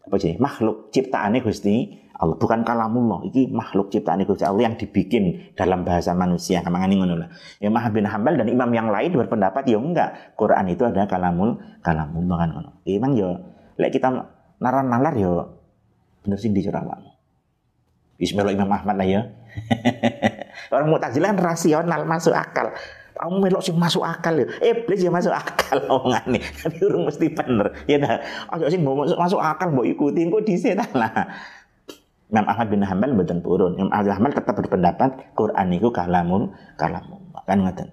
apa 0.05 0.17
sih? 0.21 0.37
Makhluk 0.37 0.93
ciptaannya 0.93 1.41
Gusti 1.41 2.05
Allah, 2.15 2.37
bukan 2.39 2.63
kalamullah. 2.63 3.25
Ini 3.27 3.51
makhluk 3.51 3.91
ciptaan 3.91 4.23
Gusti 4.25 4.45
Allah 4.45 4.73
yang 4.73 4.77
dibikin 4.77 5.53
dalam 5.57 5.83
bahasa 5.83 6.13
manusia. 6.13 6.61
Kamangani 6.61 7.01
ngono 7.01 7.15
lah. 7.21 7.29
Mahab 7.65 7.93
bin 7.97 8.07
Hambal 8.09 8.39
dan 8.39 8.49
imam 8.49 8.71
yang 8.73 8.89
lain 8.89 9.13
berpendapat 9.13 9.65
ya 9.69 9.81
enggak. 9.81 10.37
Quran 10.39 10.65
itu 10.69 10.85
adalah 10.85 11.09
kalamul 11.09 11.59
kalamullah 11.81 12.37
kan 12.41 12.49
ngono. 12.55 12.71
Emang 12.87 13.13
ya 13.17 13.35
lek 13.81 13.91
kita 13.93 14.09
nalar-nalar 14.63 15.15
ya 15.19 15.33
bener 16.25 16.39
sing 16.39 16.55
dicerawakmu. 16.55 17.14
Bismillah 18.19 18.55
Imam 18.55 18.71
Ahmad 18.71 18.95
lah 18.95 19.07
ya. 19.07 19.21
Orang 20.71 20.91
Mu'tazilah 20.91 21.35
kan 21.35 21.39
rasional 21.39 22.03
masuk 22.07 22.35
akal. 22.35 22.71
Kamu 23.15 23.39
melok 23.47 23.63
sing 23.63 23.79
masuk 23.79 24.03
akal 24.03 24.35
ya. 24.43 24.47
Iblis 24.59 25.07
ya 25.07 25.11
masuk 25.11 25.31
akal 25.31 25.79
omongane. 25.87 26.43
Tapi 26.43 26.79
urung 26.83 27.07
mesti 27.07 27.31
bener. 27.31 27.71
Ya 27.87 28.03
dah. 28.03 28.19
Ayo 28.51 28.67
sing 28.67 28.83
masuk, 28.83 29.39
akal 29.39 29.71
mbok 29.71 29.87
ikuti 29.87 30.27
engko 30.27 30.43
dhisik 30.43 30.75
lah. 30.75 31.13
Imam 32.31 32.47
Ahmad 32.51 32.67
bin 32.75 32.83
Hanbal 32.83 33.15
mboten 33.15 33.39
purun. 33.39 33.79
Imam 33.79 33.95
Ahmad 33.95 34.19
Hanbal 34.19 34.33
tetap 34.35 34.55
berpendapat 34.59 35.35
Quran 35.39 35.67
itu 35.71 35.95
kalamul 35.95 36.51
kalamul. 36.75 37.23
Kan 37.47 37.63
ngoten. 37.63 37.89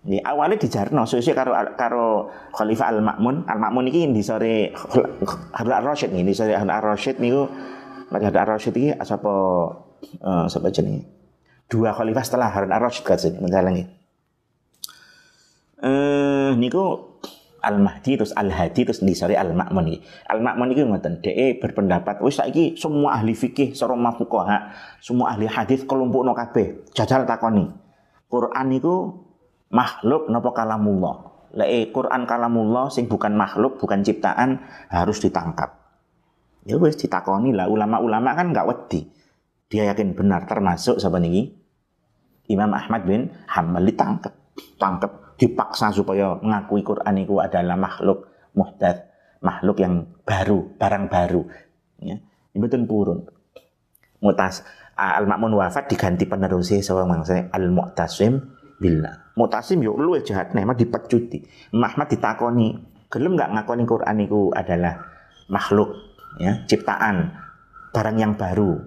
Ini 0.00 0.24
awalnya 0.24 0.56
dijarno 0.56 1.04
sesuai 1.04 1.36
karo 1.36 1.52
karo 1.76 2.08
Khalifah 2.54 2.86
Al 2.88 3.02
Makmun. 3.02 3.50
Al 3.50 3.58
Makmun 3.58 3.90
ini 3.90 4.14
di 4.14 4.22
sore 4.22 4.72
Harun 5.52 5.74
Ar 5.74 5.84
Rasyid 5.84 6.14
nih 6.14 6.24
di 6.24 6.32
sore 6.32 6.54
Harun 6.54 6.72
Ar 6.72 6.80
Rasyid 6.80 7.18
niku 7.18 7.50
Harun 8.10 8.36
Ar 8.36 8.48
Rasyid 8.58 8.74
ini 8.76 8.92
sapa 9.06 9.32
uh, 10.20 10.46
sapa 10.50 10.68
jenenge? 10.74 11.20
dua 11.70 11.94
khalifah 11.94 12.24
setelah 12.26 12.50
Harun 12.50 12.74
Ar-Rasyid 12.74 13.06
katanya 13.06 13.38
menjalangi. 13.38 13.86
Eh 15.80 16.52
niku 16.58 17.14
Al-Mahdi 17.62 18.18
terus 18.18 18.34
Al-Hadi 18.34 18.88
terus 18.88 19.00
di 19.04 19.14
sore 19.14 19.38
Al-Ma'mun 19.38 19.86
iki. 19.86 19.98
Al-Ma'mun 20.28 20.74
iki 20.74 20.82
ngoten, 20.82 21.22
dhek 21.22 21.62
berpendapat 21.62 22.18
wis 22.24 22.40
saiki 22.40 22.74
semua 22.74 23.20
ahli 23.20 23.36
fikih, 23.36 23.76
sara 23.76 23.94
fuqaha, 23.94 24.74
semua 24.98 25.36
ahli 25.36 25.46
hadis 25.46 25.86
kelompokno 25.86 26.34
kabeh. 26.34 26.90
Jajal 26.96 27.28
takoni. 27.28 27.68
Quran 28.26 28.66
niku 28.66 29.28
makhluk 29.70 30.26
napa 30.32 30.50
kalamullah? 30.56 31.16
Lek 31.50 31.68
eh, 31.68 31.84
Quran 31.92 32.24
kalamullah 32.24 32.88
sing 32.88 33.06
bukan 33.06 33.36
makhluk, 33.36 33.76
bukan 33.76 34.00
ciptaan 34.06 34.64
harus 34.88 35.20
ditangkap. 35.20 35.79
Ya 36.68 36.76
wis 36.76 36.96
ditakoni 37.00 37.56
lah 37.56 37.66
ulama-ulama 37.66 38.36
kan 38.36 38.52
nggak 38.52 38.68
wedi. 38.68 39.08
Dia 39.70 39.94
yakin 39.94 40.18
benar 40.18 40.44
termasuk 40.50 40.98
siapa 40.98 41.22
nih? 41.22 41.56
Imam 42.50 42.74
Ahmad 42.74 43.06
bin 43.06 43.30
Hambal 43.46 43.86
ditangkap, 43.86 44.34
tangkap, 44.76 45.38
dipaksa 45.38 45.94
supaya 45.94 46.34
mengakui 46.42 46.82
Quran 46.82 47.22
itu 47.22 47.38
adalah 47.38 47.78
makhluk 47.78 48.26
muhdad, 48.58 49.06
makhluk 49.38 49.78
yang 49.78 50.10
baru, 50.26 50.74
barang 50.74 51.06
baru. 51.06 51.46
Ya, 52.02 52.18
betul 52.58 52.90
purun. 52.90 53.30
Mutas 54.18 54.66
Al-Ma'mun 54.98 55.54
wafat 55.56 55.88
diganti 55.88 56.26
penerusnya 56.26 56.82
seorang 56.82 57.08
mangsa 57.08 57.48
Al-Mu'tasim 57.54 58.36
billah. 58.82 59.32
Mu'tasim 59.38 59.80
yo 59.80 59.94
lu 59.96 60.18
jahat 60.20 60.52
nih, 60.52 60.66
mah 60.66 60.76
dipecuti. 60.76 61.40
Ahmad 61.72 62.10
ditakoni, 62.10 62.74
gelem 63.08 63.38
nggak 63.38 63.50
ngakoni 63.54 63.84
Quran 63.86 64.16
itu 64.20 64.50
adalah 64.52 65.00
makhluk, 65.48 66.09
ya, 66.38 66.62
ciptaan, 66.68 67.32
barang 67.90 68.16
yang 68.20 68.38
baru. 68.38 68.78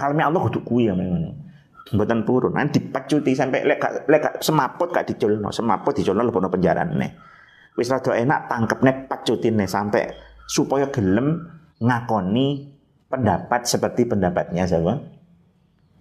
Kalau 0.00 0.16
Allah 0.16 0.40
kudu 0.48 0.64
kuwi 0.64 0.88
ya 0.88 0.96
memang 0.96 1.50
mboten 1.92 2.22
purun. 2.24 2.54
Nanti 2.56 2.80
dipecuti 2.80 3.34
sampai 3.34 3.66
lek 3.66 3.78
gak 3.82 3.92
lek 4.06 4.20
gak 4.22 4.34
semaput 4.40 4.88
gak 4.94 5.04
diculno 5.10 5.50
semaput 5.50 5.92
diculno 5.92 6.22
lebono 6.24 6.48
penjarane. 6.48 7.08
Wis 7.76 7.90
rada 7.90 8.14
enak 8.14 8.50
tangkepne 8.50 9.06
pacutine 9.06 9.66
sampai 9.66 10.08
supaya 10.48 10.90
gelem 10.90 11.46
ngakoni 11.80 12.66
pendapat 13.10 13.66
seperti 13.66 14.06
pendapatnya 14.06 14.66
siapa? 14.66 14.94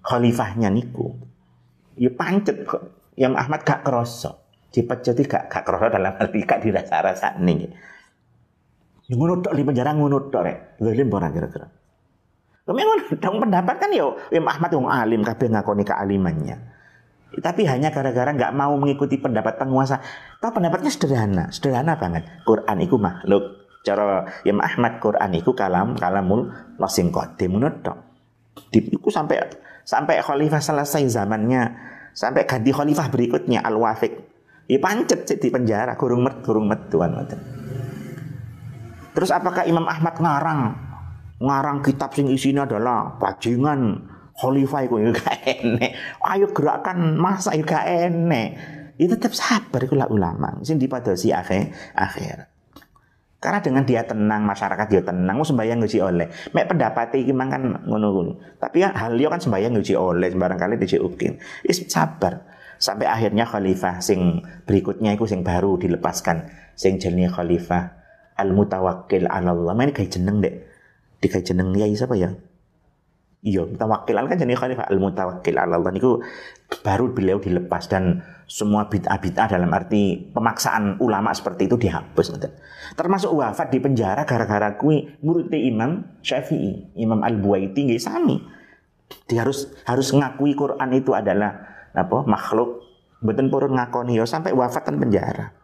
Khalifahnya 0.05 0.71
niku. 0.71 1.13
Ya 1.99 2.09
pancet 2.13 2.63
kok. 2.63 3.13
Yang 3.19 3.33
Ahmad 3.35 3.67
gak 3.67 3.83
kroso 3.83 4.47
dipecuti 4.71 5.27
gak 5.27 5.51
gak 5.51 5.63
kroso 5.67 5.91
dalam 5.91 6.15
arti 6.15 6.39
gak 6.45 6.63
dirasa-rasa 6.63 7.35
nih 7.41 7.67
ngono 9.09 9.41
tok 9.41 9.53
di 9.57 9.63
penjara 9.65 9.91
ngono 9.97 10.29
tok 10.29 10.41
rek 10.45 10.57
zalim 10.77 11.09
ora 11.09 11.33
kira-kira 11.33 11.67
Memang 12.69 13.17
dong 13.17 13.41
pendapat 13.41 13.75
kan 13.81 13.89
yo 13.89 14.13
Imam 14.29 14.53
Ahmad 14.53 14.69
yang 14.69 14.85
alim 14.85 15.21
kabeh 15.25 15.49
ngakoni 15.49 15.81
kealimannya. 15.81 16.57
Tapi 17.41 17.65
hanya 17.65 17.89
gara-gara 17.89 18.29
nggak 18.29 18.53
mau 18.53 18.77
mengikuti 18.77 19.17
pendapat 19.17 19.57
penguasa. 19.57 20.01
Tahu 20.37 20.61
pendapatnya 20.61 20.93
sederhana, 20.93 21.49
sederhana 21.49 21.97
banget. 21.97 22.29
Quran 22.45 22.77
itu 22.77 23.01
makhluk. 23.01 23.65
Cara 23.81 24.27
Imam 24.45 24.61
Ahmad 24.61 25.01
Quran 25.01 25.33
itu 25.33 25.49
kalam 25.57 25.97
kalamul 25.97 26.51
lasing 26.77 27.09
qadim 27.09 27.57
Di 28.69 28.79
Itu 28.85 29.09
sampai 29.09 29.41
sampai 29.81 30.21
khalifah 30.21 30.61
selesai 30.61 31.09
zamannya, 31.09 31.73
sampai 32.13 32.45
ganti 32.45 32.69
khalifah 32.69 33.09
berikutnya 33.09 33.65
Al 33.65 33.81
Wafiq. 33.81 34.13
Ya 34.69 34.77
pancet 34.77 35.25
di 35.25 35.49
penjara, 35.49 35.97
kurung 35.97 36.21
met, 36.21 36.45
kurung 36.45 36.69
met 36.69 36.93
tuan. 36.93 37.17
Terus 39.13 39.29
apakah 39.33 39.65
Imam 39.65 39.85
Ahmad 39.85 40.15
ngarang 40.17 40.61
ngarang 41.39 41.77
kitab 41.81 42.11
sing 42.11 42.27
isinya 42.27 42.67
adalah 42.67 43.15
bajingan 43.15 44.03
khalifah 44.35 44.81
iku 44.87 44.95
ya 44.99 45.09
gak 45.15 45.37
enek. 45.45 45.91
Ayo 46.23 46.51
gerakan 46.51 47.15
masa 47.19 47.55
ya 47.55 47.63
gak 47.63 47.85
enek. 47.87 48.47
Itu 48.99 49.15
tetap 49.15 49.31
sabar 49.31 49.79
iku 49.83 49.95
ulama 49.95 50.59
sing 50.63 50.79
dipadosi 50.79 51.31
akhir 51.31 51.71
akhir. 51.95 52.51
Karena 53.39 53.63
dengan 53.63 53.87
dia 53.87 54.03
tenang, 54.03 54.43
masyarakat 54.43 54.87
dia 54.91 54.99
tenang, 54.99 55.39
sembahyang 55.39 55.79
nguji 55.79 56.03
oleh. 56.03 56.27
Mek 56.51 56.75
pendapat 56.75 57.23
iki 57.23 57.31
mang 57.31 57.47
kan 57.47 57.87
ngono 57.87 58.35
Tapi 58.59 58.83
ya 58.83 58.91
hal 58.91 59.15
kan 59.15 59.39
sembahyang 59.39 59.79
nguji 59.79 59.95
oleh, 59.95 60.27
sembarang 60.27 60.59
kali 60.59 60.75
ukin. 60.75 61.39
Is 61.63 61.87
sabar. 61.87 62.59
sampai 62.79 63.11
akhirnya 63.11 63.43
khalifah 63.43 63.99
sing 63.99 64.39
berikutnya 64.63 65.11
itu 65.11 65.27
sing 65.27 65.43
baru 65.43 65.75
dilepaskan 65.75 66.47
sing 66.79 66.95
jenenge 66.95 67.35
khalifah 67.35 67.98
al 68.39 68.55
mutawakkil 68.55 69.27
ala 69.27 69.51
Allah. 69.51 69.75
Main 69.75 69.91
kayak 69.91 70.15
jeneng 70.15 70.39
dek. 70.39 70.65
Dikai 71.19 71.43
jeneng 71.43 71.75
yai 71.75 71.91
siapa 71.91 72.15
ya? 72.15 72.31
Iya, 73.43 73.67
mutawakkil. 73.67 74.15
Kan 74.15 74.39
jadi 74.39 74.55
khalifah. 74.55 74.87
Al 74.87 74.99
mutawakkil 75.03 75.59
ala 75.59 75.75
Allah. 75.75 75.91
Niku 75.91 76.23
baru 76.79 77.11
beliau 77.11 77.43
dilepas 77.43 77.91
dan 77.91 78.23
semua 78.49 78.89
bid'ah-bid'ah 78.89 79.45
dalam 79.45 79.69
arti 79.69 80.33
pemaksaan 80.33 80.97
ulama 81.05 81.29
seperti 81.37 81.69
itu 81.69 81.77
dihapus 81.77 82.33
Termasuk 82.97 83.37
wafat 83.37 83.69
di 83.69 83.77
penjara 83.77 84.25
gara-gara 84.25 84.73
kui 84.73 85.05
murid 85.21 85.53
Imam 85.53 86.17
Syafi'i, 86.25 86.97
Imam 86.97 87.21
Al-Buaiti 87.21 87.85
nggih 87.85 88.01
sami. 88.01 88.41
Dia 89.29 89.45
harus 89.45 89.69
harus 89.85 90.09
ngakui 90.09 90.57
Quran 90.57 90.89
itu 90.97 91.13
adalah 91.13 91.61
apa 91.93 92.25
makhluk 92.25 92.81
mboten 93.21 93.51
purun 93.51 93.75
ngakoni 93.75 94.17
ya 94.17 94.25
sampai 94.25 94.53
wafat 94.53 94.89
dan 94.89 94.97
penjara. 94.97 95.58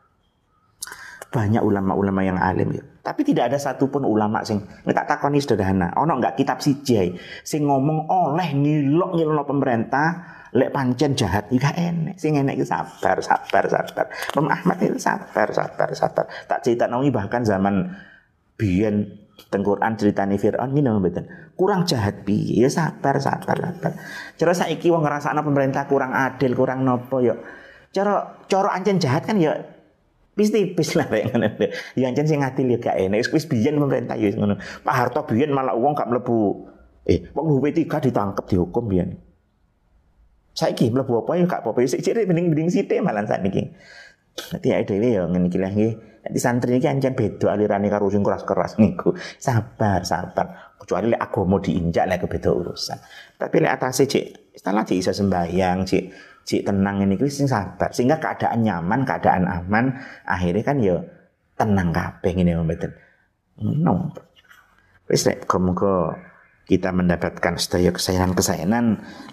Banyak 1.36 1.60
ulama-ulama 1.60 2.24
yang 2.24 2.40
alim 2.40 2.80
ya. 2.80 2.84
Tapi 3.04 3.28
tidak 3.28 3.52
ada 3.52 3.60
satupun 3.60 4.08
ulama 4.08 4.40
sing 4.48 4.64
tak 4.88 5.04
takoni 5.04 5.44
sederhana. 5.44 5.92
Ono 6.00 6.16
nggak 6.16 6.40
kitab 6.40 6.64
siji 6.64 7.12
sing 7.44 7.68
ngomong 7.68 8.08
oleh 8.08 8.56
ngilok 8.56 9.20
ngilok 9.20 9.44
pemerintah 9.44 10.08
lek 10.56 10.72
pancen 10.72 11.12
jahat 11.20 11.52
iki 11.52 11.68
enek. 11.68 12.16
Sing 12.16 12.40
enek 12.40 12.56
iki 12.56 12.64
sabar 12.64 13.20
sabar 13.20 13.68
sabar. 13.68 14.08
Imam 14.32 14.48
Ahmad 14.48 14.80
itu 14.80 14.96
sabar 14.96 15.52
sabar 15.52 15.92
sabar. 15.92 16.26
Tak 16.48 16.64
cerita 16.64 16.88
nawi 16.88 17.12
bahkan 17.12 17.44
zaman 17.44 17.92
biyen 18.56 19.28
tengkuran 19.52 20.00
ceritane 20.00 20.40
Fir'aun 20.40 20.72
ini 20.72 20.88
mboten. 20.88 21.28
Kurang 21.60 21.84
jahat 21.84 22.24
piye? 22.24 22.64
Ya 22.64 22.72
sabar 22.72 23.20
sabar 23.20 23.60
sabar. 23.60 23.92
Cara 24.40 24.54
saiki 24.56 24.88
wong 24.88 25.04
ngrasakno 25.04 25.44
pemerintah 25.44 25.84
kurang 25.92 26.16
adil 26.16 26.56
kurang 26.56 26.88
nopo 26.88 27.20
yo 27.20 27.36
cara 27.96 28.44
cara 28.52 28.76
ancen 28.76 29.00
jahat 29.00 29.24
kan 29.24 29.40
ya 29.40 29.75
Wis 30.36 30.52
tipis 30.52 31.00
lah 31.00 31.08
kayak 31.08 31.32
ngono. 31.32 31.48
Ya 31.96 32.12
ancen 32.12 32.28
sing 32.28 32.44
ngadil 32.44 32.76
ya 32.76 32.78
gak 32.84 32.96
enak. 33.00 33.32
Wis 33.32 33.48
biyen 33.48 33.80
pemerintah 33.80 34.20
ya 34.20 34.36
ngono. 34.36 34.60
Pak 34.60 34.96
Harto 34.96 35.24
biyen 35.24 35.56
malah 35.56 35.76
uang 35.76 35.96
gak 35.96 36.12
mlebu. 36.12 36.68
Eh, 37.08 37.32
wong 37.32 37.62
W3 37.64 37.88
ditangkap 37.88 38.44
dihukum 38.50 38.92
biyen. 38.92 39.16
Saiki 40.56 40.92
mlebu 40.92 41.24
apa 41.24 41.40
ya 41.40 41.48
gak 41.48 41.62
apa-apa. 41.64 41.88
Sik 41.88 42.04
ciri 42.04 42.28
mending-mending 42.28 42.68
sithik 42.68 43.00
malah 43.00 43.24
sakniki. 43.24 43.72
Nanti 44.36 44.68
ya 44.68 44.84
dhewe 44.84 45.10
ya 45.16 45.24
ngene 45.32 45.48
iki 45.48 45.60
lah 45.60 45.72
nggih. 45.72 45.94
Nanti 46.28 46.40
santri 46.42 46.76
iki 46.76 46.88
ancen 46.92 47.16
beda 47.16 47.56
alirane 47.56 47.88
karo 47.88 48.12
sing 48.12 48.20
keras-keras 48.20 48.76
niku. 48.82 49.16
Sabar, 49.40 50.04
sabar. 50.04 50.65
Kecuali 50.76 51.12
lek 51.12 51.22
agama 51.22 51.58
diinjak 51.64 52.06
lek 52.06 52.28
beda 52.28 52.52
urusan. 52.52 53.00
Tapi 53.40 53.56
lek 53.64 53.74
atase 53.80 54.06
cik, 54.06 54.56
istilah 54.56 54.84
cik 54.84 54.98
iso 55.00 55.12
sembahyang, 55.16 55.88
cik. 55.88 56.06
Cik 56.46 56.62
tenang 56.62 57.02
ini 57.02 57.18
kuwi 57.18 57.34
sing 57.34 57.50
sabar. 57.50 57.90
Sehingga 57.90 58.22
keadaan 58.22 58.62
nyaman 58.62 59.02
keadaan 59.02 59.50
aman 59.50 59.98
akhirnya 60.30 60.62
kan 60.62 60.78
ya 60.78 61.02
tenang 61.58 61.90
kabeh 61.90 62.32
ngene 62.36 62.60
mboten 62.62 62.92
no 63.64 64.12
wis 65.08 65.24
nek 65.24 65.48
muga 65.58 66.20
kita 66.68 66.92
mendapatkan 66.92 67.56
sedaya 67.58 67.90
kesayangan-kesayangan 67.96 68.86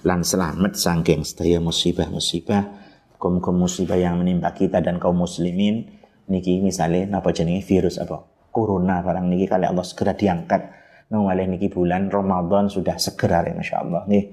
lan 0.07 0.21
selamat 0.23 0.73
saking 0.79 1.27
sedaya 1.27 1.59
musibah-musibah 1.59 2.83
muga 3.31 3.55
musibah 3.55 3.95
yang 3.95 4.19
menimpa 4.19 4.51
kita 4.51 4.83
dan 4.83 4.99
kaum 4.99 5.23
muslimin. 5.23 5.87
Niki 6.27 6.59
misalnya 6.59 7.23
apa 7.23 7.31
jenenge? 7.31 7.63
Virus 7.63 8.03
apa? 8.03 8.27
Corona 8.51 8.99
barang 8.99 9.31
niki 9.31 9.47
kali 9.47 9.69
Allah 9.69 9.87
segera 9.87 10.17
diangkat 10.19 10.82
nang 11.13 11.29
niki 11.29 11.69
bulan 11.69 12.09
Ramadan 12.09 12.73
sudah 12.73 12.97
segera 12.97 13.45
ya 13.45 13.53
Masya 13.53 13.77
Allah 13.85 14.03
nih 14.09 14.25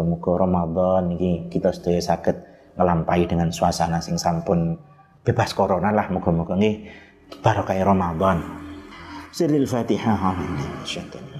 Muga 0.00 0.46
Ramadan 0.46 1.12
ini 1.12 1.50
kita 1.50 1.74
sedaya 1.74 2.00
sakit 2.00 2.36
ngelampahi 2.78 3.28
dengan 3.28 3.50
suasana 3.52 4.00
sing 4.00 4.16
sampun 4.16 4.78
bebas 5.20 5.52
corona 5.52 5.92
lah 5.92 6.08
muga-muga 6.08 6.56
nggih 6.56 6.88
barokah 7.42 7.76
Ramadan. 7.76 8.40
Siril 9.30 9.66
Fatihah. 9.68 10.34
Amin. 10.34 11.39